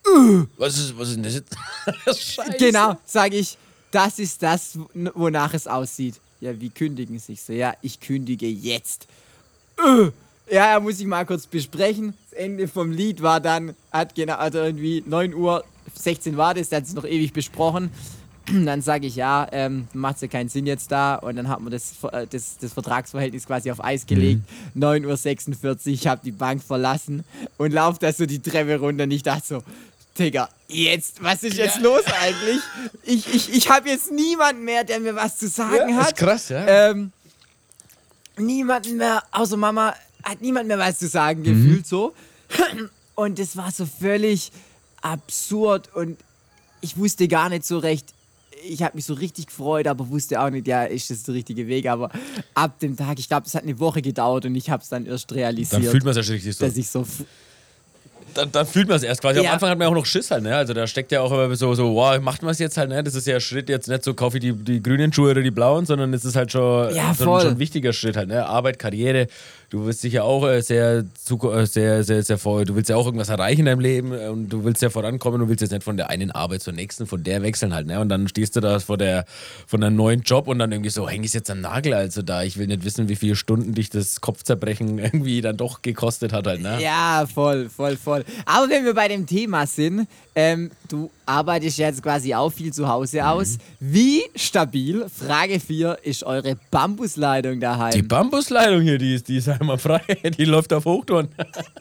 Uh. 0.08 0.45
Was, 0.58 0.78
ist, 0.78 0.98
was 0.98 1.10
ist 1.10 1.15
denn 1.15 1.24
das 1.24 1.34
jetzt? 1.34 1.56
Scheiße. 2.06 2.58
Genau, 2.58 2.98
sage 3.06 3.38
ich, 3.38 3.58
das 3.91 4.19
ist 4.19 4.41
das, 4.41 4.78
wonach 5.13 5.54
es 5.54 5.67
aussieht. 5.67 6.15
Ja, 6.41 6.60
wie 6.60 6.69
kündigen 6.69 7.19
sich 7.19 7.41
so? 7.41 7.54
Ja, 7.54 7.74
ich 7.82 8.00
kündige 8.00 8.48
jetzt. 8.48 9.08
Uh. 9.84 10.12
Ja, 10.50 10.80
muss 10.80 11.00
ich 11.00 11.08
mal 11.08 11.26
kurz 11.26 11.48
besprechen. 11.48 12.13
Das 12.30 12.39
Ende 12.39 12.67
vom 12.67 12.91
Lied 12.91 13.24
war 13.24 13.39
dann, 13.39 13.76
hat 13.91 14.13
genau, 14.13 14.36
also 14.36 14.60
irgendwie 14.60 15.04
9 15.06 15.34
Uhr 15.34 15.63
16 15.95 16.38
war 16.38 16.53
das, 16.53 16.69
der 16.69 16.77
hat 16.77 16.86
es 16.86 16.93
noch 16.93 17.05
ewig 17.05 17.34
besprochen. 17.34 17.91
Dann 18.65 18.81
sage 18.81 19.08
ich, 19.08 19.15
ja, 19.15 19.47
ähm, 19.51 19.88
macht 19.93 20.21
ja 20.21 20.27
keinen 20.27 20.49
Sinn 20.49 20.67
jetzt 20.67 20.91
da. 20.91 21.15
Und 21.15 21.36
dann 21.36 21.49
hat 21.49 21.62
man 21.62 21.71
das, 21.71 21.95
äh, 22.12 22.27
das, 22.27 22.58
das 22.60 22.73
Vertragsverhältnis 22.73 23.47
quasi 23.47 23.71
auf 23.71 23.84
Eis 23.84 24.05
gelegt. 24.05 24.41
Mhm. 24.75 24.84
9.46 24.84 25.65
Uhr, 25.65 25.77
ich 25.86 26.08
habe 26.08 26.21
die 26.23 26.31
Bank 26.31 26.62
verlassen 26.62 27.23
und 27.58 27.73
laufe 27.73 27.99
da 27.99 28.13
so 28.13 28.27
die 28.27 28.39
Treppe 28.39 28.79
runter. 28.79 29.05
Und 29.05 29.12
ich 29.12 29.23
dachte 29.23 29.47
so, 29.47 29.63
Digga, 30.17 30.47
jetzt, 30.67 31.21
was 31.23 31.43
ist 31.43 31.58
jetzt 31.58 31.77
ja. 31.77 31.81
los 31.81 32.03
eigentlich? 32.21 32.62
Ich, 33.03 33.34
ich, 33.34 33.53
ich 33.53 33.69
habe 33.69 33.89
jetzt 33.89 34.12
niemanden 34.12 34.63
mehr, 34.63 34.84
der 34.84 34.99
mir 34.99 35.15
was 35.15 35.38
zu 35.38 35.47
sagen 35.47 35.89
ja, 35.89 35.95
hat. 35.97 36.08
Ist 36.10 36.17
krass, 36.17 36.49
ja. 36.49 36.91
Ähm, 36.91 37.12
niemanden 38.38 38.97
mehr, 38.97 39.23
außer 39.31 39.58
Mama, 39.58 39.93
hat 40.23 40.41
niemand 40.41 40.67
mehr 40.67 40.79
was 40.79 40.99
zu 40.99 41.08
sagen 41.08 41.41
mhm. 41.41 41.45
gefühlt 41.45 41.88
so. 41.88 42.13
Und 43.15 43.39
das 43.39 43.58
war 43.58 43.71
so 43.71 43.86
völlig 43.86 44.51
absurd 45.06 45.94
und 45.94 46.18
ich 46.82 46.98
wusste 46.98 47.28
gar 47.28 47.50
nicht 47.50 47.65
so 47.65 47.78
recht, 47.78 48.08
ich 48.68 48.82
habe 48.82 48.96
mich 48.96 49.06
so 49.06 49.13
richtig 49.13 49.48
gefreut, 49.48 49.88
aber 49.88 50.10
wusste 50.10 50.41
auch 50.41 50.50
nicht, 50.50 50.68
ja, 50.68 50.84
ist 50.84 51.12
das 51.12 51.24
der 51.24 51.36
richtige 51.36 51.68
Weg. 51.68 51.88
Aber 51.88 52.10
ab 52.56 52.80
dem 52.80 52.98
Tag, 52.98 53.20
ich 53.20 53.28
glaube, 53.28 53.46
es 53.46 53.54
hat 53.54 53.63
eine 53.63 53.80
Woche 53.80 54.02
gedauert 54.02 54.46
und 54.46 54.56
ich 54.56 54.70
habe 54.70 54.82
es 54.82 54.89
dann 54.89 55.06
erst 55.06 55.32
realisiert. 55.34 55.84
Dann 55.84 55.91
fühlt 55.91 56.04
man 56.04 56.18
es 56.18 56.28
ja 56.28 56.34
richtig 56.34 56.56
so. 56.56 56.65
Dass 56.65 56.76
ich 56.76 56.89
so. 56.89 57.06
dann, 58.34 58.52
dann 58.52 58.65
fühlt 58.65 58.88
man 58.88 58.98
es 58.98 59.04
erst 59.04 59.22
quasi. 59.22 59.41
Ja. 59.41 59.50
Am 59.50 59.54
Anfang 59.54 59.70
hat 59.70 59.78
man 59.78 59.86
ja 59.86 59.91
auch 59.91 59.96
noch 59.96 60.06
Schiss 60.06 60.32
halt, 60.32 60.44
ne? 60.44 60.56
Also 60.56 60.74
da 60.74 60.88
steckt 60.88 61.12
ja 61.12 61.22
auch 61.22 61.32
immer 61.32 61.56
so, 61.56 61.76
so 61.76 61.94
wow, 61.94 62.20
macht 62.20 62.41
man 62.41 62.52
es 62.52 62.60
jetzt 62.60 62.78
halt, 62.78 62.89
ne? 62.89 63.04
Das 63.04 63.13
ist 63.13 63.28
ja 63.28 63.36
ein 63.36 63.41
Schritt 63.41 63.70
jetzt 63.70 63.88
nicht 63.88 64.04
so, 64.04 64.13
kaufe 64.13 64.38
ich 64.38 64.41
die, 64.41 64.54
die 64.54 64.82
grünen 64.82 65.13
Schuhe 65.13 65.32
oder 65.32 65.44
die 65.44 65.52
blauen, 65.52 65.86
sondern 65.86 66.13
es 66.13 66.26
ist 66.26 66.36
halt 66.36 66.52
schon, 66.52 66.96
Ja, 66.96 67.13
schon, 67.13 67.41
schon 67.41 67.52
ein 67.52 67.60
wichtiger 67.60 67.94
Schritt 67.94 68.18
halt, 68.18 68.30
ne? 68.30 68.46
Arbeit, 68.46 68.80
Karriere. 68.80 69.28
Du 69.69 69.86
wirst 69.86 70.01
sicher 70.01 70.23
auch 70.23 70.45
äh, 70.47 70.62
sehr, 70.62 70.99
äh, 70.99 71.65
sehr, 71.65 72.04
sehr, 72.04 72.23
sehr 72.23 72.38
voll. 72.38 72.65
Du 72.65 72.75
willst 72.75 72.89
ja 72.89 72.95
auch 72.95 73.06
irgendwas 73.06 73.30
erreichen 73.30 73.62
in 73.62 73.65
deinem 73.65 73.80
Leben 73.80 74.13
äh, 74.13 74.28
und 74.28 74.49
du 74.49 74.63
willst 74.63 74.82
ja 74.82 74.89
vorankommen 74.89 75.41
und 75.41 75.49
willst 75.49 75.62
jetzt 75.62 75.71
nicht 75.71 75.84
von 75.84 75.97
der 75.97 76.10
einen 76.10 76.32
Arbeit 76.32 76.62
zur 76.62 76.73
nächsten, 76.73 77.06
von 77.08 77.23
der 77.23 77.41
wechseln 77.41 77.73
halt, 77.73 77.88
ne? 77.88 77.99
Und 77.99 78.10
dann 78.10 78.28
stehst 78.28 78.56
du 78.56 78.60
da 78.60 78.80
vor 78.80 78.97
der, 78.97 79.25
von 79.67 79.84
einem 79.84 79.95
neuen 79.95 80.21
Job 80.21 80.47
und 80.47 80.60
dann 80.60 80.71
irgendwie 80.71 80.89
so, 80.91 81.10
häng 81.10 81.23
ich 81.23 81.34
jetzt 81.34 81.49
am 81.49 81.62
Nagel, 81.62 81.93
also 81.93 82.21
da. 82.21 82.43
Ich 82.43 82.58
will 82.58 82.67
nicht 82.67 82.84
wissen, 82.84 83.10
wie 83.10 83.15
viele 83.15 83.36
Stunden 83.36 83.73
dich 83.73 83.89
das 83.89 84.21
Kopfzerbrechen 84.21 84.99
irgendwie 84.99 85.41
dann 85.41 85.58
doch 85.58 85.82
gekostet 85.82 86.32
hat 86.34 86.47
halt, 86.47 86.62
ne? 86.62 86.78
Ja, 86.82 87.25
voll, 87.34 87.69
voll, 87.69 87.97
voll. 87.97 88.23
Aber 88.45 88.69
wenn 88.69 88.86
wir 88.86 88.93
bei 88.93 89.08
dem 89.08 89.25
Thema 89.25 89.65
sind, 89.67 90.08
ähm, 90.36 90.69
du 90.89 91.10
arbeitest 91.25 91.78
jetzt 91.78 92.04
quasi 92.04 92.34
auch 92.36 92.51
viel 92.51 92.71
zu 92.71 92.88
Hause 92.88 93.17
Mhm. 93.17 93.23
aus. 93.23 93.58
Wie 93.80 94.21
stabil, 94.36 95.06
Frage 95.10 95.60
4, 95.60 95.99
ist 96.04 96.23
eure 96.23 96.56
Bambusleitung 96.71 97.60
daheim? 97.60 97.91
Die 97.93 98.01
Bambusleitung 98.01 98.82
hier, 98.82 98.97
die 98.97 99.15
ist, 99.15 99.28
die 99.28 99.38
ist 99.38 99.47
einmal 99.60 99.78
frei, 99.78 100.02
die 100.38 100.46
läuft 100.46 100.74
auf 100.74 100.86
Hochtouren. 100.86 101.30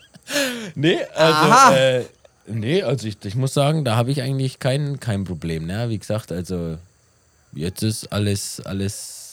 nee, 0.74 0.98
also, 1.14 1.74
äh, 1.74 2.04
nee, 2.46 2.82
also 2.82 3.06
ich, 3.06 3.16
ich 3.24 3.34
muss 3.34 3.54
sagen, 3.54 3.84
da 3.84 3.96
habe 3.96 4.10
ich 4.10 4.22
eigentlich 4.22 4.58
kein, 4.58 5.00
kein 5.00 5.24
Problem. 5.24 5.66
Ne? 5.66 5.88
Wie 5.88 5.98
gesagt, 5.98 6.32
also 6.32 6.78
jetzt 7.52 7.82
ist 7.82 8.12
alles, 8.12 8.60
alles, 8.64 9.23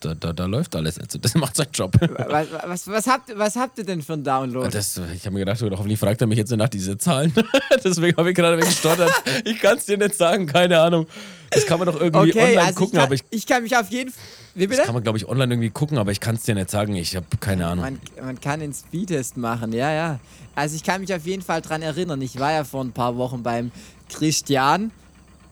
da, 0.00 0.14
da, 0.14 0.32
da 0.32 0.46
läuft 0.46 0.76
alles. 0.76 0.98
Also 0.98 1.18
das 1.18 1.34
macht 1.34 1.56
seinen 1.56 1.72
Job. 1.72 1.96
was, 2.00 2.46
was, 2.66 2.88
was, 2.88 3.06
habt, 3.06 3.36
was 3.36 3.56
habt 3.56 3.78
ihr 3.78 3.84
denn 3.84 4.02
für 4.02 4.14
einen 4.14 4.24
Download? 4.24 4.68
Das, 4.70 5.00
ich 5.14 5.24
habe 5.24 5.34
mir 5.34 5.40
gedacht, 5.44 5.60
hoffentlich 5.62 5.98
fragt 5.98 6.20
er 6.20 6.26
mich 6.26 6.38
jetzt 6.38 6.50
nach 6.54 6.68
diese 6.68 6.98
Zahlen. 6.98 7.32
Deswegen 7.84 8.16
habe 8.16 8.30
ich 8.30 8.36
gerade 8.36 8.58
gestottert. 8.58 9.10
Ich 9.44 9.60
kann 9.60 9.76
es 9.76 9.86
dir 9.86 9.96
nicht 9.96 10.14
sagen, 10.14 10.46
keine 10.46 10.80
Ahnung. 10.80 11.06
Das 11.50 11.66
kann 11.66 11.78
man 11.78 11.86
doch 11.86 12.00
irgendwie 12.00 12.30
okay, 12.30 12.40
online 12.40 12.60
also 12.60 12.74
gucken, 12.74 12.86
ich, 12.86 12.92
kann, 12.92 13.04
aber 13.04 13.14
ich, 13.14 13.24
ich 13.30 13.46
kann 13.46 13.62
mich 13.62 13.76
auf 13.76 13.88
jeden 13.90 14.10
Fall. 14.10 14.22
Wie 14.54 14.66
das 14.66 14.76
bitte? 14.76 14.86
kann 14.86 14.94
man, 14.94 15.02
glaube 15.02 15.18
ich, 15.18 15.28
online 15.28 15.54
irgendwie 15.54 15.70
gucken, 15.70 15.98
aber 15.98 16.10
ich 16.10 16.20
kann 16.20 16.34
es 16.34 16.42
dir 16.42 16.54
nicht 16.54 16.70
sagen. 16.70 16.96
Ich 16.96 17.14
habe 17.14 17.26
keine 17.40 17.66
Ahnung. 17.66 17.84
Man, 17.84 18.00
man 18.24 18.40
kann 18.40 18.60
den 18.60 18.72
Speedtest 18.72 19.36
machen, 19.36 19.72
ja, 19.72 19.92
ja. 19.92 20.20
Also 20.54 20.76
ich 20.76 20.82
kann 20.82 21.02
mich 21.02 21.14
auf 21.14 21.26
jeden 21.26 21.42
Fall 21.42 21.60
dran 21.60 21.82
erinnern. 21.82 22.20
Ich 22.22 22.38
war 22.38 22.52
ja 22.52 22.64
vor 22.64 22.82
ein 22.82 22.92
paar 22.92 23.16
Wochen 23.16 23.42
beim 23.42 23.70
Christian 24.08 24.90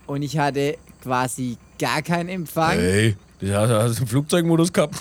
und 0.07 0.22
ich 0.22 0.38
hatte 0.38 0.76
quasi 1.02 1.59
gar 1.78 2.02
keinen 2.02 2.30
Empfang. 2.30 2.78
Hey, 2.78 3.16
du 3.40 3.55
hast, 3.57 3.70
du 3.70 3.99
einen 3.99 4.07
Flugzeugmodus 4.07 4.73
gehabt? 4.73 4.97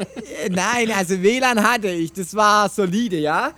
Nein, 0.50 0.90
also 0.96 1.20
WLAN 1.22 1.62
hatte 1.62 1.88
ich. 1.88 2.12
Das 2.12 2.34
war 2.34 2.68
solide, 2.68 3.18
ja. 3.18 3.52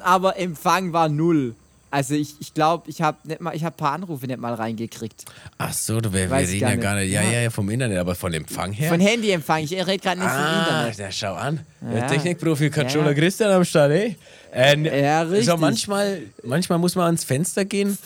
Aber 0.00 0.38
Empfang 0.38 0.92
war 0.92 1.08
null. 1.08 1.54
Also 1.92 2.14
ich 2.14 2.36
ich, 2.38 2.54
glaube, 2.54 2.88
ich 2.88 3.02
habe 3.02 3.18
ich 3.52 3.64
hab 3.64 3.74
ein 3.74 3.76
paar 3.76 3.92
Anrufe 3.92 4.24
nicht 4.28 4.38
mal 4.38 4.54
reingekriegt. 4.54 5.24
Ach 5.58 5.72
so, 5.72 6.00
du, 6.00 6.12
wir, 6.12 6.30
wir 6.30 6.36
reden 6.36 6.60
gar 6.60 6.70
ja 6.70 6.76
gar 6.76 6.94
nicht. 6.94 7.10
Ja, 7.10 7.20
Ja. 7.22 7.30
ja, 7.30 7.40
ja, 7.42 7.50
vom 7.50 7.68
Internet, 7.68 7.98
aber 7.98 8.14
von 8.14 8.32
Empfang 8.32 8.70
her. 8.72 8.90
Von 8.90 9.00
Handyempfang. 9.00 9.64
Ich 9.64 9.72
rede 9.72 9.98
gerade 9.98 10.20
nicht 10.20 10.30
vom 10.30 10.38
ah, 10.38 10.60
Internet. 10.60 10.98
der 11.00 11.10
schau 11.10 11.34
an. 11.34 11.60
Ja. 11.82 11.90
Der 11.90 12.06
Technikprofi 12.06 12.70
Katschola 12.70 13.08
Ja. 13.08 13.14
Christian 13.14 13.50
am 13.50 13.64
Start, 13.64 13.90
ey. 13.90 14.16
Äh, 14.54 15.02
Ja, 15.02 15.22
richtig. 15.22 15.56
manchmal, 15.58 16.22
manchmal 16.44 16.78
muss 16.78 16.94
man 16.94 17.06
ans 17.06 17.24
Fenster 17.24 17.64
gehen, 17.64 17.98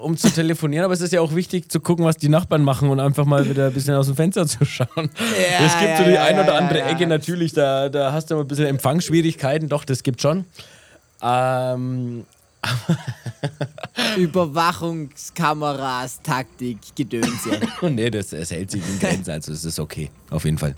um 0.00 0.16
zu 0.16 0.30
telefonieren, 0.30 0.84
aber 0.84 0.94
es 0.94 1.00
ist 1.00 1.12
ja 1.12 1.20
auch 1.20 1.34
wichtig 1.34 1.70
zu 1.70 1.80
gucken, 1.80 2.04
was 2.04 2.16
die 2.16 2.28
Nachbarn 2.28 2.62
machen 2.62 2.90
und 2.90 3.00
einfach 3.00 3.24
mal 3.24 3.48
wieder 3.48 3.66
ein 3.66 3.72
bisschen 3.72 3.94
aus 3.94 4.06
dem 4.06 4.16
Fenster 4.16 4.46
zu 4.46 4.64
schauen. 4.64 4.88
es 4.96 5.78
gibt 5.78 5.96
so 5.96 6.02
ja, 6.02 6.04
die 6.04 6.12
ja, 6.12 6.24
ein 6.24 6.38
oder 6.38 6.54
ja, 6.54 6.58
andere 6.58 6.78
ja. 6.80 6.88
Ecke 6.88 7.06
natürlich, 7.06 7.52
da, 7.52 7.88
da 7.88 8.12
hast 8.12 8.30
du 8.30 8.34
mal 8.34 8.42
ein 8.42 8.48
bisschen 8.48 8.66
Empfangsschwierigkeiten, 8.66 9.68
doch, 9.68 9.84
das 9.84 10.02
gibt 10.02 10.20
schon. 10.20 10.44
Ähm, 11.22 12.24
Überwachungskameras, 14.16 16.20
Taktik, 16.22 16.78
Gedönse. 16.94 17.60
nee, 17.82 18.10
das, 18.10 18.30
das 18.30 18.50
hält 18.50 18.70
sich 18.70 18.82
in 18.86 18.98
Grenzen, 18.98 19.30
also 19.30 19.52
es 19.52 19.64
ist 19.64 19.78
okay, 19.78 20.10
auf 20.30 20.44
jeden 20.44 20.58
Fall. 20.58 20.74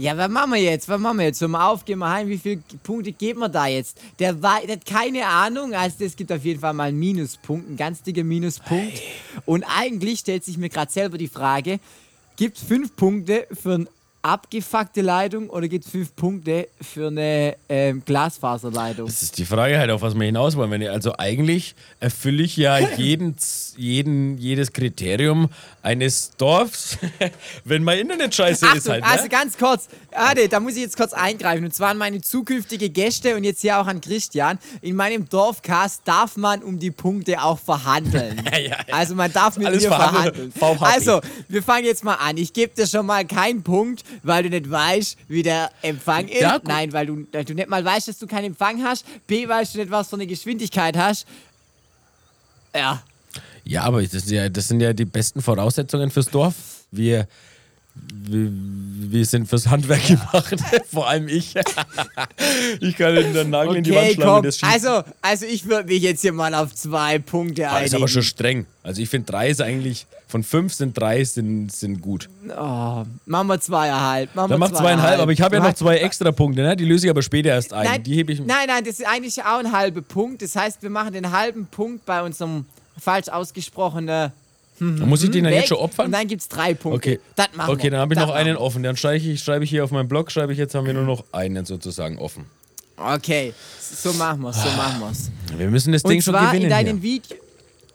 Ja, 0.00 0.16
was 0.16 0.30
machen 0.30 0.52
wir 0.52 0.62
jetzt? 0.62 0.88
Was 0.88 0.98
machen 0.98 1.18
wir 1.18 1.26
jetzt? 1.26 1.42
Hör 1.42 1.48
mal 1.48 1.68
auf, 1.68 1.84
gehen 1.84 1.98
wir 1.98 2.08
heim. 2.08 2.26
Wie 2.28 2.38
viele 2.38 2.62
Punkte 2.82 3.12
geben 3.12 3.40
wir 3.40 3.50
da 3.50 3.66
jetzt? 3.66 4.00
Der, 4.18 4.42
wei- 4.42 4.64
der 4.64 4.76
hat 4.76 4.86
keine 4.86 5.26
Ahnung. 5.26 5.74
Also, 5.74 5.96
das 6.04 6.16
gibt 6.16 6.32
auf 6.32 6.42
jeden 6.42 6.58
Fall 6.58 6.72
mal 6.72 6.84
einen 6.84 6.98
Minuspunkt, 6.98 7.68
einen 7.68 7.76
ganz 7.76 8.02
dicken 8.02 8.26
Minuspunkt. 8.26 8.94
Und 9.44 9.62
eigentlich 9.64 10.20
stellt 10.20 10.42
sich 10.42 10.56
mir 10.56 10.70
gerade 10.70 10.90
selber 10.90 11.18
die 11.18 11.28
Frage: 11.28 11.80
Gibt 12.36 12.56
es 12.56 12.62
fünf 12.62 12.96
Punkte 12.96 13.46
für 13.52 13.74
eine 13.74 13.88
abgefuckte 14.22 15.00
Leitung 15.00 15.48
oder 15.50 15.66
gibt 15.68 15.84
es 15.86 15.90
fünf 15.90 16.14
Punkte 16.14 16.68
für 16.80 17.08
eine 17.08 17.56
ähm, 17.68 18.02
Glasfaserleitung? 18.04 19.06
Das 19.06 19.22
ist 19.22 19.38
die 19.38 19.44
Frage 19.44 19.78
halt, 19.78 19.90
auf 19.90 20.02
was 20.02 20.14
wir 20.14 20.24
hinaus 20.24 20.56
wollen. 20.56 20.70
Wenn 20.70 20.82
ich, 20.82 20.90
also 20.90 21.14
eigentlich 21.18 21.74
erfülle 22.00 22.42
ich 22.42 22.56
ja 22.56 22.78
jeden, 22.96 23.34
jeden, 23.76 24.36
jedes 24.38 24.72
Kriterium 24.72 25.48
eines 25.82 26.32
Dorfs, 26.36 26.98
wenn 27.64 27.82
mein 27.82 27.98
Internet 28.00 28.34
scheiße 28.34 28.66
ist 28.66 28.88
Achtung, 28.88 28.92
halt. 28.92 29.04
also 29.04 29.22
Ne? 29.24 29.28
ganz 29.30 29.56
kurz, 29.56 29.88
Ade, 30.12 30.48
da 30.48 30.60
muss 30.60 30.74
ich 30.76 30.82
jetzt 30.82 30.96
kurz 30.96 31.12
eingreifen. 31.12 31.64
Und 31.64 31.74
zwar 31.74 31.90
an 31.90 31.98
meine 31.98 32.20
zukünftige 32.20 32.90
Gäste 32.90 33.36
und 33.36 33.44
jetzt 33.44 33.60
hier 33.62 33.78
auch 33.80 33.86
an 33.86 34.00
Christian. 34.00 34.58
In 34.82 34.96
meinem 34.96 35.28
Dorfcast 35.28 36.02
darf 36.04 36.36
man 36.36 36.62
um 36.62 36.78
die 36.78 36.90
Punkte 36.90 37.42
auch 37.42 37.58
verhandeln. 37.58 38.42
Ja, 38.50 38.58
ja. 38.58 38.76
Also 38.90 39.14
man 39.14 39.32
darf 39.32 39.56
mit 39.56 39.66
Alles 39.66 39.82
mir 39.84 39.88
verhandeln. 39.90 40.50
verhandeln. 40.52 40.92
Also, 40.92 41.20
wir 41.48 41.62
fangen 41.62 41.84
jetzt 41.84 42.02
mal 42.02 42.14
an. 42.14 42.36
Ich 42.36 42.52
gebe 42.52 42.74
dir 42.74 42.86
schon 42.86 43.06
mal 43.06 43.24
keinen 43.24 43.62
Punkt, 43.62 44.02
weil 44.22 44.42
du 44.42 44.50
nicht 44.50 44.70
weißt, 44.70 45.16
wie 45.28 45.42
der 45.42 45.70
Empfang 45.82 46.28
ist. 46.28 46.40
Ja. 46.40 46.60
Nein, 46.64 46.92
weil 46.92 47.06
du, 47.06 47.26
weil 47.32 47.44
du 47.44 47.54
nicht 47.54 47.68
mal 47.68 47.84
weißt, 47.84 48.08
dass 48.08 48.18
du 48.18 48.26
keinen 48.26 48.46
Empfang 48.46 48.82
hast. 48.82 49.04
B, 49.26 49.48
weißt 49.48 49.74
du 49.74 49.78
nicht, 49.78 49.90
was 49.90 50.08
für 50.08 50.16
eine 50.16 50.26
Geschwindigkeit 50.26 50.96
hast. 50.96 51.26
Ja. 52.74 53.02
Ja, 53.64 53.82
aber 53.82 54.02
das, 54.02 54.30
ja, 54.30 54.48
das 54.48 54.68
sind 54.68 54.80
ja 54.80 54.92
die 54.92 55.04
besten 55.04 55.42
Voraussetzungen 55.42 56.10
fürs 56.10 56.26
Dorf. 56.26 56.54
Wir, 56.90 57.28
wir, 57.94 58.48
wir 58.52 59.24
sind 59.24 59.48
fürs 59.48 59.66
Handwerk 59.68 60.06
gemacht, 60.06 60.54
vor 60.92 61.08
allem 61.08 61.28
ich. 61.28 61.54
ich 62.80 62.96
kann 62.96 63.14
den 63.14 63.50
Nagel 63.50 63.76
in 63.76 63.84
die 63.84 63.90
Wand 63.94 64.04
Okay, 64.06 64.14
schlagen, 64.14 64.30
komm. 64.34 64.42
das 64.44 64.58
schießt. 64.58 64.72
Also, 64.72 65.02
also 65.20 65.46
ich 65.46 65.66
würde 65.66 65.88
mich 65.92 66.02
jetzt 66.02 66.20
hier 66.20 66.32
mal 66.32 66.54
auf 66.54 66.74
zwei 66.74 67.18
Punkte 67.18 67.68
Ah, 67.68 67.78
ist 67.78 67.80
einigen. 67.82 67.96
aber 67.96 68.08
schon 68.08 68.22
streng. 68.22 68.66
Also 68.82 69.02
ich 69.02 69.08
finde 69.08 69.30
drei 69.30 69.48
ist 69.50 69.60
eigentlich, 69.60 70.06
von 70.28 70.42
fünf 70.42 70.72
sind 70.74 70.96
drei 70.98 71.22
sind, 71.24 71.72
sind 71.72 72.00
gut. 72.00 72.28
Oh, 72.56 73.04
machen 73.26 73.46
wir 73.48 73.60
zweieinhalb. 73.60 74.34
Machen 74.34 74.50
Dann 74.50 74.60
wir 74.60 74.68
mach 74.68 74.72
zweieinhalb, 74.78 75.20
aber 75.20 75.32
ich 75.32 75.40
habe 75.42 75.56
ja 75.56 75.62
noch 75.62 75.74
zwei 75.74 75.98
extra 75.98 76.30
Punkte, 76.32 76.62
ne? 76.62 76.76
die 76.76 76.84
löse 76.84 77.06
ich 77.06 77.10
aber 77.10 77.22
später 77.22 77.50
erst 77.50 77.72
ein. 77.72 77.84
Nein, 77.84 78.02
die 78.02 78.14
hebe 78.14 78.32
ich. 78.32 78.38
nein, 78.40 78.66
nein, 78.68 78.84
das 78.84 79.00
ist 79.00 79.06
eigentlich 79.06 79.42
auch 79.42 79.58
ein 79.58 79.72
halber 79.72 80.02
Punkt. 80.02 80.42
Das 80.42 80.54
heißt, 80.56 80.82
wir 80.82 80.90
machen 80.90 81.12
den 81.12 81.30
halben 81.32 81.66
Punkt 81.66 82.06
bei 82.06 82.22
unserem 82.22 82.64
falsch 82.98 83.28
ausgesprochenen 83.28 84.30
Dann 84.80 85.08
muss 85.08 85.22
ich 85.22 85.30
den 85.30 85.44
dann 85.44 85.52
weg 85.52 85.60
jetzt 85.60 85.68
schon 85.68 85.78
und 85.78 85.84
opfern? 85.84 86.10
dann 86.10 86.26
gibt 86.26 86.40
es 86.42 86.48
drei 86.48 86.74
Punkte. 86.74 86.96
Okay, 86.96 87.20
Das 87.36 87.48
machen 87.54 87.70
okay 87.72 87.82
wir. 87.84 87.90
dann 87.92 88.00
habe 88.00 88.14
ich 88.14 88.18
Das 88.18 88.26
noch 88.26 88.34
einen 88.34 88.54
machen 88.54 88.64
offen. 88.66 88.82
Dann 88.82 88.96
schreibe 88.96 89.18
ich, 89.18 89.40
schreibe 89.40 89.64
ich 89.64 89.70
hier 89.70 89.84
auf 89.84 89.90
meinem 89.90 90.08
Blog, 90.08 90.30
schreibe 90.32 90.52
ich 90.52 90.58
jetzt 90.58 90.74
haben 90.74 90.86
wir 90.86 90.94
nur 90.94 91.04
noch 91.04 91.24
einen 91.32 91.64
sozusagen 91.66 92.18
offen. 92.18 92.46
wir. 92.96 93.14
Okay, 93.14 93.52
so 93.80 94.12
machen 94.14 94.40
wir 94.42 94.50
es, 94.50 94.56
so 94.56 94.68
machen 94.76 95.00
wir 95.00 95.10
es. 95.10 95.30
Wir 95.56 95.68
müssen 95.70 95.92
das 95.92 96.02
Ding 96.02 96.18
Und 96.18 96.22
schon 96.24 96.34
zwar 96.34 96.46
gewinnen. 96.48 96.64
in 96.64 96.70
deinen 96.70 97.00
hier. 97.00 97.02
Video... 97.02 97.36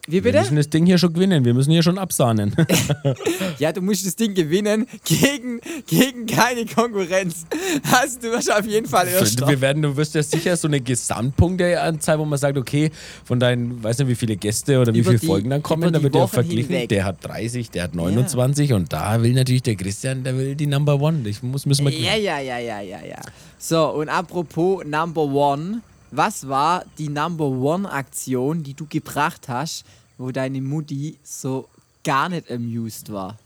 Wie 0.08 0.14
Wir 0.14 0.22
bitte? 0.22 0.40
müssen 0.40 0.56
das 0.56 0.70
Ding 0.70 0.86
hier 0.86 0.98
schon 0.98 1.14
gewinnen. 1.14 1.44
Wir 1.46 1.54
müssen 1.54 1.72
hier 1.72 1.82
schon 1.84 1.98
absahnen. 1.98 2.56
Ja, 3.60 3.72
du 3.72 3.82
musst 3.82 4.06
das 4.06 4.16
Ding 4.18 4.34
gewinnen 4.34 4.86
gegen, 5.06 5.62
gegen 5.88 6.26
keine 6.26 6.66
Konkurrenz. 6.66 7.46
Hast 7.86 8.22
du 8.22 8.32
wirst 8.32 8.52
auf 8.52 8.66
jeden 8.68 8.86
Fall 8.86 9.08
Erster. 9.08 9.48
wir 9.48 9.62
werden, 9.62 9.82
du 9.82 9.96
wirst 9.96 10.14
ja 10.14 10.22
sicher 10.24 10.58
so 10.58 10.68
eine 10.68 10.82
Gesamtpunkteanzahl, 10.82 12.20
wo 12.20 12.26
man 12.26 12.38
sagt, 12.38 12.58
okay, 12.58 12.92
von 13.24 13.40
deinen, 13.40 13.82
weiß 13.84 14.00
nicht, 14.00 14.08
wie 14.10 14.16
viele 14.16 14.36
Gäste 14.36 14.80
oder 14.80 14.94
wie 14.94 15.00
Über 15.00 15.12
viele 15.12 15.20
die- 15.22 15.28
Folgen 15.28 15.50
dann 15.50 15.64
kommen, 15.64 15.92
da 15.94 16.02
wird 16.04 16.16
ja 16.16 16.28
verglichen. 16.28 16.70
hinweg. 16.72 16.90
Der 16.90 17.06
hat 17.06 17.18
30, 17.26 17.72
der 17.72 17.84
hat 17.84 17.96
29 17.96 18.74
und 18.74 18.92
da 18.92 19.22
will 19.22 19.34
natürlich 19.34 19.64
der 19.64 19.76
Christian, 19.76 20.24
der 20.24 20.38
will 20.38 20.56
die 20.56 20.68
Number 20.68 21.00
One. 21.00 21.28
Ich 21.28 21.42
muss, 21.42 21.66
müssen 21.66 21.86
wir 21.86 21.94
Ja, 21.94 22.16
ja, 22.16 22.40
ja, 22.40 22.58
ja, 22.60 22.82
ja, 22.82 22.98
ja. 23.08 23.22
So, 23.58 23.88
und 23.94 24.10
apropos 24.10 24.84
Number 24.86 25.24
One, 25.24 25.82
was 26.16 26.48
war 26.48 26.86
die 26.98 27.10
Number 27.10 27.46
One-Aktion, 27.46 28.64
die 28.64 28.74
du 28.74 28.86
gebracht 28.88 29.48
hast, 29.50 29.86
wo 30.18 30.32
deine 30.32 30.62
Mutti 30.62 31.20
so 31.24 31.68
gar 32.04 32.30
nicht 32.30 32.50
amused 32.52 33.12
war? 33.12 33.38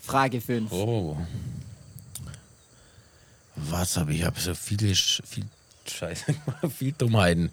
Frage 0.00 0.40
5. 0.40 0.72
Oh. 0.72 1.16
Was 3.56 3.96
habe 3.96 4.12
ich? 4.12 4.20
Ich 4.20 4.24
habe 4.24 4.40
so 4.40 4.54
viele, 4.54 4.94
viel 4.94 5.44
Scheiße, 5.86 6.24
gemacht, 6.32 6.76
viel 6.76 6.92
Dummheiten. 6.92 7.50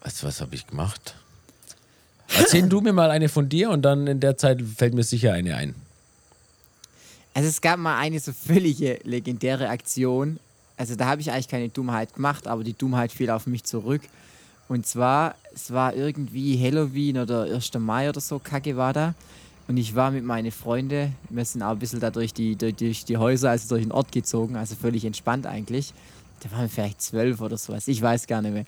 Was, 0.00 0.22
was 0.22 0.40
habe 0.40 0.54
ich 0.54 0.66
gemacht? 0.66 1.14
Erzähl 2.28 2.68
du 2.68 2.80
mir 2.80 2.92
mal 2.92 3.10
eine 3.10 3.28
von 3.28 3.48
dir 3.48 3.70
und 3.70 3.82
dann 3.82 4.06
in 4.06 4.20
der 4.20 4.36
Zeit 4.36 4.60
fällt 4.62 4.94
mir 4.94 5.04
sicher 5.04 5.32
eine 5.32 5.56
ein. 5.56 5.74
Also 7.34 7.48
es 7.48 7.60
gab 7.60 7.78
mal 7.78 7.98
eine 7.98 8.18
so 8.18 8.32
völlige 8.32 8.98
legendäre 9.04 9.68
Aktion. 9.68 10.38
Also 10.76 10.94
da 10.94 11.06
habe 11.06 11.20
ich 11.20 11.30
eigentlich 11.30 11.48
keine 11.48 11.68
Dummheit 11.68 12.14
gemacht, 12.14 12.46
aber 12.46 12.64
die 12.64 12.74
Dummheit 12.74 13.12
fiel 13.12 13.30
auf 13.30 13.46
mich 13.46 13.64
zurück. 13.64 14.02
Und 14.68 14.86
zwar, 14.86 15.36
es 15.54 15.70
war 15.70 15.94
irgendwie 15.94 16.58
Halloween 16.62 17.18
oder 17.18 17.44
1. 17.44 17.72
Mai 17.78 18.08
oder 18.08 18.20
so, 18.20 18.38
Kacke 18.38 18.76
war 18.76 18.92
da. 18.92 19.14
Und 19.68 19.76
ich 19.78 19.94
war 19.94 20.10
mit 20.10 20.24
meinen 20.24 20.52
Freunden, 20.52 21.16
wir 21.28 21.44
sind 21.44 21.62
auch 21.62 21.72
ein 21.72 21.78
bisschen 21.78 22.00
da 22.00 22.10
durch 22.10 22.32
die, 22.32 22.56
durch, 22.56 23.04
die 23.04 23.16
Häuser, 23.16 23.50
also 23.50 23.68
durch 23.68 23.82
den 23.82 23.92
Ort 23.92 24.12
gezogen, 24.12 24.56
also 24.56 24.76
völlig 24.76 25.04
entspannt 25.04 25.46
eigentlich. 25.46 25.92
Da 26.40 26.50
waren 26.52 26.62
wir 26.62 26.68
vielleicht 26.68 27.02
zwölf 27.02 27.40
oder 27.40 27.56
sowas, 27.56 27.88
ich 27.88 28.00
weiß 28.00 28.26
gar 28.26 28.42
nicht 28.42 28.52
mehr. 28.52 28.66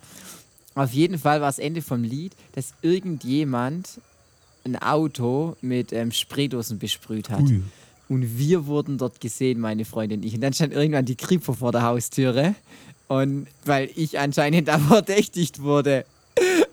Auf 0.75 0.93
jeden 0.93 1.19
Fall 1.19 1.41
war 1.41 1.49
das 1.49 1.59
Ende 1.59 1.83
vom 1.83 2.03
Lied, 2.03 2.35
dass 2.53 2.75
irgendjemand 2.83 4.01
ein 4.65 4.77
Auto 4.77 5.57
mit 5.61 5.93
ähm, 5.93 6.13
Spraydosen 6.13 6.79
besprüht 6.79 7.31
hat. 7.31 7.43
Ui. 7.43 7.63
Und 8.09 8.39
wir 8.39 8.67
wurden 8.67 8.97
dort 8.99 9.21
gesehen, 9.21 9.61
meine 9.61 9.85
Freundin 9.85 10.21
und 10.21 10.27
ich. 10.27 10.35
Und 10.35 10.41
dann 10.41 10.53
stand 10.53 10.73
irgendwann 10.73 11.05
die 11.05 11.17
Kripo 11.17 11.53
vor 11.53 11.73
der 11.73 11.83
Haustüre. 11.83 12.55
Und 13.09 13.47
weil 13.65 13.91
ich 13.95 14.19
anscheinend 14.19 14.69
da 14.69 14.79
verdächtigt 14.79 15.63
wurde. 15.63 16.05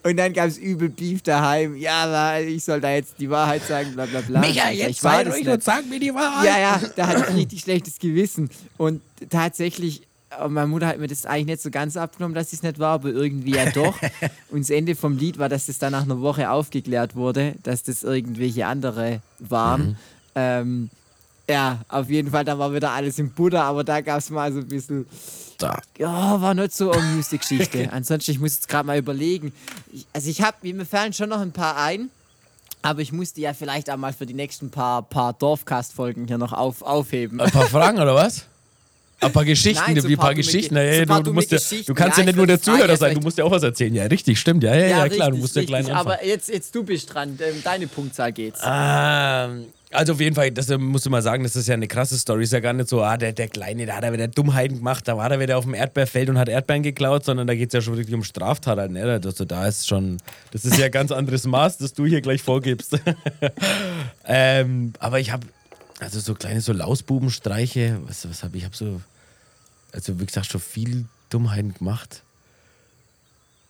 Und 0.04 0.18
dann 0.18 0.34
gab 0.34 0.48
es 0.48 0.58
übel 0.58 0.90
Beef 0.90 1.24
daheim. 1.24 1.76
Ja, 1.76 2.38
ich 2.38 2.64
soll 2.64 2.80
da 2.80 2.92
jetzt 2.92 3.16
die 3.20 3.30
Wahrheit 3.30 3.64
sagen, 3.64 3.94
bla 3.94 4.06
bla 4.06 4.22
bla. 4.22 4.40
Micha, 4.40 4.70
Ich 4.70 4.80
jetzt 4.80 5.04
war 5.04 5.14
sei 5.14 5.24
das 5.24 5.36
ruhig 5.36 5.50
und 5.50 5.64
sag 5.64 5.90
mir 5.90 6.00
die 6.00 6.14
Wahrheit. 6.14 6.46
Ja, 6.46 6.60
ja, 6.60 6.82
da 6.96 7.08
hatte 7.08 7.26
ich 7.32 7.36
richtig 7.36 7.62
schlechtes 7.62 7.98
Gewissen. 7.98 8.50
Und 8.78 9.02
tatsächlich, 9.32 10.04
äh, 10.40 10.48
meine 10.48 10.68
Mutter 10.68 10.88
hat 10.88 11.00
mir 11.00 11.08
das 11.08 11.26
eigentlich 11.26 11.48
nicht 11.48 11.62
so 11.62 11.72
ganz 11.72 11.98
abgenommen, 11.98 12.36
dass 12.36 12.54
es 12.54 12.62
nicht 12.62 12.78
war, 12.78 12.94
aber 12.94 13.10
irgendwie 13.10 13.56
ja 13.56 13.72
doch. 13.72 14.00
Und 14.52 14.60
das 14.60 14.70
Ende 14.70 14.96
vom 14.96 15.18
Lied 15.18 15.40
war, 15.40 15.50
dass 15.50 15.66
das 15.66 15.80
dann 15.80 15.94
nach 15.94 16.04
einer 16.04 16.22
Woche 16.22 16.52
aufgeklärt 16.52 17.16
wurde, 17.16 17.56
dass 17.64 17.82
das 17.82 18.04
irgendwelche 18.04 18.68
andere 18.68 19.22
waren. 19.40 19.98
Ähm, 20.36 20.92
ja, 21.50 21.82
auf 21.90 22.10
jeden 22.10 22.32
Fall, 22.32 22.44
da 22.46 22.58
war 22.58 22.74
wieder 22.74 22.92
alles 22.92 23.20
im 23.20 23.32
Butter, 23.32 23.64
aber 23.64 23.84
da 23.84 24.02
gab 24.02 24.20
es 24.20 24.30
mal 24.30 24.52
so 24.52 24.60
ein 24.60 24.68
bisschen. 24.68 25.06
Da. 25.58 25.80
Ja, 25.98 26.42
war 26.42 26.54
nicht 26.54 26.74
so 26.74 26.92
amused, 26.92 27.32
die 27.32 27.38
Geschichte. 27.38 27.90
Ansonsten, 27.94 28.32
ich 28.32 28.40
muss 28.40 28.56
jetzt 28.56 28.68
gerade 28.68 28.86
mal 28.88 28.98
überlegen. 28.98 29.54
Ich, 29.94 30.06
also, 30.12 30.30
ich 30.30 30.42
habe, 30.42 30.58
mir 30.62 30.86
fallen 30.86 31.14
schon 31.14 31.30
noch 31.30 31.40
ein 31.40 31.52
paar 31.54 31.78
ein. 31.78 32.10
Aber 32.82 33.02
ich 33.02 33.12
musste 33.12 33.42
ja 33.42 33.54
vielleicht 33.54 33.90
auch 33.90 33.98
mal 33.98 34.14
für 34.14 34.28
die 34.28 34.34
nächsten 34.36 34.70
paar, 34.70 35.02
paar 35.02 35.34
Dorfcast-Folgen 35.34 36.28
hier 36.28 36.38
noch 36.38 36.54
auf, 36.54 36.82
aufheben. 36.84 37.42
Ein 37.42 37.50
paar 37.50 37.66
Fragen 37.68 37.98
oder 38.00 38.14
was? 38.14 38.46
Ein 39.22 39.32
paar 39.32 39.46
Geschichten, 39.46 39.94
Nein, 39.94 40.02
so 40.02 40.08
wie 40.10 40.14
ein 40.14 40.18
paar 40.18 40.28
paar 40.28 40.36
Geschichten. 40.36 40.76
Ge- 40.76 40.86
Ja, 40.86 41.00
ja, 41.00 41.06
paar 41.06 41.24
du, 41.24 41.32
du, 41.34 41.40
ja, 41.40 41.58
du 41.88 41.94
kannst 41.96 42.18
Ja, 42.18 42.24
nicht 42.26 42.32
ich 42.32 42.36
nur 42.36 42.46
der 42.46 42.62
Zuhörer 42.62 42.96
sein, 42.98 43.16
du 43.16 43.22
musst 43.22 43.38
ja 43.40 43.46
auch 43.46 43.50
was 43.50 43.64
erzählen. 43.64 43.96
Ja, 43.96 44.04
richtig, 44.06 44.40
stimmt. 44.40 44.62
Ja, 44.64 44.76
ja, 44.76 44.88
ja, 44.88 45.10
klar, 45.10 45.30
du 45.32 45.38
richtig, 45.38 45.42
musst 45.42 45.56
ja 45.56 45.64
klein 45.64 45.78
richtig. 45.86 45.96
anfangen. 45.96 46.16
Aber 46.20 46.26
jetzt, 46.28 46.50
jetzt 46.50 46.76
du 46.76 46.84
bist 46.84 47.12
dran. 47.12 47.40
Deine 47.64 47.88
Punktzahl 47.88 48.32
geht's. 48.34 48.60
Ähm, 48.64 49.66
also 49.92 50.14
auf 50.14 50.20
jeden 50.20 50.36
Fall, 50.36 50.52
das 50.52 50.70
äh, 50.70 50.78
musst 50.78 51.06
du 51.06 51.10
mal 51.10 51.22
sagen, 51.22 51.44
das 51.44 51.56
ist 51.56 51.68
ja 51.68 51.74
eine 51.74 51.88
krasse 51.88 52.18
Story. 52.18 52.44
Ist 52.44 52.54
ja 52.54 52.60
gar 52.60 52.74
nicht 52.74 52.90
so, 52.90 53.02
ah, 53.02 53.18
der, 53.18 53.34
der 53.34 53.48
Kleine, 53.48 53.86
da 53.86 53.96
hat 53.96 54.04
er 54.04 54.14
wieder 54.14 54.28
Dummheiten 54.28 54.78
gemacht, 54.78 55.08
da 55.08 55.18
war 55.18 55.30
er 55.32 55.40
wieder 55.40 55.58
auf 55.58 55.66
dem 55.66 55.74
Erdbeerfeld 55.74 56.30
und 56.30 56.38
hat 56.38 56.50
Erdbeeren 56.50 56.84
geklaut, 56.84 57.26
sondern 57.26 57.48
da 57.48 57.56
geht 57.56 57.70
es 57.70 57.74
ja 57.74 57.82
schon 57.82 57.98
wirklich 57.98 58.16
um 58.16 58.24
Straftaten. 58.24 58.94
Ne? 58.94 59.22
Also 59.24 59.46
da 59.46 59.68
ist 59.68 59.88
schon, 59.88 60.18
das 60.52 60.66
ist 60.66 60.78
ja 60.78 60.86
ein 60.86 60.92
ganz 60.92 61.12
anderes 61.12 61.46
Maß, 61.46 61.78
das 61.78 61.94
du 61.94 62.06
hier 62.06 62.22
gleich 62.22 62.42
vorgibst. 62.42 63.00
ähm, 64.26 64.94
aber 65.00 65.20
ich 65.20 65.32
habe, 65.32 65.48
also 66.00 66.20
so 66.20 66.34
kleine 66.34 66.62
so 66.62 66.74
Lausbubenstreiche, 66.74 68.00
was, 68.06 68.28
was 68.30 68.44
habe 68.44 68.58
ich, 68.58 68.66
habe 68.66 68.76
so, 68.76 69.02
also 69.92 70.20
wie 70.20 70.26
gesagt, 70.26 70.48
schon 70.48 70.62
viel 70.62 71.06
Dummheiten 71.30 71.74
gemacht. 71.74 72.22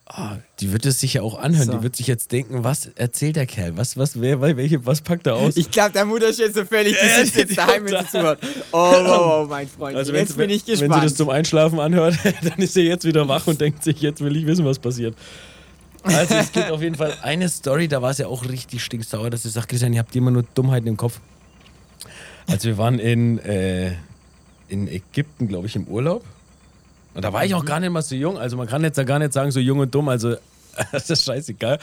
Ah, 0.08 0.36
die 0.60 0.72
wird 0.72 0.86
es 0.86 1.00
sich 1.00 1.14
ja 1.14 1.22
auch 1.22 1.36
anhören. 1.36 1.66
So. 1.66 1.72
Die 1.72 1.82
wird 1.82 1.96
sich 1.96 2.06
jetzt 2.06 2.30
denken, 2.30 2.62
was 2.62 2.86
erzählt 2.94 3.34
der 3.34 3.46
Kerl? 3.46 3.76
Was, 3.76 3.96
was, 3.96 4.20
wer, 4.20 4.40
welche, 4.40 4.86
was 4.86 5.00
packt 5.00 5.26
er 5.26 5.34
aus? 5.34 5.56
Ich 5.56 5.68
glaube, 5.72 5.90
der 5.92 6.04
Mutter 6.04 6.28
ist 6.28 6.38
jetzt 6.38 6.54
so 6.54 6.64
völlig, 6.64 6.94
Ja, 6.94 7.24
die- 7.24 7.38
jetzt 7.40 7.58
daheim, 7.58 7.84
wenn 7.84 8.04
sie 8.04 8.10
zuhört. 8.10 8.38
Oh, 8.70 8.92
oh, 8.94 9.42
oh, 9.42 9.46
mein 9.48 9.66
Freund. 9.66 9.96
Also 9.96 10.12
wenn, 10.12 10.20
jetzt 10.20 10.36
bin 10.36 10.48
ich 10.48 10.64
wenn 10.68 10.76
sie 10.76 10.82
gespannt. 10.82 11.04
das 11.04 11.16
zum 11.16 11.28
Einschlafen 11.28 11.80
anhört, 11.80 12.14
dann 12.42 12.58
ist 12.58 12.74
sie 12.74 12.82
jetzt 12.82 13.04
wieder 13.04 13.26
wach 13.26 13.48
und 13.48 13.60
denkt 13.60 13.82
sich, 13.82 14.00
jetzt 14.00 14.20
will 14.20 14.36
ich 14.36 14.46
wissen, 14.46 14.64
was 14.64 14.78
passiert. 14.78 15.16
Also 16.04 16.34
es 16.36 16.52
gibt 16.52 16.70
auf 16.70 16.80
jeden 16.80 16.94
Fall 16.94 17.12
eine 17.22 17.48
Story, 17.48 17.88
da 17.88 18.00
war 18.00 18.12
es 18.12 18.18
ja 18.18 18.28
auch 18.28 18.48
richtig 18.48 18.84
stinksauer, 18.84 19.28
dass 19.28 19.42
sie 19.42 19.50
sagt, 19.50 19.68
Christian, 19.68 19.92
ihr 19.92 19.98
habt 19.98 20.14
immer 20.14 20.30
nur 20.30 20.44
Dummheiten 20.54 20.86
im 20.86 20.96
Kopf. 20.96 21.18
Also 22.46 22.68
wir 22.68 22.78
waren 22.78 23.00
in, 23.00 23.40
äh, 23.40 23.90
in 24.68 24.86
Ägypten, 24.86 25.48
glaube 25.48 25.66
ich, 25.66 25.74
im 25.74 25.88
Urlaub. 25.88 26.22
Und 27.16 27.24
da 27.24 27.32
war 27.32 27.46
ich 27.46 27.54
auch 27.54 27.64
gar 27.64 27.80
nicht 27.80 27.88
mal 27.88 28.02
so 28.02 28.14
jung. 28.14 28.36
Also 28.36 28.58
man 28.58 28.66
kann 28.66 28.82
jetzt 28.82 28.98
ja 28.98 29.04
gar 29.04 29.18
nicht 29.18 29.32
sagen, 29.32 29.50
so 29.50 29.58
jung 29.58 29.78
und 29.78 29.94
dumm. 29.94 30.10
Also 30.10 30.36
das 30.92 31.08
ist 31.08 31.24
scheißegal. 31.24 31.78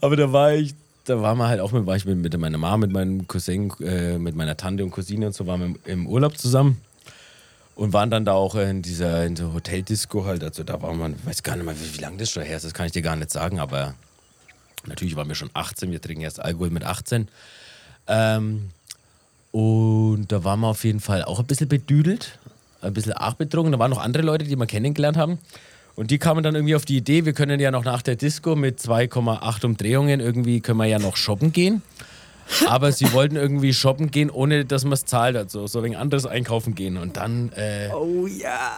Aber 0.00 0.16
da 0.16 0.32
war 0.32 0.54
ich, 0.54 0.74
da 1.04 1.20
war 1.20 1.34
man 1.34 1.48
halt 1.48 1.60
auch 1.60 1.72
mit, 1.72 1.84
war 1.84 1.94
ich 1.94 2.06
mit, 2.06 2.16
mit 2.16 2.38
meiner 2.38 2.56
Mama, 2.56 2.78
mit 2.78 2.92
meinem 2.92 3.28
Cousin, 3.28 3.70
äh, 3.80 4.16
mit 4.16 4.34
meiner 4.34 4.56
Tante 4.56 4.82
und 4.82 4.90
Cousine 4.90 5.26
und 5.26 5.34
so, 5.34 5.46
waren 5.46 5.60
wir 5.60 5.66
im, 5.66 5.78
im 5.84 6.06
Urlaub 6.06 6.38
zusammen. 6.38 6.80
Und 7.74 7.92
waren 7.92 8.10
dann 8.10 8.24
da 8.24 8.32
auch 8.32 8.54
in 8.54 8.80
dieser, 8.80 9.26
in 9.26 9.34
der 9.34 9.52
Hoteldisco 9.52 10.24
halt. 10.24 10.42
Also 10.42 10.64
da 10.64 10.80
war 10.80 10.94
man, 10.94 11.14
weiß 11.26 11.42
gar 11.42 11.54
nicht 11.54 11.66
mal, 11.66 11.76
wie, 11.78 11.94
wie 11.94 12.00
lange 12.00 12.16
das 12.16 12.30
schon 12.30 12.42
her 12.42 12.56
ist, 12.56 12.64
das 12.64 12.72
kann 12.72 12.86
ich 12.86 12.92
dir 12.92 13.02
gar 13.02 13.14
nicht 13.14 13.30
sagen. 13.30 13.60
Aber 13.60 13.94
natürlich 14.86 15.16
waren 15.16 15.28
wir 15.28 15.34
schon 15.34 15.50
18, 15.52 15.90
wir 15.90 16.00
trinken 16.00 16.22
erst 16.22 16.40
Alkohol 16.40 16.70
mit 16.70 16.84
18. 16.84 17.28
Ähm, 18.06 18.70
und 19.52 20.32
da 20.32 20.44
waren 20.44 20.60
wir 20.60 20.68
auf 20.68 20.84
jeden 20.84 21.00
Fall 21.00 21.24
auch 21.24 21.40
ein 21.40 21.46
bisschen 21.46 21.68
bedüdelt, 21.68 22.38
ein 22.80 22.92
bisschen 22.92 23.12
arg 23.12 23.38
betrunken. 23.38 23.72
Da 23.72 23.78
waren 23.78 23.90
noch 23.90 24.02
andere 24.02 24.22
Leute, 24.22 24.44
die 24.44 24.56
wir 24.56 24.66
kennengelernt 24.66 25.16
haben. 25.16 25.38
Und 25.96 26.10
die 26.12 26.18
kamen 26.18 26.44
dann 26.44 26.54
irgendwie 26.54 26.76
auf 26.76 26.84
die 26.84 26.96
Idee, 26.96 27.24
wir 27.24 27.32
können 27.32 27.58
ja 27.58 27.72
noch 27.72 27.84
nach 27.84 28.02
der 28.02 28.14
Disco 28.14 28.54
mit 28.54 28.78
2,8 28.78 29.64
Umdrehungen 29.66 30.20
irgendwie 30.20 30.60
können 30.60 30.78
wir 30.78 30.86
ja 30.86 31.00
noch 31.00 31.16
shoppen 31.16 31.52
gehen. 31.52 31.82
Aber 32.68 32.92
sie 32.92 33.12
wollten 33.12 33.36
irgendwie 33.36 33.74
shoppen 33.74 34.10
gehen, 34.10 34.30
ohne 34.30 34.64
dass 34.64 34.84
man 34.84 34.92
es 34.94 35.04
zahlt. 35.04 35.36
Also 35.36 35.66
so 35.66 35.82
wegen 35.82 35.96
anderes 35.96 36.24
einkaufen 36.24 36.74
gehen. 36.74 36.96
Und 36.96 37.16
dann 37.16 37.50
äh, 37.56 37.90
Oh 37.92 38.26
ja. 38.26 38.70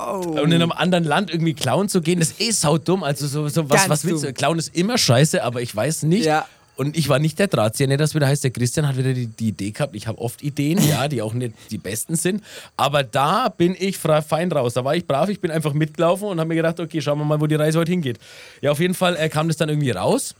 Oh. 0.00 0.20
und 0.40 0.52
in 0.52 0.62
einem 0.62 0.70
anderen 0.70 1.02
Land 1.02 1.28
irgendwie 1.32 1.54
klauen 1.54 1.88
zu 1.88 2.00
gehen, 2.00 2.20
das 2.20 2.28
ist 2.30 2.40
eh 2.40 2.50
saudumm. 2.52 3.02
Also 3.02 3.26
so, 3.26 3.48
so 3.48 3.68
was, 3.68 3.78
Ganz 3.80 3.88
was 3.90 4.04
willst 4.04 4.22
du? 4.22 4.28
dumm. 4.28 4.34
Klauen 4.34 4.58
ist 4.60 4.74
immer 4.76 4.96
scheiße, 4.96 5.42
aber 5.42 5.60
ich 5.60 5.74
weiß 5.74 6.04
nicht. 6.04 6.24
Ja. 6.26 6.46
Und 6.78 6.96
ich 6.96 7.08
war 7.08 7.18
nicht 7.18 7.40
der 7.40 7.48
Drahtzieher, 7.48 7.88
nicht, 7.88 7.98
dass 7.98 8.14
wieder 8.14 8.28
heißt, 8.28 8.44
der 8.44 8.52
Christian 8.52 8.86
hat 8.86 8.96
wieder 8.96 9.12
die, 9.12 9.26
die 9.26 9.48
Idee 9.48 9.72
gehabt. 9.72 9.96
Ich 9.96 10.06
habe 10.06 10.20
oft 10.20 10.44
Ideen, 10.44 10.78
ja, 10.88 11.08
die 11.08 11.22
auch 11.22 11.34
nicht 11.34 11.54
die 11.72 11.78
besten 11.78 12.14
sind. 12.14 12.40
Aber 12.76 13.02
da 13.02 13.48
bin 13.48 13.74
ich 13.76 13.98
fein 13.98 14.52
raus. 14.52 14.74
Da 14.74 14.84
war 14.84 14.94
ich 14.94 15.04
brav, 15.04 15.28
ich 15.28 15.40
bin 15.40 15.50
einfach 15.50 15.72
mitgelaufen 15.72 16.28
und 16.28 16.38
habe 16.38 16.46
mir 16.46 16.54
gedacht, 16.54 16.78
okay, 16.78 17.00
schauen 17.00 17.18
wir 17.18 17.24
mal, 17.24 17.40
wo 17.40 17.48
die 17.48 17.56
Reise 17.56 17.80
heute 17.80 17.90
hingeht. 17.90 18.20
Ja, 18.60 18.70
auf 18.70 18.78
jeden 18.78 18.94
Fall 18.94 19.16
äh, 19.16 19.28
kam 19.28 19.48
das 19.48 19.56
dann 19.56 19.68
irgendwie 19.68 19.90
raus. 19.90 20.36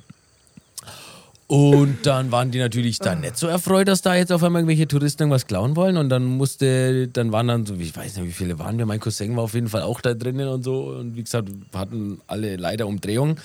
Und 1.49 2.07
dann 2.07 2.31
waren 2.31 2.53
die 2.53 2.61
natürlich 2.61 3.01
dann 3.01 3.23
nicht 3.23 3.37
so 3.37 3.49
erfreut, 3.49 3.89
dass 3.89 4.03
da 4.03 4.15
jetzt 4.15 4.31
auf 4.31 4.45
einmal 4.45 4.61
irgendwelche 4.61 4.87
Touristen 4.87 5.25
irgendwas 5.25 5.49
klauen 5.49 5.75
wollen. 5.75 5.97
Und 5.97 6.09
dann 6.09 6.25
musste, 6.25 7.09
dann 7.09 7.33
waren 7.33 7.49
dann 7.49 7.67
so, 7.67 7.75
ich 7.75 7.97
weiß 7.97 8.17
nicht, 8.17 8.27
wie 8.29 8.33
viele 8.33 8.61
waren 8.61 8.79
wir. 8.79 8.87
Mein 8.87 9.01
Cousin 9.01 9.35
war 9.35 9.43
auf 9.43 9.55
jeden 9.55 9.69
Fall 9.69 9.83
auch 9.83 10.01
da 10.01 10.15
drinnen 10.15 10.47
und 10.47 10.63
so. 10.63 10.83
Und 10.85 11.17
wie 11.17 11.25
gesagt, 11.25 11.49
hatten 11.75 12.21
alle 12.29 12.55
leider 12.55 12.87
Umdrehungen. 12.87 13.41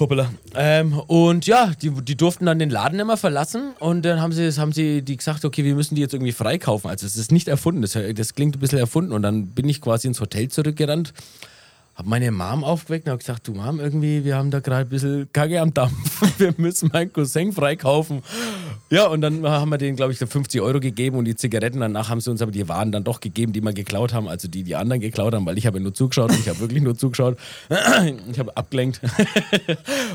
Hoppala. 0.00 0.30
Ähm, 0.54 0.98
und 1.06 1.46
ja, 1.46 1.72
die, 1.80 1.90
die 1.90 2.16
durften 2.16 2.46
dann 2.46 2.58
den 2.58 2.70
Laden 2.70 2.98
immer 2.98 3.16
verlassen 3.16 3.72
und 3.78 4.04
dann 4.04 4.20
haben 4.20 4.32
sie, 4.32 4.50
haben 4.52 4.72
sie 4.72 5.02
die 5.02 5.16
gesagt, 5.16 5.44
okay, 5.44 5.64
wir 5.64 5.74
müssen 5.74 5.94
die 5.94 6.00
jetzt 6.00 6.14
irgendwie 6.14 6.32
freikaufen. 6.32 6.90
Also 6.90 7.06
es 7.06 7.16
ist 7.16 7.30
nicht 7.30 7.48
erfunden, 7.48 7.82
das, 7.82 7.96
das 8.14 8.34
klingt 8.34 8.56
ein 8.56 8.60
bisschen 8.60 8.78
erfunden. 8.78 9.12
Und 9.12 9.22
dann 9.22 9.48
bin 9.48 9.68
ich 9.68 9.80
quasi 9.80 10.08
ins 10.08 10.20
Hotel 10.20 10.48
zurückgerannt, 10.48 11.12
habe 11.94 12.08
meine 12.08 12.30
Mom 12.32 12.64
aufgeweckt 12.64 13.06
und 13.06 13.12
habe 13.12 13.18
gesagt, 13.18 13.46
du 13.46 13.52
Mom, 13.52 13.78
irgendwie, 13.78 14.24
wir 14.24 14.36
haben 14.36 14.50
da 14.50 14.60
gerade 14.60 14.86
ein 14.86 14.88
bisschen 14.88 15.30
Kacke 15.32 15.60
am 15.60 15.74
Dampf. 15.74 16.22
Wir 16.38 16.54
müssen 16.56 16.90
meinen 16.92 17.12
Cousin 17.12 17.52
freikaufen. 17.52 18.22
Ja, 18.92 19.06
und 19.06 19.20
dann 19.20 19.46
haben 19.46 19.70
wir 19.70 19.78
denen, 19.78 19.94
glaube 19.94 20.12
ich, 20.12 20.18
so 20.18 20.26
50 20.26 20.60
Euro 20.60 20.80
gegeben 20.80 21.16
und 21.16 21.24
die 21.24 21.36
Zigaretten. 21.36 21.78
Danach 21.78 22.08
haben 22.08 22.20
sie 22.20 22.28
uns 22.28 22.42
aber 22.42 22.50
die 22.50 22.68
Waren 22.68 22.90
dann 22.90 23.04
doch 23.04 23.20
gegeben, 23.20 23.52
die 23.52 23.60
wir 23.60 23.72
geklaut 23.72 24.12
haben. 24.12 24.26
Also 24.26 24.48
die, 24.48 24.64
die 24.64 24.74
anderen 24.74 25.00
geklaut 25.00 25.32
haben, 25.32 25.46
weil 25.46 25.56
ich 25.58 25.66
habe 25.66 25.78
nur 25.78 25.94
zugeschaut 25.94 26.30
und 26.32 26.40
ich 26.40 26.48
habe 26.48 26.58
wirklich 26.58 26.82
nur 26.82 26.98
zugeschaut. 26.98 27.38
Ich 28.32 28.38
habe 28.38 28.56
abgelenkt. 28.56 29.00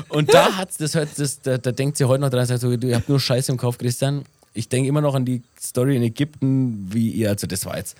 Und 0.08 0.32
da 0.32 0.56
hat's, 0.56 0.76
das 0.76 0.92
das, 0.92 1.40
da, 1.40 1.56
da 1.56 1.72
denkt 1.72 1.96
sie 1.96 2.04
heute 2.04 2.20
noch 2.20 2.30
dran, 2.30 2.44
sagt 2.44 2.60
so, 2.60 2.70
ihr 2.70 2.96
habt 2.96 3.08
nur 3.08 3.18
Scheiße 3.18 3.50
im 3.50 3.58
Kopf, 3.58 3.78
Christian. 3.78 4.24
Ich 4.52 4.68
denke 4.68 4.88
immer 4.88 5.00
noch 5.00 5.14
an 5.14 5.24
die 5.24 5.42
Story 5.58 5.96
in 5.96 6.02
Ägypten, 6.02 6.88
wie 6.92 7.10
ihr, 7.10 7.30
also 7.30 7.46
das 7.46 7.64
war 7.64 7.76
jetzt 7.78 7.96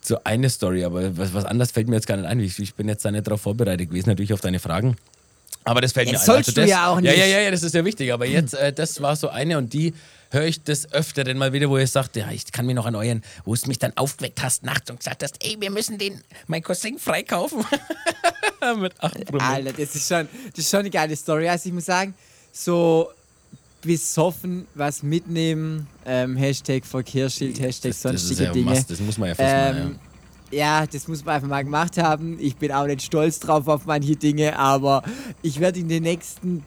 so 0.00 0.18
eine 0.24 0.48
Story, 0.48 0.84
aber 0.84 1.16
was, 1.18 1.34
was 1.34 1.44
anderes 1.44 1.70
fällt 1.70 1.88
mir 1.88 1.96
jetzt 1.96 2.06
gar 2.06 2.16
nicht 2.16 2.26
ein. 2.26 2.40
Ich, 2.40 2.58
ich 2.58 2.74
bin 2.74 2.88
jetzt 2.88 3.04
da 3.04 3.10
nicht 3.10 3.26
darauf 3.26 3.42
vorbereitet 3.42 3.90
gewesen, 3.90 4.08
natürlich 4.08 4.32
auf 4.32 4.40
deine 4.40 4.58
Fragen. 4.58 4.96
Aber 5.64 5.80
das 5.80 5.92
fällt 5.92 6.08
Jetzt 6.08 6.26
mir 6.26 6.32
ein. 6.34 6.36
sollst 6.44 6.48
das, 6.56 6.64
du 6.64 6.66
ja 6.70 6.88
auch 6.88 6.96
Ja, 6.96 7.00
nicht. 7.12 7.18
ja, 7.18 7.24
ja, 7.26 7.40
ja, 7.40 7.50
das 7.50 7.62
ist 7.62 7.74
ja 7.74 7.84
wichtig. 7.84 8.12
Aber 8.12 8.26
jetzt, 8.26 8.54
äh, 8.54 8.72
das 8.72 9.00
war 9.02 9.16
so 9.16 9.28
eine 9.28 9.58
und 9.58 9.72
die 9.72 9.92
höre 10.30 10.44
ich 10.44 10.62
des 10.62 10.92
Öfteren 10.92 11.38
mal 11.38 11.52
wieder, 11.52 11.68
wo 11.70 11.78
ihr 11.78 11.86
sagt, 11.86 12.16
ja, 12.16 12.30
ich 12.30 12.50
kann 12.52 12.66
mich 12.66 12.74
noch 12.74 12.84
an 12.86 12.94
euren, 12.94 13.22
wo 13.44 13.54
du 13.54 13.66
mich 13.68 13.78
dann 13.78 13.92
aufgeweckt 13.96 14.42
hast 14.42 14.62
nachts 14.62 14.90
und 14.90 14.98
gesagt 15.00 15.22
hast, 15.22 15.36
ey, 15.44 15.56
wir 15.58 15.70
müssen 15.70 15.96
den, 15.98 16.20
mein 16.46 16.62
Cousin 16.62 16.98
freikaufen. 16.98 17.64
Mit 18.80 18.92
8 19.02 19.24
Promille. 19.26 19.42
Alter, 19.44 19.72
das 19.72 19.94
ist, 19.94 20.08
schon, 20.08 20.28
das 20.50 20.58
ist 20.64 20.70
schon 20.70 20.80
eine 20.80 20.90
geile 20.90 21.16
Story. 21.16 21.48
Also 21.48 21.68
ich 21.68 21.74
muss 21.74 21.86
sagen, 21.86 22.14
so 22.52 23.10
besoffen 23.80 24.66
was 24.74 25.02
mitnehmen, 25.02 25.86
ähm, 26.04 26.36
Hashtag 26.36 26.84
Verkehrsschild, 26.84 27.60
Hashtag 27.60 27.92
das, 27.92 28.02
das 28.02 28.14
ist 28.14 28.20
sonstige 28.28 28.42
ja 28.44 28.50
ein 28.50 28.54
Dinge. 28.54 28.70
Must, 28.70 28.90
das 28.90 29.00
muss 29.00 29.16
man 29.18 29.28
ja 29.30 29.34
fast 29.36 29.48
mal, 29.54 29.76
Ähm, 29.76 29.76
ja, 29.76 30.07
das 30.50 31.08
muss 31.08 31.24
man 31.24 31.36
einfach 31.36 31.48
mal 31.48 31.62
gemacht 31.64 31.98
haben. 31.98 32.38
Ich 32.40 32.56
bin 32.56 32.72
auch 32.72 32.86
nicht 32.86 33.02
stolz 33.02 33.38
drauf 33.40 33.68
auf 33.68 33.86
manche 33.86 34.16
Dinge, 34.16 34.58
aber 34.58 35.02
ich 35.42 35.60
werde 35.60 35.80
in 35.80 35.88
den 35.88 36.02
nächsten 36.02 36.62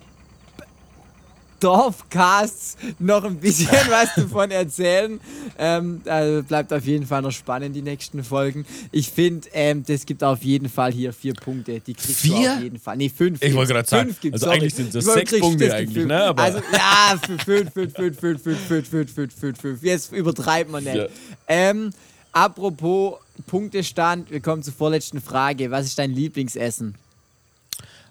Dorfcasts 1.59 2.75
noch 2.97 3.23
ein 3.23 3.37
bisschen 3.37 3.69
was 3.89 4.15
davon 4.15 4.49
erzählen. 4.49 5.19
Ähm, 5.59 6.01
also 6.05 6.41
bleibt 6.43 6.73
auf 6.73 6.83
jeden 6.85 7.05
Fall 7.05 7.21
noch 7.21 7.31
spannend, 7.31 7.75
die 7.75 7.83
nächsten 7.83 8.23
Folgen. 8.23 8.65
Ich 8.91 9.11
finde, 9.11 9.47
ähm, 9.53 9.83
das 9.85 10.07
gibt 10.07 10.23
auf 10.23 10.41
jeden 10.41 10.69
Fall 10.69 10.91
hier 10.91 11.13
vier 11.13 11.33
Punkte. 11.35 11.79
Die 11.79 11.93
kriegst 11.93 12.21
Vier? 12.21 12.33
du 12.49 12.55
auf 12.55 12.63
jeden 12.63 12.79
Fall. 12.79 12.97
Nee, 12.97 13.09
fünf. 13.15 13.43
Ich 13.43 13.53
wollte 13.53 13.73
gerade 13.73 13.87
sagen, 13.87 14.07
Fünf 14.09 14.21
gibt's, 14.21 14.33
also 14.41 14.45
sorry. 14.47 14.57
eigentlich 14.57 14.73
sind 14.73 14.95
das 14.95 15.05
Ich 15.05 15.11
sechs 15.11 15.39
Punkte 15.39 15.65
das 15.67 15.73
eigentlich, 15.75 16.05
ne? 16.07 16.23
Aber- 16.23 16.41
also, 16.41 16.59
ja, 16.73 17.19
fünf, 17.23 17.43
fünf, 17.43 17.73
fünf, 17.73 17.93
fünf, 17.93 18.19
fünf, 18.19 18.41
fünf, 18.41 18.67
fünf, 18.67 18.89
fünf, 18.89 19.13
fünf, 19.13 19.33
fünf, 19.39 19.61
fünf. 19.61 19.83
Jetzt 19.83 20.11
übertreibt 20.13 20.71
man 20.71 20.83
nicht. 20.83 20.95
Ja. 20.95 21.05
Ähm, 21.47 21.91
apropos 22.31 23.15
Punktestand, 23.47 24.31
wir 24.31 24.39
kommen 24.39 24.63
zur 24.63 24.73
vorletzten 24.73 25.21
Frage. 25.21 25.71
Was 25.71 25.85
ist 25.85 25.99
dein 25.99 26.11
Lieblingsessen? 26.11 26.95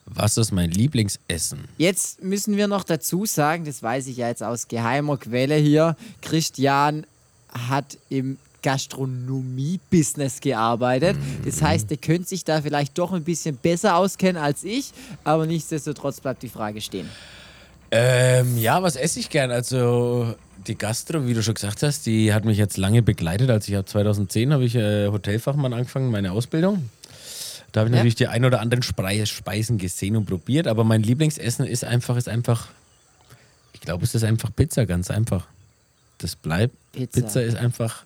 Was 0.06 0.36
ist 0.36 0.50
mein 0.50 0.70
Lieblingsessen? 0.70 1.68
Jetzt 1.78 2.22
müssen 2.22 2.56
wir 2.56 2.66
noch 2.66 2.84
dazu 2.84 3.26
sagen, 3.26 3.64
das 3.64 3.82
weiß 3.82 4.08
ich 4.08 4.16
ja 4.16 4.28
jetzt 4.28 4.42
aus 4.42 4.66
geheimer 4.66 5.16
Quelle 5.16 5.56
hier, 5.56 5.96
Christian 6.20 7.06
hat 7.68 7.96
im 8.08 8.38
Gastronomie-Business 8.62 10.40
gearbeitet. 10.40 11.16
Das 11.44 11.62
heißt, 11.62 11.88
der 11.90 11.96
könnte 11.96 12.28
sich 12.28 12.44
da 12.44 12.60
vielleicht 12.60 12.98
doch 12.98 13.12
ein 13.12 13.24
bisschen 13.24 13.56
besser 13.56 13.96
auskennen 13.96 14.42
als 14.42 14.64
ich, 14.64 14.92
aber 15.24 15.46
nichtsdestotrotz 15.46 16.20
bleibt 16.20 16.42
die 16.42 16.48
Frage 16.48 16.80
stehen. 16.80 17.08
Ähm, 17.90 18.56
ja, 18.58 18.82
was 18.82 18.96
esse 18.96 19.18
ich 19.18 19.30
gern? 19.30 19.50
Also 19.50 20.34
die 20.70 20.78
Gastro, 20.78 21.26
wie 21.26 21.34
du 21.34 21.42
schon 21.42 21.54
gesagt 21.54 21.82
hast, 21.82 22.06
die 22.06 22.32
hat 22.32 22.44
mich 22.44 22.56
jetzt 22.56 22.76
lange 22.76 23.02
begleitet. 23.02 23.50
Als 23.50 23.68
ich 23.68 23.74
habe 23.74 23.84
2010 23.84 24.52
habe 24.52 24.64
ich 24.64 24.76
äh, 24.76 25.08
Hotelfachmann 25.08 25.72
angefangen, 25.72 26.10
meine 26.10 26.32
Ausbildung. 26.32 26.88
Da 27.72 27.80
habe 27.80 27.88
ich 27.90 27.92
Ja. 27.92 27.96
natürlich 27.98 28.14
die 28.14 28.28
ein 28.28 28.44
oder 28.44 28.60
anderen 28.60 28.82
Speisen 28.82 29.78
gesehen 29.78 30.16
und 30.16 30.26
probiert, 30.26 30.66
aber 30.66 30.84
mein 30.84 31.02
Lieblingsessen 31.02 31.66
ist 31.66 31.84
einfach, 31.84 32.16
ist 32.16 32.28
einfach, 32.28 32.68
ich 33.74 33.80
glaube, 33.80 34.04
es 34.04 34.14
ist 34.14 34.22
einfach 34.24 34.50
Pizza, 34.54 34.86
ganz 34.86 35.10
einfach. 35.10 35.46
Das 36.18 36.36
bleibt. 36.36 36.74
Pizza. 36.92 37.20
Pizza 37.20 37.42
ist 37.42 37.56
einfach 37.56 38.04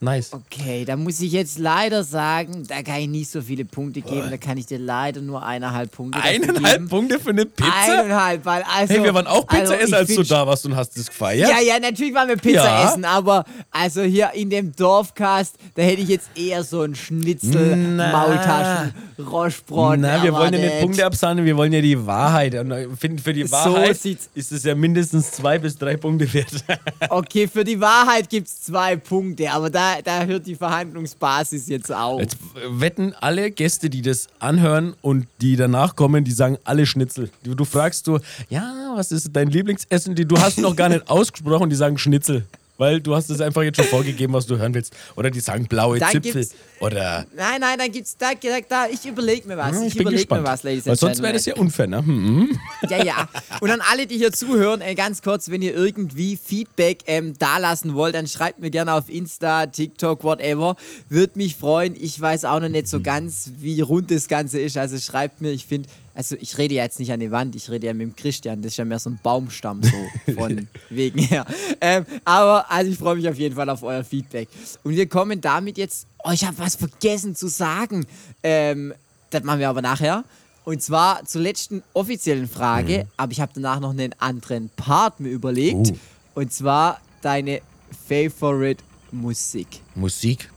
nice. 0.00 0.32
Okay, 0.32 0.84
da 0.84 0.96
muss 0.96 1.20
ich 1.20 1.32
jetzt 1.32 1.58
leider 1.58 2.04
sagen, 2.04 2.64
da 2.68 2.82
kann 2.82 3.00
ich 3.00 3.08
nicht 3.08 3.30
so 3.30 3.40
viele 3.42 3.64
Punkte 3.64 4.00
geben. 4.00 4.28
Da 4.30 4.36
kann 4.36 4.56
ich 4.58 4.66
dir 4.66 4.78
leider 4.78 5.20
nur 5.20 5.44
eineinhalb 5.44 5.90
Punkte 5.92 6.20
Eineinhalb 6.22 6.76
geben. 6.76 6.88
Punkte 6.88 7.18
für 7.20 7.30
eine 7.30 7.46
Pizza? 7.46 7.72
Eineinhalb, 8.00 8.44
weil 8.44 8.62
also. 8.62 8.94
Hey, 8.94 9.02
wir 9.04 9.14
waren 9.14 9.26
auch 9.26 9.46
Pizza 9.46 9.60
also, 9.62 9.74
essen, 9.74 9.94
als 9.94 10.14
du 10.14 10.22
da 10.22 10.46
warst 10.46 10.64
und 10.66 10.76
hast 10.76 10.96
das 10.96 11.06
gefeiert. 11.06 11.50
Ja, 11.50 11.60
ja, 11.60 11.78
natürlich 11.78 12.14
waren 12.14 12.28
wir 12.28 12.36
Pizza 12.36 12.64
Ja. 12.64 12.88
essen, 12.90 13.04
aber 13.04 13.44
also 13.70 14.02
hier 14.02 14.30
in 14.34 14.50
dem 14.50 14.74
Dorfcast, 14.74 15.56
da 15.74 15.82
hätte 15.82 16.02
ich 16.02 16.08
jetzt 16.08 16.28
eher 16.36 16.62
so 16.64 16.82
ein 16.82 16.94
Schnitzel, 16.94 17.76
Na. 17.76 18.12
Maultaschen, 18.12 18.94
Roschbrot. 19.18 19.98
Na, 19.98 20.22
wir 20.22 20.32
wollen 20.32 20.52
ja 20.54 20.60
nicht. 20.60 20.80
Punkte 20.80 21.04
absahnen, 21.06 21.44
wir 21.44 21.56
wollen 21.56 21.72
ja 21.72 21.80
die 21.80 22.06
Wahrheit. 22.06 22.54
Und 22.54 22.70
ich 22.72 22.86
finde, 22.98 23.22
für 23.22 23.32
die 23.32 23.44
So 23.44 23.52
Wahrheit 23.52 23.98
sieht's- 23.98 24.28
ist 24.34 24.52
es 24.52 24.64
ja 24.64 24.74
mindestens 24.74 25.30
zwei 25.32 25.58
bis 25.58 25.76
drei 25.76 25.96
Punkte 25.96 26.32
wert. 26.32 26.48
Okay, 27.10 27.48
für 27.48 27.64
die 27.64 27.80
Wahrheit 27.80 28.28
gibt 28.28 28.48
es 28.48 28.62
zwei 28.62 28.96
Punkte, 28.96 29.50
aber 29.50 29.70
da, 29.70 29.87
da 30.04 30.24
hört 30.24 30.46
die 30.46 30.54
Verhandlungsbasis 30.54 31.68
jetzt 31.68 31.92
auf. 31.92 32.20
Jetzt 32.20 32.36
wetten 32.68 33.14
alle 33.20 33.50
Gäste, 33.50 33.90
die 33.90 34.02
das 34.02 34.28
anhören 34.38 34.94
und 35.02 35.26
die 35.40 35.56
danach 35.56 35.96
kommen, 35.96 36.24
die 36.24 36.32
sagen 36.32 36.58
alle 36.64 36.86
Schnitzel. 36.86 37.30
Du, 37.42 37.54
du 37.54 37.64
fragst 37.64 38.06
du, 38.06 38.18
ja, 38.48 38.92
was 38.94 39.12
ist 39.12 39.30
dein 39.32 39.48
Lieblingsessen? 39.48 40.14
Die, 40.14 40.24
du 40.24 40.38
hast 40.38 40.58
noch 40.58 40.76
gar 40.76 40.88
nicht 40.88 41.08
ausgesprochen, 41.10 41.70
die 41.70 41.76
sagen 41.76 41.98
Schnitzel. 41.98 42.44
Weil 42.78 43.00
du 43.00 43.16
hast 43.16 43.28
es 43.28 43.40
einfach 43.40 43.62
jetzt 43.62 43.76
schon 43.76 43.86
vorgegeben, 43.86 44.32
was 44.32 44.46
du 44.46 44.56
hören 44.56 44.72
willst. 44.72 44.94
Oder 45.16 45.30
die 45.30 45.40
sagen 45.40 45.66
blaue 45.66 45.98
Dann 45.98 46.12
Zipfel. 46.12 46.48
Oder 46.78 47.26
Nein, 47.34 47.60
nein, 47.60 47.76
dann 47.76 47.90
gibt's 47.90 48.16
da, 48.16 48.30
da, 48.40 48.60
da 48.68 48.86
ich 48.86 49.04
überlege 49.04 49.48
mir 49.48 49.56
was. 49.56 49.76
Hm, 49.76 49.82
ich 49.82 49.94
ich 49.96 50.00
überlege 50.00 50.32
mir 50.32 50.44
was, 50.44 50.62
Ladies 50.62 50.86
Weil 50.86 50.96
sonst 50.96 51.20
wäre 51.20 51.32
das 51.32 51.44
ja 51.44 51.56
unfair, 51.56 51.88
ne? 51.88 51.98
Hm. 51.98 52.56
Ja, 52.88 53.02
ja. 53.02 53.28
Und 53.60 53.70
an 53.70 53.80
alle, 53.90 54.06
die 54.06 54.16
hier 54.16 54.32
zuhören, 54.32 54.80
äh, 54.80 54.94
ganz 54.94 55.22
kurz, 55.22 55.50
wenn 55.50 55.60
ihr 55.60 55.74
irgendwie 55.74 56.36
Feedback 56.36 57.00
ähm, 57.08 57.36
dalassen 57.36 57.94
wollt, 57.94 58.14
dann 58.14 58.28
schreibt 58.28 58.60
mir 58.60 58.70
gerne 58.70 58.94
auf 58.94 59.08
Insta, 59.08 59.66
TikTok, 59.66 60.22
whatever. 60.22 60.76
Würde 61.08 61.32
mich 61.36 61.56
freuen. 61.56 61.96
Ich 61.98 62.20
weiß 62.20 62.44
auch 62.44 62.60
noch 62.60 62.68
nicht 62.68 62.86
so 62.86 63.00
ganz, 63.00 63.50
wie 63.58 63.80
rund 63.80 64.12
das 64.12 64.28
Ganze 64.28 64.60
ist. 64.60 64.76
Also 64.76 64.98
schreibt 64.98 65.40
mir, 65.40 65.50
ich 65.50 65.66
finde, 65.66 65.88
also 66.18 66.34
ich 66.40 66.58
rede 66.58 66.74
ja 66.74 66.82
jetzt 66.82 66.98
nicht 66.98 67.12
an 67.12 67.20
die 67.20 67.30
Wand, 67.30 67.54
ich 67.54 67.70
rede 67.70 67.86
ja 67.86 67.94
mit 67.94 68.08
dem 68.08 68.16
Christian. 68.16 68.60
Das 68.60 68.72
ist 68.72 68.76
ja 68.76 68.84
mehr 68.84 68.98
so 68.98 69.08
ein 69.08 69.20
Baumstamm 69.22 69.80
so 69.84 70.32
von 70.34 70.66
wegen 70.90 71.20
her. 71.20 71.46
Ähm, 71.80 72.04
aber 72.24 72.68
also 72.68 72.90
ich 72.90 72.98
freue 72.98 73.14
mich 73.14 73.28
auf 73.28 73.36
jeden 73.36 73.54
Fall 73.54 73.70
auf 73.70 73.84
euer 73.84 74.02
Feedback. 74.02 74.48
Und 74.82 74.96
wir 74.96 75.08
kommen 75.08 75.40
damit 75.40 75.78
jetzt. 75.78 76.08
Oh, 76.24 76.32
ich 76.32 76.44
habe 76.44 76.58
was 76.58 76.74
vergessen 76.74 77.36
zu 77.36 77.46
sagen. 77.46 78.04
Ähm, 78.42 78.94
das 79.30 79.44
machen 79.44 79.60
wir 79.60 79.68
aber 79.68 79.80
nachher. 79.80 80.24
Und 80.64 80.82
zwar 80.82 81.24
zur 81.24 81.42
letzten 81.42 81.84
offiziellen 81.94 82.48
Frage, 82.48 83.06
aber 83.16 83.30
ich 83.30 83.40
habe 83.40 83.52
danach 83.54 83.78
noch 83.78 83.90
einen 83.90 84.12
anderen 84.18 84.70
Part 84.70 85.20
mir 85.20 85.30
überlegt. 85.30 85.92
Oh. 86.34 86.40
Und 86.40 86.52
zwar 86.52 87.00
deine 87.22 87.62
Favorite 88.08 88.82
Musik. 89.12 89.68
Musik. 89.94 90.50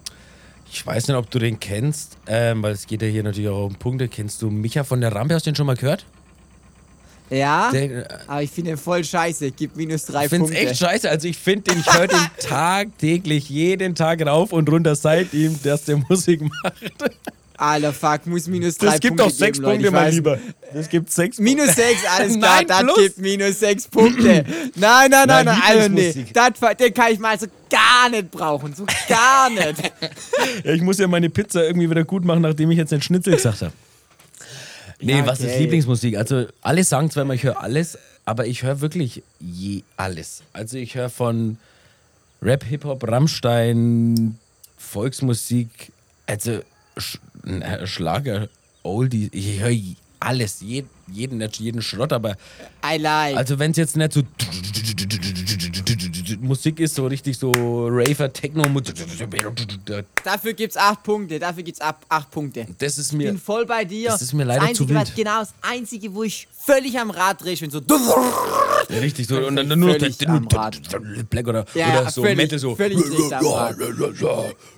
Ich 0.74 0.86
weiß 0.86 1.08
nicht, 1.10 1.18
ob 1.18 1.30
du 1.30 1.38
den 1.40 1.60
kennst, 1.60 2.18
ähm, 2.28 2.64
weil 2.64 2.72
es 2.72 2.88
geht 2.88 3.02
ja 3.02 3.08
hier 3.08 3.24
natürlich 3.24 3.50
auch 3.50 3.66
um 3.66 3.76
Punkte. 3.76 4.08
Kennst 4.08 4.42
du 4.42 4.50
Micha 4.50 4.84
von 4.86 5.02
der 5.02 5.14
Rampe? 5.14 5.34
Hast 5.36 5.46
du 5.46 5.52
den 5.52 5.56
schon 5.56 5.66
mal 5.68 5.76
gehört? 5.76 6.06
Ja, 7.30 7.72
Den, 7.72 7.92
äh, 7.92 8.06
aber 8.28 8.44
ich 8.44 8.52
finde 8.52 8.72
den 8.72 8.78
voll 8.78 9.04
scheiße. 9.04 9.52
Gib 9.52 9.76
minus 9.76 10.06
drei 10.06 10.26
ich 10.26 10.30
finde 10.30 10.46
es 10.46 10.52
Punkte. 10.52 10.70
echt 10.70 10.80
scheiße. 10.80 11.10
Also 11.10 11.28
ich 11.28 11.38
finde 11.38 11.72
den, 11.72 11.80
ich 11.80 11.94
höre 11.94 12.08
den 12.08 12.20
tagtäglich, 12.40 13.50
jeden 13.50 13.96
Tag 13.96 14.26
rauf 14.26 14.52
und 14.52 14.70
runter 14.70 14.96
seit 14.96 15.34
ihm, 15.34 15.58
dass 15.64 15.86
der 15.86 15.98
Musik 15.98 16.42
macht. 16.42 16.76
Alter, 17.62 17.94
fuck, 17.94 18.26
muss 18.26 18.48
minus 18.48 18.76
drei 18.76 18.88
Das 18.88 19.00
gibt 19.00 19.18
Punkte 19.18 19.24
auch 19.26 19.30
sechs 19.30 19.60
geben, 19.60 19.66
Leute, 19.70 19.84
Punkte, 19.84 19.88
ich 19.88 19.94
mein. 19.94 20.14
Lieber. 20.14 20.40
Das 20.74 20.90
gibt 20.90 21.12
sechs 21.12 21.38
Minus 21.38 21.76
sechs, 21.76 22.02
alles 22.18 22.34
klar, 22.40 22.64
Nein, 22.64 22.86
das 22.88 22.96
gibt 22.96 23.18
minus 23.20 23.60
sechs 23.60 23.88
Punkte. 23.88 24.46
Nein, 24.76 25.12
nein, 25.12 25.28
nein, 25.28 25.46
Nein, 25.46 25.62
also 25.64 25.90
nee, 25.90 26.26
das, 26.34 26.54
den 26.80 26.94
kann 26.96 27.12
ich 27.14 27.20
mal 27.20 27.40
so 27.40 27.46
gar 27.70 28.10
nicht 28.10 28.32
brauchen, 28.32 28.74
so 28.74 28.84
gar 29.08 29.52
nicht. 29.52 29.94
Ja, 30.64 30.74
ich 30.74 30.82
muss 30.82 30.98
ja 30.98 31.08
meine 31.08 31.30
Pizza 31.30 31.64
irgendwie 31.64 31.88
wieder 31.88 32.04
gut 32.04 32.26
machen, 32.26 32.42
nachdem 32.42 32.72
ich 32.72 32.78
jetzt 32.80 32.92
den 32.92 33.02
Schnitzel 33.02 33.34
gesagt 33.36 33.62
habe. 33.62 33.74
Nee, 35.00 35.20
Ja, 35.20 35.28
was 35.28 35.40
ist 35.40 35.46
okay. 35.50 35.60
Lieblingsmusik? 35.60 36.18
Also 36.18 36.48
alle 36.64 36.84
sagen 36.84 37.12
zwar 37.12 37.24
immer, 37.24 37.36
ich 37.36 37.44
höre 37.44 37.62
alles, 37.62 37.98
aber 38.26 38.48
ich 38.48 38.64
höre 38.64 38.82
wirklich 38.82 39.22
je 39.40 39.84
alles. 39.98 40.42
Also 40.52 40.78
ich 40.78 40.96
höre 40.96 41.10
von 41.10 41.58
Rap, 42.42 42.64
Hip-Hop, 42.64 43.08
Rammstein, 43.08 44.40
Volksmusik, 44.80 45.92
also 46.26 46.62
Äh, 47.46 47.86
Schlager, 47.88 48.48
Oldie, 48.84 49.30
ich 49.32 49.60
höre 49.60 49.76
alles, 50.20 50.62
jeden, 50.62 50.90
jeden, 51.12 51.42
jeden 51.42 51.82
Schrott, 51.82 52.14
aber 52.14 52.36
I 52.86 52.98
like. 52.98 53.36
also 53.36 53.58
wenn 53.58 53.72
es 53.72 53.78
jetzt 53.78 53.98
nicht 53.98 54.14
so 54.14 54.22
Musik 56.42 56.80
ist, 56.80 56.96
so 56.96 57.06
richtig 57.08 57.38
so 57.38 57.52
Raver, 57.90 58.32
Techno, 58.34 58.66
dafür 60.24 60.54
gibt's 60.54 60.78
acht 60.78 61.04
Punkte, 61.04 61.40
dafür 61.40 61.64
gibt's 61.64 61.82
ab 61.82 62.06
acht 62.10 62.30
Punkte. 62.32 62.68
das 62.78 62.98
ist 62.98 63.12
Ich 63.12 63.18
mir 63.18 63.32
bin 63.32 63.40
voll 63.40 63.66
bei 63.66 63.86
dir. 63.86 64.10
Das 64.10 64.22
ist 64.22 64.34
mir 64.34 64.44
leider 64.44 64.62
das 64.62 64.70
Einzige, 64.70 64.88
zu 64.88 64.94
wild. 64.94 65.02
Was, 65.08 65.16
genau, 65.16 65.40
das 65.40 65.54
Einzige, 65.62 66.14
wo 66.14 66.24
ich 66.24 66.48
völlig 66.66 66.98
am 67.00 67.10
Rad 67.12 67.42
drehe, 67.44 67.54
ich 67.54 67.60
bin 67.62 67.70
so... 67.72 67.80
Ja, 68.90 68.98
richtig 69.00 69.28
so. 69.28 69.38
Und 69.38 69.56
dann 69.56 69.68
nur 69.68 69.78
noch 69.98 70.00
Rad. 70.54 70.82
Black 71.30 71.48
oder, 71.48 71.66
Ja, 71.74 71.88
oder 71.92 72.04
ja, 72.04 72.12
so 72.12 72.22
völlig- 72.24 72.38
Metal 72.38 72.60
so. 72.60 72.76
völlig 72.76 72.98
nicht 72.98 73.34
am 73.34 73.46
Rad. 73.46 73.76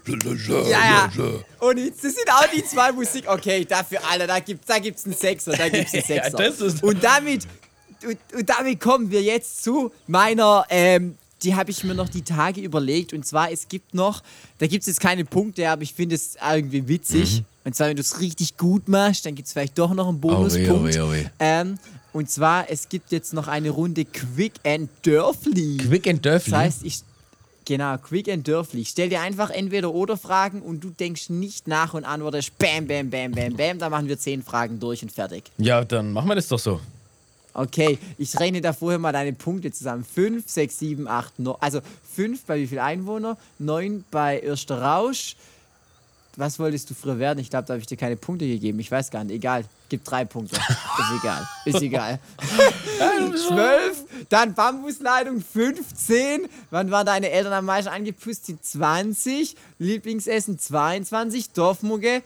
Ja, 0.05 0.65
ja. 0.69 1.11
Und 1.59 1.77
jetzt, 1.77 2.03
das 2.03 2.13
sind 2.13 2.29
auch 2.31 2.45
die 2.53 2.63
zwei 2.65 2.91
Musik. 2.91 3.23
Okay, 3.27 3.65
dafür 3.65 3.99
alle, 4.11 4.27
da 4.27 4.39
gibt's, 4.39 4.67
da 4.67 4.79
gibt's 4.79 5.05
einen 5.05 5.15
Sechser, 5.15 5.53
da 5.53 5.69
gibt's 5.69 5.93
einen 5.93 6.03
Ja, 6.07 6.23
Sechser. 6.23 6.37
das 6.37 6.61
ist- 6.61 6.83
und 6.83 7.03
damit, 7.03 7.47
und, 8.05 8.17
und 8.37 8.49
damit 8.49 8.79
kommen 8.79 9.09
wir 9.09 9.21
jetzt 9.21 9.63
zu 9.63 9.91
meiner, 10.07 10.65
ähm, 10.69 11.15
die 11.43 11.55
habe 11.55 11.71
ich 11.71 11.83
mir 11.83 11.95
noch 11.95 12.09
die 12.09 12.21
Tage 12.21 12.61
überlegt. 12.61 13.13
Und 13.13 13.25
zwar, 13.25 13.51
es 13.51 13.67
gibt 13.67 13.93
noch, 13.93 14.23
da 14.59 14.67
gibt 14.67 14.81
es 14.81 14.87
jetzt 14.87 14.99
keine 14.99 15.25
Punkte, 15.25 15.69
aber 15.69 15.81
ich 15.81 15.93
finde 15.93 16.15
es 16.15 16.37
irgendwie 16.51 16.87
witzig. 16.87 17.39
Mhm. 17.39 17.45
Und 17.65 17.75
zwar, 17.75 17.87
wenn 17.87 17.95
du 17.95 18.01
es 18.01 18.19
richtig 18.19 18.57
gut 18.57 18.87
machst, 18.87 19.25
dann 19.25 19.35
gibt 19.35 19.47
es 19.47 19.53
vielleicht 19.53 19.77
doch 19.77 19.93
noch 19.93 20.07
einen 20.07 20.19
Bonuspunkt. 20.19 20.69
Oh 20.69 20.83
weh, 20.85 20.99
oh 20.99 21.11
weh, 21.11 21.21
oh 21.21 21.23
weh. 21.23 21.25
Ähm, 21.39 21.77
und 22.11 22.29
zwar, 22.29 22.69
es 22.69 22.89
gibt 22.89 23.11
jetzt 23.11 23.33
noch 23.33 23.47
eine 23.47 23.69
Runde 23.69 24.05
Quick 24.05 24.53
and 24.65 24.89
Dörfli. 25.03 25.77
Quick 25.77 26.07
and 26.07 26.23
Dirty. 26.23 26.51
Das 26.51 26.59
heißt, 26.59 26.83
ich. 26.83 27.01
Genau, 27.65 27.97
quick 27.97 28.27
and 28.27 28.45
dirty. 28.45 28.79
Ich 28.81 28.89
stell 28.89 29.07
dir 29.07 29.21
einfach 29.21 29.49
entweder 29.49 29.93
oder 29.93 30.17
Fragen 30.17 30.61
und 30.61 30.83
du 30.83 30.89
denkst 30.89 31.29
nicht 31.29 31.65
nach 31.65 31.93
und 31.93 32.03
antwortest 32.03 32.57
bam, 32.57 32.87
bam, 32.87 33.09
bam, 33.09 33.31
bam, 33.31 33.55
bam. 33.55 33.79
Dann 33.79 33.89
machen 33.89 34.09
wir 34.09 34.19
zehn 34.19 34.43
Fragen 34.43 34.81
durch 34.81 35.01
und 35.01 35.13
fertig. 35.13 35.45
ja, 35.57 35.85
dann 35.85 36.11
machen 36.11 36.27
wir 36.27 36.35
das 36.35 36.49
doch 36.49 36.59
so. 36.59 36.81
Okay, 37.53 37.99
ich 38.17 38.39
rechne 38.39 38.61
da 38.61 38.73
vorher 38.73 38.99
mal 38.99 39.11
deine 39.13 39.33
Punkte 39.33 39.71
zusammen. 39.71 40.03
5, 40.03 40.49
6, 40.49 40.79
7, 40.79 41.07
8, 41.07 41.39
9. 41.39 41.55
Also 41.59 41.81
5 42.15 42.43
bei 42.45 42.59
wie 42.59 42.67
viel 42.67 42.79
Einwohner? 42.79 43.37
9 43.59 44.03
bei 44.09 44.39
Erster 44.39 44.81
Rausch. 44.81 45.35
Was 46.35 46.57
wolltest 46.57 46.89
du 46.89 46.95
früher 46.95 47.19
werden? 47.19 47.37
Ich 47.37 47.51
glaube, 47.51 47.67
da 47.67 47.73
habe 47.73 47.81
ich 47.81 47.85
dir 47.85 47.95
keine 47.97 48.15
Punkte 48.15 48.47
gegeben. 48.47 48.79
Ich 48.79 48.89
weiß 48.89 49.11
gar 49.11 49.23
nicht. 49.23 49.35
Egal. 49.35 49.65
Gib 49.89 50.03
drei 50.03 50.25
Punkte. 50.25 50.55
Ist 50.55 51.21
egal. 51.21 51.47
Ist 51.65 51.81
egal. 51.81 52.19
12. 53.47 54.03
Dann 54.29 54.55
Bambusleitung 54.55 55.41
15. 55.41 56.47
Wann 56.71 56.89
waren 56.89 57.05
deine 57.05 57.29
Eltern 57.29 57.53
am 57.53 57.65
meisten 57.65 57.89
angepustet? 57.91 58.65
20. 58.65 59.55
Lieblingsessen 59.77 60.57
22. 60.57 61.51
Dorfmucke 61.51 62.23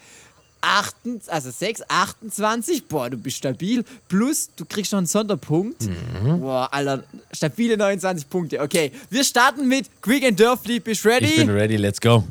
8, 0.68 0.95
also 1.30 1.49
6, 1.49 1.84
28. 1.88 2.88
Boah, 2.88 3.09
du 3.09 3.15
bist 3.18 3.38
stabil. 3.38 3.86
Plus, 4.09 4.49
du 4.55 4.65
kriegst 4.65 4.91
noch 4.91 4.97
einen 4.97 5.07
Sonderpunkt. 5.07 5.84
Mhm. 5.84 6.41
Boah, 6.41 6.68
Alter, 6.74 7.03
stabile 7.32 7.78
29 7.78 8.30
Punkte. 8.30 8.59
Okay, 8.61 8.91
wir 9.09 9.24
starten 9.24 9.68
mit 9.68 9.89
Quick 10.01 10.24
and 10.26 10.38
Dirty. 10.38 10.80
Bist 10.82 11.05
du 11.05 11.09
ready? 11.09 11.26
Ich 11.28 11.36
bin 11.38 11.49
ready, 11.49 11.78
let's 11.78 12.01
go. 12.01 12.24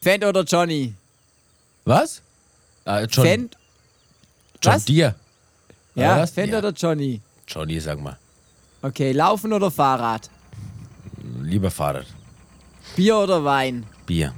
Fendt 0.00 0.24
oder 0.24 0.42
Johnny? 0.42 0.94
Was? 1.84 2.20
Ah, 2.84 3.02
John, 3.04 3.24
Fendt, 3.24 3.56
John 4.62 4.74
was? 4.74 4.84
Deere. 4.84 5.14
ja, 5.94 6.18
was? 6.20 6.30
Fendt 6.30 6.52
Ja. 6.52 6.58
oder 6.58 6.70
Johnny? 6.72 7.20
Johnny, 7.46 7.78
sag 7.80 8.00
mal. 8.00 8.16
Okay, 8.82 9.12
Laufen 9.12 9.52
oder 9.52 9.70
Fahrrad? 9.70 10.28
Lieber 11.42 11.70
Fahrrad. 11.70 12.06
Bier 12.96 13.16
oder 13.18 13.44
Wein? 13.44 13.84
Bier. 14.06 14.32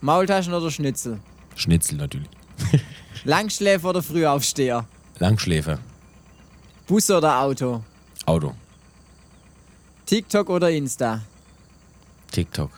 Maultaschen 0.00 0.54
oder 0.54 0.70
Schnitzel? 0.70 1.20
Schnitzel 1.56 1.96
natürlich. 1.96 2.28
Langschläfer 3.24 3.90
oder 3.90 4.02
Frühaufsteher? 4.02 4.86
Langschläfer. 5.18 5.78
Bus 6.86 7.10
oder 7.10 7.40
Auto? 7.40 7.82
Auto. 8.26 8.54
TikTok 10.06 10.48
oder 10.48 10.70
Insta? 10.70 11.20
TikTok. 12.30 12.70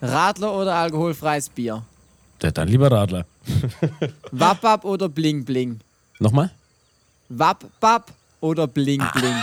Radler 0.00 0.52
oder 0.52 0.74
alkoholfreies 0.74 1.48
Bier? 1.48 1.84
Der 2.42 2.52
dann 2.52 2.68
lieber 2.68 2.90
Radler. 2.90 3.24
Wapap 4.32 4.84
oder 4.84 5.08
Bling 5.08 5.44
Bling? 5.44 5.80
Nochmal? 6.18 6.50
Wappap 7.28 8.12
oder 8.40 8.66
Bling. 8.66 9.02
Bling? 9.14 9.36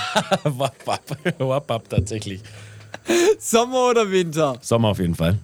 wap, 0.43 0.75
wap. 0.85 1.01
wap, 1.39 1.69
wap, 1.69 1.89
tatsächlich. 1.89 2.41
Sommer 3.39 3.89
oder 3.89 4.09
Winter? 4.11 4.57
Sommer 4.61 4.89
auf 4.89 4.99
jeden 4.99 5.15
Fall. 5.15 5.39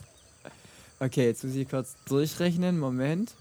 Okay, 1.05 1.25
jetzt 1.25 1.43
muss 1.43 1.55
ich 1.55 1.69
kurz 1.69 1.95
durchrechnen. 2.07 2.79
Moment. 2.79 3.31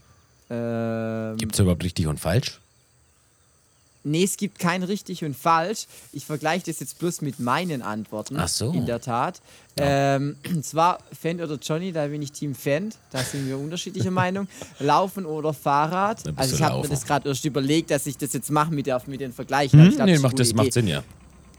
Ähm, 0.50 1.36
Gibt 1.38 1.54
es 1.54 1.60
überhaupt 1.60 1.84
richtig 1.84 2.06
und 2.06 2.20
falsch? 2.20 2.60
nee, 4.04 4.22
es 4.22 4.36
gibt 4.36 4.58
kein 4.58 4.82
richtig 4.82 5.24
und 5.24 5.34
falsch. 5.34 5.86
Ich 6.12 6.24
vergleiche 6.26 6.66
das 6.66 6.80
jetzt 6.80 6.98
bloß 6.98 7.22
mit 7.22 7.40
meinen 7.40 7.82
Antworten. 7.82 8.36
Ach 8.38 8.48
so. 8.48 8.70
In 8.70 8.86
der 8.86 9.00
Tat. 9.00 9.40
Ähm, 9.76 10.36
und 10.48 10.64
zwar 10.64 10.98
Fendt 11.18 11.42
oder 11.42 11.56
Johnny, 11.56 11.90
da 11.90 12.06
bin 12.06 12.22
ich 12.22 12.32
Team 12.32 12.54
Fendt. 12.54 12.96
Da 13.10 13.18
sind 13.22 13.48
wir 13.48 13.58
unterschiedlicher 13.58 14.10
Meinung. 14.22 14.46
Laufen 14.78 15.26
oder 15.26 15.52
Fahrrad. 15.52 16.22
Also 16.36 16.54
ich 16.54 16.62
habe 16.62 16.82
mir 16.82 16.88
das 16.88 17.04
gerade 17.04 17.28
erst 17.28 17.44
überlegt, 17.44 17.90
dass 17.90 18.06
ich 18.06 18.16
das 18.16 18.32
jetzt 18.32 18.50
mache 18.50 18.72
mit, 18.72 18.86
der, 18.86 19.02
mit 19.06 19.20
den 19.20 19.32
Vergleichen. 19.32 19.88
Ich 19.88 19.96
glaub, 19.96 20.06
nee, 20.06 20.18
macht, 20.18 20.38
das 20.38 20.54
macht. 20.54 20.72
Sinn, 20.72 20.86
ja. 20.86 21.02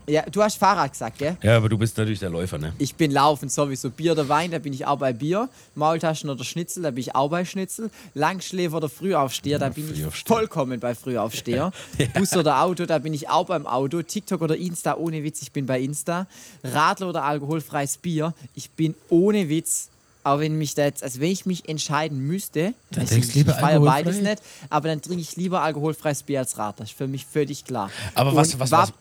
Ja, 0.08 0.22
du 0.30 0.44
hast 0.44 0.58
Fahrrad 0.58 0.92
gesagt, 0.92 1.18
gell? 1.18 1.36
Ja, 1.42 1.58
aber 1.58 1.68
du 1.68 1.78
bist 1.78 1.98
natürlich 1.98 2.20
der 2.20 2.30
Läufer, 2.30 2.58
ne? 2.60 2.74
Ich 2.78 2.94
bin 2.96 3.10
Laufen 3.12 3.50
sowieso. 3.50 3.90
Bier 3.90 4.12
oder 4.12 4.30
Wein, 4.30 4.52
da 4.52 4.60
bin 4.60 4.72
ich 4.72 4.86
auch 4.86 4.98
bei 5.00 5.14
Bier. 5.14 5.50
Maultaschen 5.74 6.30
oder 6.30 6.44
Schnitzel, 6.44 6.84
da 6.84 6.92
bin 6.92 7.00
ich 7.02 7.16
auch 7.16 7.30
bei 7.30 7.44
Schnitzel. 7.44 7.90
Langschläfer 8.14 8.78
oder 8.78 8.90
Frühaufsteher, 8.90 9.58
da 9.58 9.70
bin 9.70 9.92
ich 9.92 10.04
vollkommen 10.26 10.80
bei 10.80 10.94
Frühaufsteher. 10.94 11.72
Bus 12.14 12.34
oder 12.36 12.62
Auto, 12.62 12.86
da 12.86 13.00
bin 13.00 13.14
ich 13.14 13.30
auch 13.30 13.46
beim 13.48 13.66
Auto. 13.66 14.02
TikTok 14.04 14.42
oder 14.42 14.56
Insta, 14.56 14.96
ohne 14.96 15.24
Witz, 15.24 15.42
ich 15.42 15.52
bin 15.52 15.66
bei 15.66 15.80
Insta. 15.82 16.28
Radler 16.64 17.10
oder 17.10 17.24
alkoholfreies 17.24 17.98
Bier, 17.98 18.34
ich 18.54 18.70
bin 18.72 18.94
ohne 19.10 19.50
Witz. 19.50 19.90
Auch 20.24 20.40
wenn 20.40 20.58
mich 20.58 20.74
da 20.74 20.86
jetzt, 20.86 21.04
also 21.04 21.20
wenn 21.20 21.30
ich 21.30 21.46
mich 21.46 21.70
entscheiden 21.70 22.18
müsste, 22.26 22.74
Dann 22.90 23.02
also 23.02 23.16
ich, 23.16 23.36
lieber 23.36 23.52
ich 23.54 23.60
feiere 23.60 23.80
beides 23.80 24.18
nicht, 24.22 24.42
aber 24.72 24.88
dann 24.88 25.00
trinke 25.00 25.22
ich 25.22 25.36
lieber 25.36 25.62
alkoholfreies 25.62 26.24
Bier 26.24 26.40
als 26.40 26.58
Radler. 26.58 26.78
Das 26.86 26.90
ist 26.90 26.98
für 26.98 27.08
mich 27.08 27.28
völlig 27.28 27.64
klar. 27.64 27.92
Aber 28.16 28.36
was, 28.36 28.54
Und 28.56 28.60
was, 28.60 28.72
Wap- 28.72 28.80
was? 28.90 28.94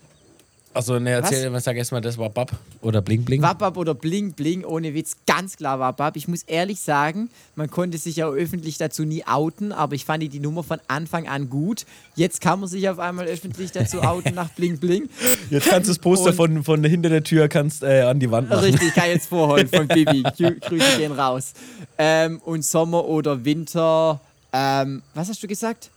Also, 0.75 0.99
ne, 0.99 1.11
erzähl, 1.11 1.53
was? 1.53 1.63
sag 1.65 1.77
erstmal, 1.77 2.01
das 2.01 2.19
war 2.19 2.29
Bab 2.31 2.51
oder 2.83 3.01
Bling 3.01 3.25
Bling. 3.25 3.41
Wapap 3.41 3.77
oder 3.77 3.95
Bling 3.95 4.33
Bling, 4.33 4.65
ohne 4.65 4.93
Witz, 4.93 5.17
ganz 5.27 5.57
klar 5.57 5.79
Wapap. 5.79 6.17
Ich 6.17 6.27
muss 6.27 6.43
ehrlich 6.43 6.81
sagen, 6.81 7.31
man 7.55 7.71
konnte 7.71 7.97
sich 7.97 8.17
ja 8.17 8.29
öffentlich 8.29 8.77
dazu 8.77 9.05
nie 9.05 9.25
outen, 9.25 9.71
aber 9.71 9.95
ich 9.95 10.05
fand 10.05 10.23
die, 10.25 10.41
Nummer 10.41 10.65
von 10.65 10.81
Anfang 10.89 11.29
an 11.29 11.49
gut. 11.49 11.87
Jetzt 12.17 12.41
kann 12.41 12.59
man 12.59 12.69
sich 12.69 12.89
auf 12.89 12.99
einmal 12.99 13.27
öffentlich 13.27 13.71
dazu 13.71 14.03
outen 14.03 14.35
nach 14.35 14.51
Bling 14.51 14.79
Bling. 14.79 15.09
Jetzt 15.49 15.69
kannst 15.69 15.89
du 15.89 15.93
das 15.93 15.99
Poster 16.01 16.31
Und- 16.31 16.35
von, 16.37 16.65
von 16.65 16.85
hinter 16.85 17.09
der 17.09 17.23
Tür 17.23 17.47
kannst, 17.49 17.85
äh, 17.85 18.01
an 18.03 18.19
die 18.19 18.31
Wand 18.31 18.49
machen. 18.51 18.65
Richtig, 18.65 18.93
kann 18.95 19.05
ich 19.07 19.15
jetzt 19.15 19.29
vorholen 19.29 19.69
von 19.69 19.87
Bibi. 19.89 20.23
Grü- 20.25 20.59
Grüße 20.61 20.97
gehen 20.99 21.13
raus. 21.13 21.53
Ähm, 21.99 22.41
und 22.45 22.65
Sommer 22.65 23.05
oder 23.05 23.45
Winter, 23.45 24.21
ähm, 24.53 25.03
was 25.15 25.29
hast 25.29 25.41
du 25.41 25.47
gesagt? 25.47 25.91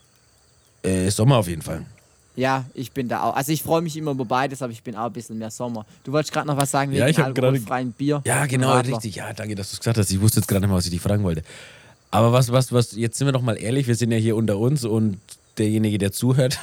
Äh, 0.84 1.10
Sommer 1.10 1.38
auf 1.38 1.48
jeden 1.48 1.64
Fall. 1.64 1.84
Ja, 2.38 2.66
ich 2.76 2.92
bin 2.92 3.10
da 3.10 3.24
auch. 3.24 3.36
Also 3.36 3.52
ich 3.52 3.64
freue 3.64 3.82
mich 3.82 3.98
immer 3.98 4.12
über 4.12 4.24
beides, 4.24 4.62
aber 4.62 4.72
ich 4.72 4.84
bin 4.84 4.96
auch 4.96 5.08
ein 5.08 5.12
bisschen 5.12 5.40
mehr 5.40 5.50
Sommer. 5.50 5.86
Du 6.04 6.12
wolltest 6.12 6.32
gerade 6.32 6.46
noch 6.48 6.56
was 6.56 6.70
sagen 6.70 6.92
Ja, 6.92 7.00
wegen 7.00 7.10
ich 7.10 7.18
hab 7.18 7.34
gerade- 7.34 7.48
alkoholfreien 7.48 7.92
Bier. 7.94 8.22
Ja, 8.26 8.46
genau, 8.46 8.78
richtig. 8.78 9.16
Ja, 9.16 9.34
danke, 9.34 9.56
dass 9.56 9.72
du 9.72 9.74
es 9.74 9.80
gesagt 9.80 9.98
hast. 9.98 10.12
Ich 10.12 10.22
wusste 10.22 10.40
jetzt 10.40 10.48
gerade 10.48 10.62
nicht 10.62 10.70
mal, 10.70 10.78
was 10.78 10.86
ich 10.86 10.92
dich 10.92 11.02
fragen 11.02 11.24
wollte. 11.24 11.42
Aber 12.12 12.32
was, 12.32 12.52
was, 12.52 12.72
was, 12.72 12.92
jetzt 12.94 13.18
sind 13.18 13.28
wir 13.28 13.32
doch 13.32 13.42
mal 13.42 13.58
ehrlich, 13.58 13.88
wir 13.88 13.96
sind 13.96 14.12
ja 14.12 14.18
hier 14.18 14.36
unter 14.36 14.58
uns 14.60 14.86
und 14.86 15.20
derjenige, 15.58 15.98
der 15.98 16.12
zuhört. 16.12 16.60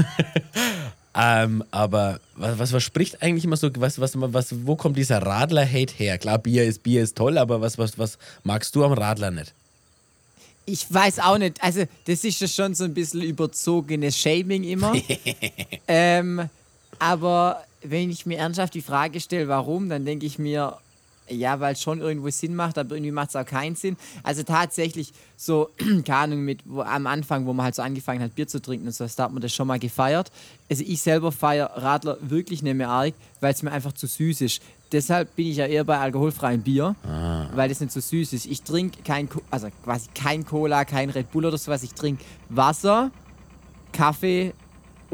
ähm, 1.17 1.65
aber 1.71 2.21
was, 2.37 2.59
was, 2.59 2.73
was 2.73 2.83
spricht 2.83 3.21
eigentlich 3.23 3.45
immer 3.45 3.57
so, 3.57 3.69
was, 3.79 4.01
was, 4.01 4.13
was, 4.17 4.67
wo 4.67 4.77
kommt 4.77 4.97
dieser 4.97 5.19
Radler-Hate 5.23 5.93
her? 5.97 6.19
Klar, 6.19 6.39
Bier 6.39 6.65
ist, 6.65 6.83
Bier 6.85 7.03
ist 7.03 7.17
toll, 7.17 7.37
aber 7.37 7.61
was, 7.61 7.79
was, 7.79 7.99
was 7.99 8.19
magst 8.45 8.75
du 8.77 8.85
am 8.85 8.93
Radler 8.93 9.31
nicht? 9.33 9.53
Ich 10.67 10.93
weiß 10.93 11.21
auch 11.21 11.39
nicht. 11.39 11.63
Also, 11.63 11.85
das 12.07 12.25
ist 12.25 12.41
ja 12.41 12.49
schon 12.49 12.75
so 12.75 12.85
ein 12.85 12.95
bisschen 12.95 13.23
überzogenes 13.23 14.19
Shaming 14.19 14.65
immer. 14.65 14.95
ähm, 15.89 16.49
aber 16.99 17.65
wenn 17.83 18.11
ich 18.11 18.25
mir 18.25 18.39
ernsthaft 18.39 18.75
die 18.75 18.83
Frage 18.83 19.21
stelle, 19.21 19.49
warum, 19.49 19.89
dann 19.89 20.05
denke 20.05 20.25
ich 20.25 20.39
mir, 20.39 20.79
ja, 21.29 21.61
weil 21.61 21.73
es 21.73 21.83
schon 21.83 22.01
irgendwo 22.01 22.29
Sinn 22.31 22.55
macht, 22.55 22.79
aber 22.79 22.95
irgendwie 22.95 23.13
macht 23.13 23.31
es 23.31 23.37
auch 23.37 23.47
keinen 23.47 23.77
Sinn. 23.77 23.97
Also 24.23 24.43
tatsächlich 24.43 25.13
so, 25.37 25.71
keine 26.05 26.17
Ahnung, 26.17 26.45
mit, 26.45 26.61
wo, 26.65 26.83
am 26.83 27.07
Anfang, 27.07 27.47
wo 27.47 27.53
man 27.53 27.65
halt 27.65 27.75
so 27.75 27.83
angefangen 27.83 28.23
hat, 28.23 28.35
Bier 28.35 28.47
zu 28.47 28.61
trinken 28.61 28.87
und 28.87 28.93
so, 28.93 29.07
da 29.17 29.25
hat 29.25 29.33
man 29.33 29.41
das 29.41 29.55
schon 29.55 29.67
mal 29.67 29.79
gefeiert. 29.79 30.31
Also 30.71 30.85
ich 30.87 31.03
selber 31.03 31.33
feiere 31.33 31.71
Radler 31.77 32.19
wirklich 32.21 32.63
nicht 32.63 32.75
mehr 32.75 32.89
arg, 32.91 33.15
weil 33.41 33.53
es 33.53 33.63
mir 33.63 33.73
einfach 33.73 33.93
zu 33.93 34.07
süß 34.07 34.43
ist. 34.43 34.63
Deshalb 34.93 35.35
bin 35.35 35.49
ich 35.49 35.57
ja 35.57 35.67
eher 35.67 35.85
bei 35.85 35.99
alkoholfreiem 35.99 36.63
Bier, 36.63 36.95
weil 37.55 37.69
das 37.69 37.81
nicht 37.81 37.91
so 37.91 38.01
süß 38.01 38.33
ist. 38.33 38.47
Ich 38.47 38.63
trinke 38.63 39.03
kein, 39.03 39.29
also 39.51 39.69
quasi 39.83 40.09
kein 40.15 40.45
Cola, 40.45 40.85
kein 40.85 41.11
Red 41.11 41.33
Bull 41.33 41.47
oder 41.47 41.59
sowas. 41.59 41.83
Ich 41.83 41.95
trinke 41.95 42.23
Wasser, 42.49 43.11
Kaffee 43.93 44.53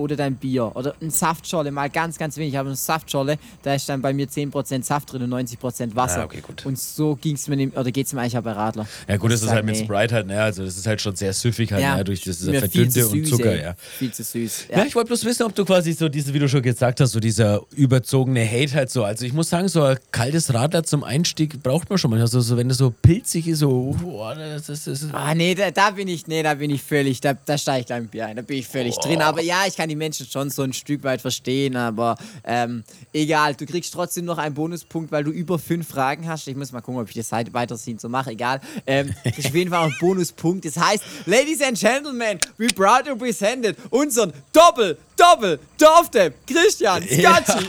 oder 0.01 0.17
dein 0.17 0.37
Bier. 0.37 0.73
Oder 0.75 0.95
ein 1.01 1.11
Saftschorle, 1.11 1.71
mal 1.71 1.91
ganz, 1.91 2.19
ganz 2.19 2.37
wenig. 2.37 2.59
Aber 2.59 2.69
eine 2.69 2.77
Saftschorle, 2.77 3.39
da 3.63 3.75
ist 3.75 3.89
dann 3.89 4.03
bei 4.03 4.13
mir 4.13 4.27
10% 4.27 4.83
Saft 4.83 5.13
drin 5.13 5.23
und 5.23 5.31
90% 5.33 5.95
Wasser. 5.95 6.23
Ah, 6.23 6.25
okay, 6.25 6.41
gut. 6.41 6.67
Und 6.67 6.79
so 6.79 7.17
ging's 7.17 7.49
mir, 7.49 7.57
dem- 7.57 7.73
oder 7.73 7.91
geht's 7.91 8.13
mir 8.13 8.21
eigentlich 8.23 8.39
auch 8.39 8.43
bei 8.43 8.53
Radler. 8.53 8.87
Ja 9.09 9.17
gut, 9.17 9.33
das 9.33 9.43
ist 9.43 9.51
halt 9.51 9.65
mit 9.65 9.77
nee. 9.77 9.85
Sprite 9.85 10.15
halt, 10.15 10.27
ne? 10.27 10.43
Also 10.43 10.65
das 10.65 10.77
ist 10.77 10.87
halt 10.87 11.01
schon 11.01 11.15
sehr 11.17 11.33
süffig 11.33 11.73
halt, 11.73 11.83
ne? 11.83 12.05
durch 12.05 12.23
das 12.23 12.39
Verdünnte 12.39 13.07
und 13.07 13.27
Zucker, 13.27 13.53
ey. 13.53 13.63
ja. 13.63 13.75
Viel 13.99 14.13
zu 14.13 14.23
süß. 14.23 14.67
Ja, 14.71 14.85
ich 14.85 14.95
wollte 14.95 15.09
bloß 15.09 15.25
wissen, 15.25 15.43
ob 15.45 15.55
du 15.55 15.65
quasi 15.65 15.93
so 15.93 16.09
diese, 16.09 16.33
wie 16.35 16.39
du 16.39 16.49
schon 16.49 16.63
gesagt 16.63 17.01
hast, 17.01 17.13
so 17.13 17.21
dieser 17.21 17.61
überzogene 17.77 18.45
Hate 18.49 18.75
halt 18.75 18.91
so. 18.91 19.05
Also 19.05 19.25
ich 19.25 19.33
muss 19.33 19.51
sagen, 19.51 19.69
so 19.69 19.83
ein 19.83 19.99
kaltes 20.11 20.53
Radler 20.55 20.85
zum 20.85 21.05
Einstieg 21.05 21.63
braucht 21.63 21.89
man 21.91 21.99
schon 21.99 22.11
mal. 22.11 22.21
Also 22.21 22.41
so, 22.41 22.57
wenn 22.57 22.69
das 22.69 22.79
so 22.79 22.91
pilzig 23.03 23.47
ist, 23.49 23.59
so, 23.61 23.97
boah, 24.03 24.35
das 24.35 24.69
ist, 24.69 24.87
das 24.87 25.03
ist 25.03 25.15
Ah, 25.15 25.35
nee, 25.35 25.55
da, 25.55 25.71
da 25.71 25.91
bin 25.91 26.09
ich, 26.09 26.27
nee, 26.27 26.43
da 26.43 26.55
bin 26.55 26.71
ich 26.71 26.83
völlig, 26.83 27.21
da, 27.21 27.35
da 27.35 27.59
steige 27.59 27.81
ich 27.81 27.87
gleich 27.87 28.01
mit 28.03 28.11
Bier 28.11 28.27
ein, 28.27 28.37
da 28.37 28.43
bin 28.43 28.59
ich 28.59 28.67
völlig 28.67 28.97
drin. 28.97 29.21
Aber 29.23 29.43
ja, 29.43 29.65
ich 29.67 29.77
kann 29.77 29.90
die 29.91 29.97
Menschen 29.97 30.27
schon 30.27 30.49
so 30.49 30.63
ein 30.63 30.73
Stück 30.73 31.03
weit 31.05 31.21
verstehen, 31.21 31.77
aber 31.77 32.17
ähm, 32.45 32.85
egal, 33.13 33.55
du 33.55 33.67
kriegst 33.67 33.93
trotzdem 33.93 34.25
noch 34.25 34.39
einen 34.39 34.55
Bonuspunkt, 34.55 35.13
weil 35.13 35.25
du 35.25 35.31
über 35.31 35.59
fünf 35.59 35.89
Fragen 35.89 36.27
hast. 36.29 36.49
Ich 36.49 36.57
muss 36.57 36.73
mal 36.73 36.81
gucken, 36.81 37.01
ob 37.01 37.09
ich 37.09 37.15
das 37.15 37.31
weiterziehen 37.33 37.99
so 37.99 38.09
mache, 38.09 38.31
egal. 38.31 38.61
Ähm, 38.87 39.13
kriegst 39.23 39.49
auf 39.49 39.55
jeden 39.55 39.71
Fall 39.71 39.85
einen 39.85 39.97
Bonuspunkt. 40.01 40.65
Das 40.65 40.77
heißt, 40.77 41.03
Ladies 41.27 41.61
and 41.61 41.79
Gentlemen, 41.79 42.39
we 42.57 42.69
proud 42.69 43.05
to 43.07 43.17
presented 43.17 43.77
unseren 43.91 44.33
Doppel, 44.53 44.97
Doppel, 45.21 45.59
Dorfdepp, 45.77 46.35
Christian, 46.47 47.03
Scotchy. 47.03 47.65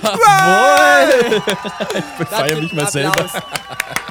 ich 2.19 2.27
feiere 2.29 2.61
mich 2.61 2.71
mal 2.71 2.89
selber. 2.89 3.25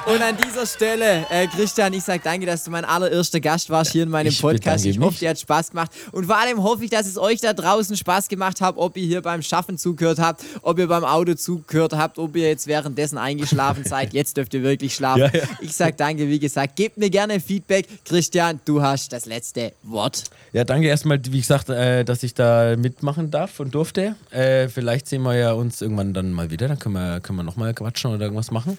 Und 0.05 0.21
an 0.21 0.35
dieser 0.35 0.65
Stelle, 0.65 1.25
äh, 1.29 1.47
Christian, 1.47 1.93
ich 1.93 2.03
sage 2.03 2.21
danke, 2.23 2.45
dass 2.45 2.63
du 2.63 2.71
mein 2.71 2.85
allererster 2.85 3.39
Gast 3.39 3.69
warst 3.69 3.91
hier 3.91 4.03
in 4.03 4.09
meinem 4.09 4.27
Ich 4.27 4.41
Podcast. 4.41 4.85
Ich 4.85 4.99
hoffe, 4.99 5.17
dir 5.19 5.29
hat 5.29 5.39
Spaß 5.39 5.71
gemacht. 5.71 5.91
Und 6.11 6.25
vor 6.25 6.37
allem 6.37 6.61
hoffe 6.61 6.83
ich, 6.83 6.89
dass 6.89 7.05
es 7.05 7.17
euch 7.17 7.39
da 7.39 7.53
draußen 7.53 7.95
Spaß 7.95 8.27
gemacht 8.27 8.61
hat, 8.61 8.77
ob 8.77 8.97
ihr 8.97 9.05
hier 9.05 9.21
beim 9.21 9.41
Schaffen 9.41 9.77
zugehört 9.77 10.19
habt, 10.19 10.43
ob 10.63 10.79
ihr 10.79 10.87
beim 10.87 11.03
Auto 11.03 11.33
zugehört 11.35 11.93
habt, 11.93 12.17
ob 12.17 12.35
ihr 12.35 12.47
jetzt 12.47 12.67
währenddessen 12.67 13.17
eingeschlafen 13.17 13.83
seid. 13.85 14.13
Jetzt 14.21 14.37
dürft 14.37 14.53
ihr 14.53 14.63
wirklich 14.63 14.93
schlafen. 14.93 15.21
Ja, 15.21 15.29
ja. 15.33 15.43
Ich 15.61 15.73
sage 15.75 15.93
danke, 15.97 16.27
wie 16.27 16.39
gesagt. 16.39 16.75
Gebt 16.75 16.97
mir 16.97 17.09
gerne 17.09 17.39
Feedback. 17.39 17.87
Christian, 18.05 18.59
du 18.65 18.81
hast 18.81 19.13
das 19.13 19.25
letzte 19.25 19.73
Wort. 19.83 20.23
Ja, 20.53 20.63
danke 20.63 20.87
erstmal, 20.87 21.19
wie 21.23 21.39
gesagt, 21.39 21.69
äh, 21.69 22.03
dass 22.03 22.23
ich 22.23 22.33
da 22.33 22.75
mitmachen 22.75 23.30
darf 23.31 23.59
und 23.59 23.73
durfte. 23.73 24.15
Äh, 24.29 24.67
vielleicht 24.67 25.07
sehen 25.07 25.23
wir 25.23 25.35
ja 25.35 25.53
uns 25.53 25.81
irgendwann 25.81 26.13
dann 26.13 26.31
mal 26.31 26.51
wieder. 26.51 26.67
Dann 26.67 26.77
können 26.77 26.95
wir, 26.95 27.19
können 27.21 27.37
wir 27.39 27.43
nochmal 27.43 27.73
quatschen 27.73 28.11
oder 28.11 28.25
irgendwas 28.25 28.51
machen. 28.51 28.77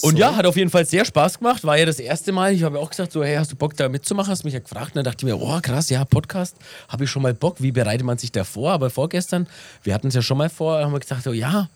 Und 0.00 0.16
ja, 0.16 0.36
hat 0.36 0.46
auf 0.46 0.56
jeden 0.56 0.70
Fall 0.70 0.84
sehr 0.84 1.04
Spaß 1.04 1.38
gemacht. 1.38 1.64
War 1.64 1.76
ja 1.76 1.84
das 1.84 1.98
erste 1.98 2.30
Mal. 2.30 2.52
Ich 2.52 2.62
habe 2.62 2.78
auch 2.78 2.90
gesagt, 2.90 3.10
so, 3.10 3.24
hey, 3.24 3.34
hast 3.34 3.50
du 3.50 3.56
Bock 3.56 3.76
da 3.76 3.88
mitzumachen? 3.88 4.30
Hast 4.30 4.44
mich 4.44 4.54
ja 4.54 4.60
gefragt. 4.60 4.88
Und 4.88 4.96
dann 4.96 5.04
dachte 5.04 5.26
ich 5.26 5.32
mir, 5.32 5.40
oh 5.40 5.58
krass, 5.60 5.90
ja, 5.90 6.04
Podcast, 6.04 6.54
habe 6.88 7.02
ich 7.02 7.10
schon 7.10 7.22
mal 7.22 7.34
Bock. 7.34 7.56
Wie 7.60 7.72
bereitet 7.72 8.06
man 8.06 8.16
sich 8.16 8.30
da 8.30 8.44
vor? 8.44 8.70
Aber 8.70 8.90
vorgestern, 8.90 9.48
wir 9.82 9.94
hatten 9.94 10.08
es 10.08 10.14
ja 10.14 10.22
schon 10.22 10.38
mal 10.38 10.50
vor, 10.50 10.78
haben 10.78 10.92
wir 10.92 11.00
gesagt, 11.00 11.24
so, 11.24 11.32
ja, 11.32 11.68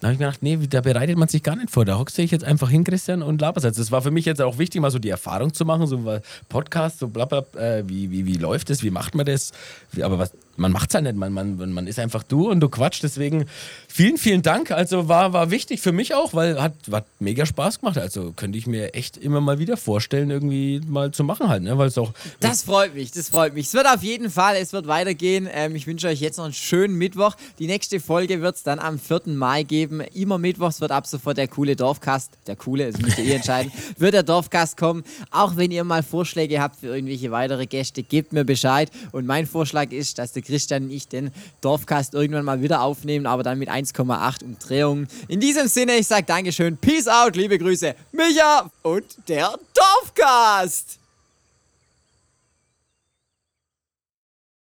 Da 0.00 0.06
habe 0.06 0.14
ich 0.14 0.18
mir 0.18 0.26
gedacht, 0.26 0.42
nee, 0.42 0.56
da 0.66 0.80
bereitet 0.80 1.18
man 1.18 1.28
sich 1.28 1.42
gar 1.42 1.56
nicht 1.56 1.70
vor. 1.70 1.84
Da 1.84 1.98
hockst 1.98 2.16
du 2.16 2.22
dich 2.22 2.30
jetzt 2.30 2.44
einfach 2.44 2.70
hin, 2.70 2.84
Christian, 2.84 3.22
und 3.22 3.42
laberst 3.42 3.66
jetzt. 3.66 3.78
Das 3.78 3.90
war 3.90 4.00
für 4.00 4.10
mich 4.10 4.24
jetzt 4.24 4.40
auch 4.40 4.56
wichtig, 4.56 4.80
mal 4.80 4.90
so 4.90 4.98
die 4.98 5.10
Erfahrung 5.10 5.52
zu 5.52 5.66
machen, 5.66 5.86
so 5.86 6.18
Podcast, 6.48 7.00
so 7.00 7.08
bla 7.08 7.26
bla, 7.26 7.44
äh, 7.54 7.86
wie, 7.86 8.10
wie, 8.10 8.24
wie 8.24 8.38
läuft 8.38 8.70
das, 8.70 8.82
wie 8.82 8.90
macht 8.90 9.14
man 9.14 9.26
das? 9.26 9.52
Wie, 9.92 10.02
aber 10.02 10.18
was, 10.18 10.32
man 10.56 10.72
macht 10.72 10.90
es 10.90 10.94
ja 10.94 11.00
nicht, 11.00 11.16
man, 11.16 11.32
man, 11.32 11.72
man 11.72 11.86
ist 11.86 11.98
einfach 11.98 12.22
du 12.22 12.50
und 12.50 12.60
du 12.60 12.68
quatscht. 12.68 13.02
Deswegen 13.02 13.46
vielen, 13.88 14.18
vielen 14.18 14.42
Dank. 14.42 14.70
Also 14.70 15.08
war, 15.08 15.32
war 15.32 15.50
wichtig 15.50 15.80
für 15.80 15.92
mich 15.92 16.14
auch, 16.14 16.34
weil 16.34 16.60
hat, 16.60 16.74
hat 16.92 17.06
mega 17.18 17.46
Spaß 17.46 17.80
gemacht. 17.80 17.98
Also 17.98 18.32
könnte 18.32 18.58
ich 18.58 18.66
mir 18.66 18.94
echt 18.94 19.16
immer 19.16 19.40
mal 19.40 19.58
wieder 19.58 19.76
vorstellen, 19.76 20.30
irgendwie 20.30 20.80
mal 20.86 21.10
zu 21.12 21.24
machen 21.24 21.48
halt. 21.48 21.62
Ne? 21.62 21.78
Weil 21.78 21.88
es 21.88 21.98
auch 21.98 22.12
das 22.40 22.62
freut 22.62 22.94
mich, 22.94 23.10
das 23.10 23.28
freut 23.28 23.54
mich. 23.54 23.66
Es 23.66 23.74
wird 23.74 23.86
auf 23.86 24.02
jeden 24.02 24.30
Fall, 24.30 24.56
es 24.56 24.72
wird 24.72 24.86
weitergehen. 24.86 25.48
Ähm, 25.52 25.74
ich 25.74 25.86
wünsche 25.86 26.08
euch 26.08 26.20
jetzt 26.20 26.36
noch 26.36 26.44
einen 26.44 26.54
schönen 26.54 26.96
Mittwoch. 26.96 27.36
Die 27.58 27.66
nächste 27.66 28.00
Folge 28.00 28.42
wird 28.42 28.56
es 28.56 28.62
dann 28.62 28.78
am 28.78 28.98
4. 28.98 29.22
Mai 29.26 29.62
geben. 29.62 30.00
Immer 30.00 30.38
Mittwochs 30.38 30.80
wird 30.80 30.92
ab 30.92 31.06
sofort 31.06 31.38
der 31.38 31.48
coole 31.48 31.76
Dorfcast, 31.76 32.32
der 32.46 32.56
coole, 32.56 32.88
es 32.88 32.98
müsst 32.98 33.18
ihr 33.18 33.34
entscheiden, 33.34 33.72
wird 33.98 34.14
der 34.14 34.22
Dorfcast 34.22 34.76
kommen. 34.76 35.04
Auch 35.30 35.56
wenn 35.56 35.70
ihr 35.70 35.84
mal 35.84 36.02
Vorschläge 36.02 36.60
habt 36.60 36.80
für 36.80 36.88
irgendwelche 36.88 37.30
weitere 37.30 37.66
Gäste, 37.66 38.02
gebt 38.02 38.32
mir 38.32 38.44
Bescheid. 38.44 38.90
Und 39.12 39.26
mein 39.26 39.46
Vorschlag 39.46 39.92
ist, 39.92 40.18
dass 40.18 40.32
der 40.32 40.42
Christian 40.50 40.84
und 40.84 40.90
ich 40.90 41.08
den 41.08 41.30
Dorfcast 41.60 42.14
irgendwann 42.14 42.44
mal 42.44 42.62
wieder 42.62 42.82
aufnehmen, 42.82 43.26
aber 43.26 43.42
dann 43.42 43.58
mit 43.58 43.70
1,8 43.70 44.44
Umdrehungen. 44.44 45.08
In 45.28 45.40
diesem 45.40 45.68
Sinne, 45.68 45.96
ich 45.96 46.06
sage 46.06 46.24
Dankeschön, 46.24 46.76
Peace 46.76 47.08
out, 47.08 47.36
liebe 47.36 47.58
Grüße, 47.58 47.94
Micha 48.12 48.70
und 48.82 49.04
der 49.28 49.58
Dorfcast. 49.74 50.99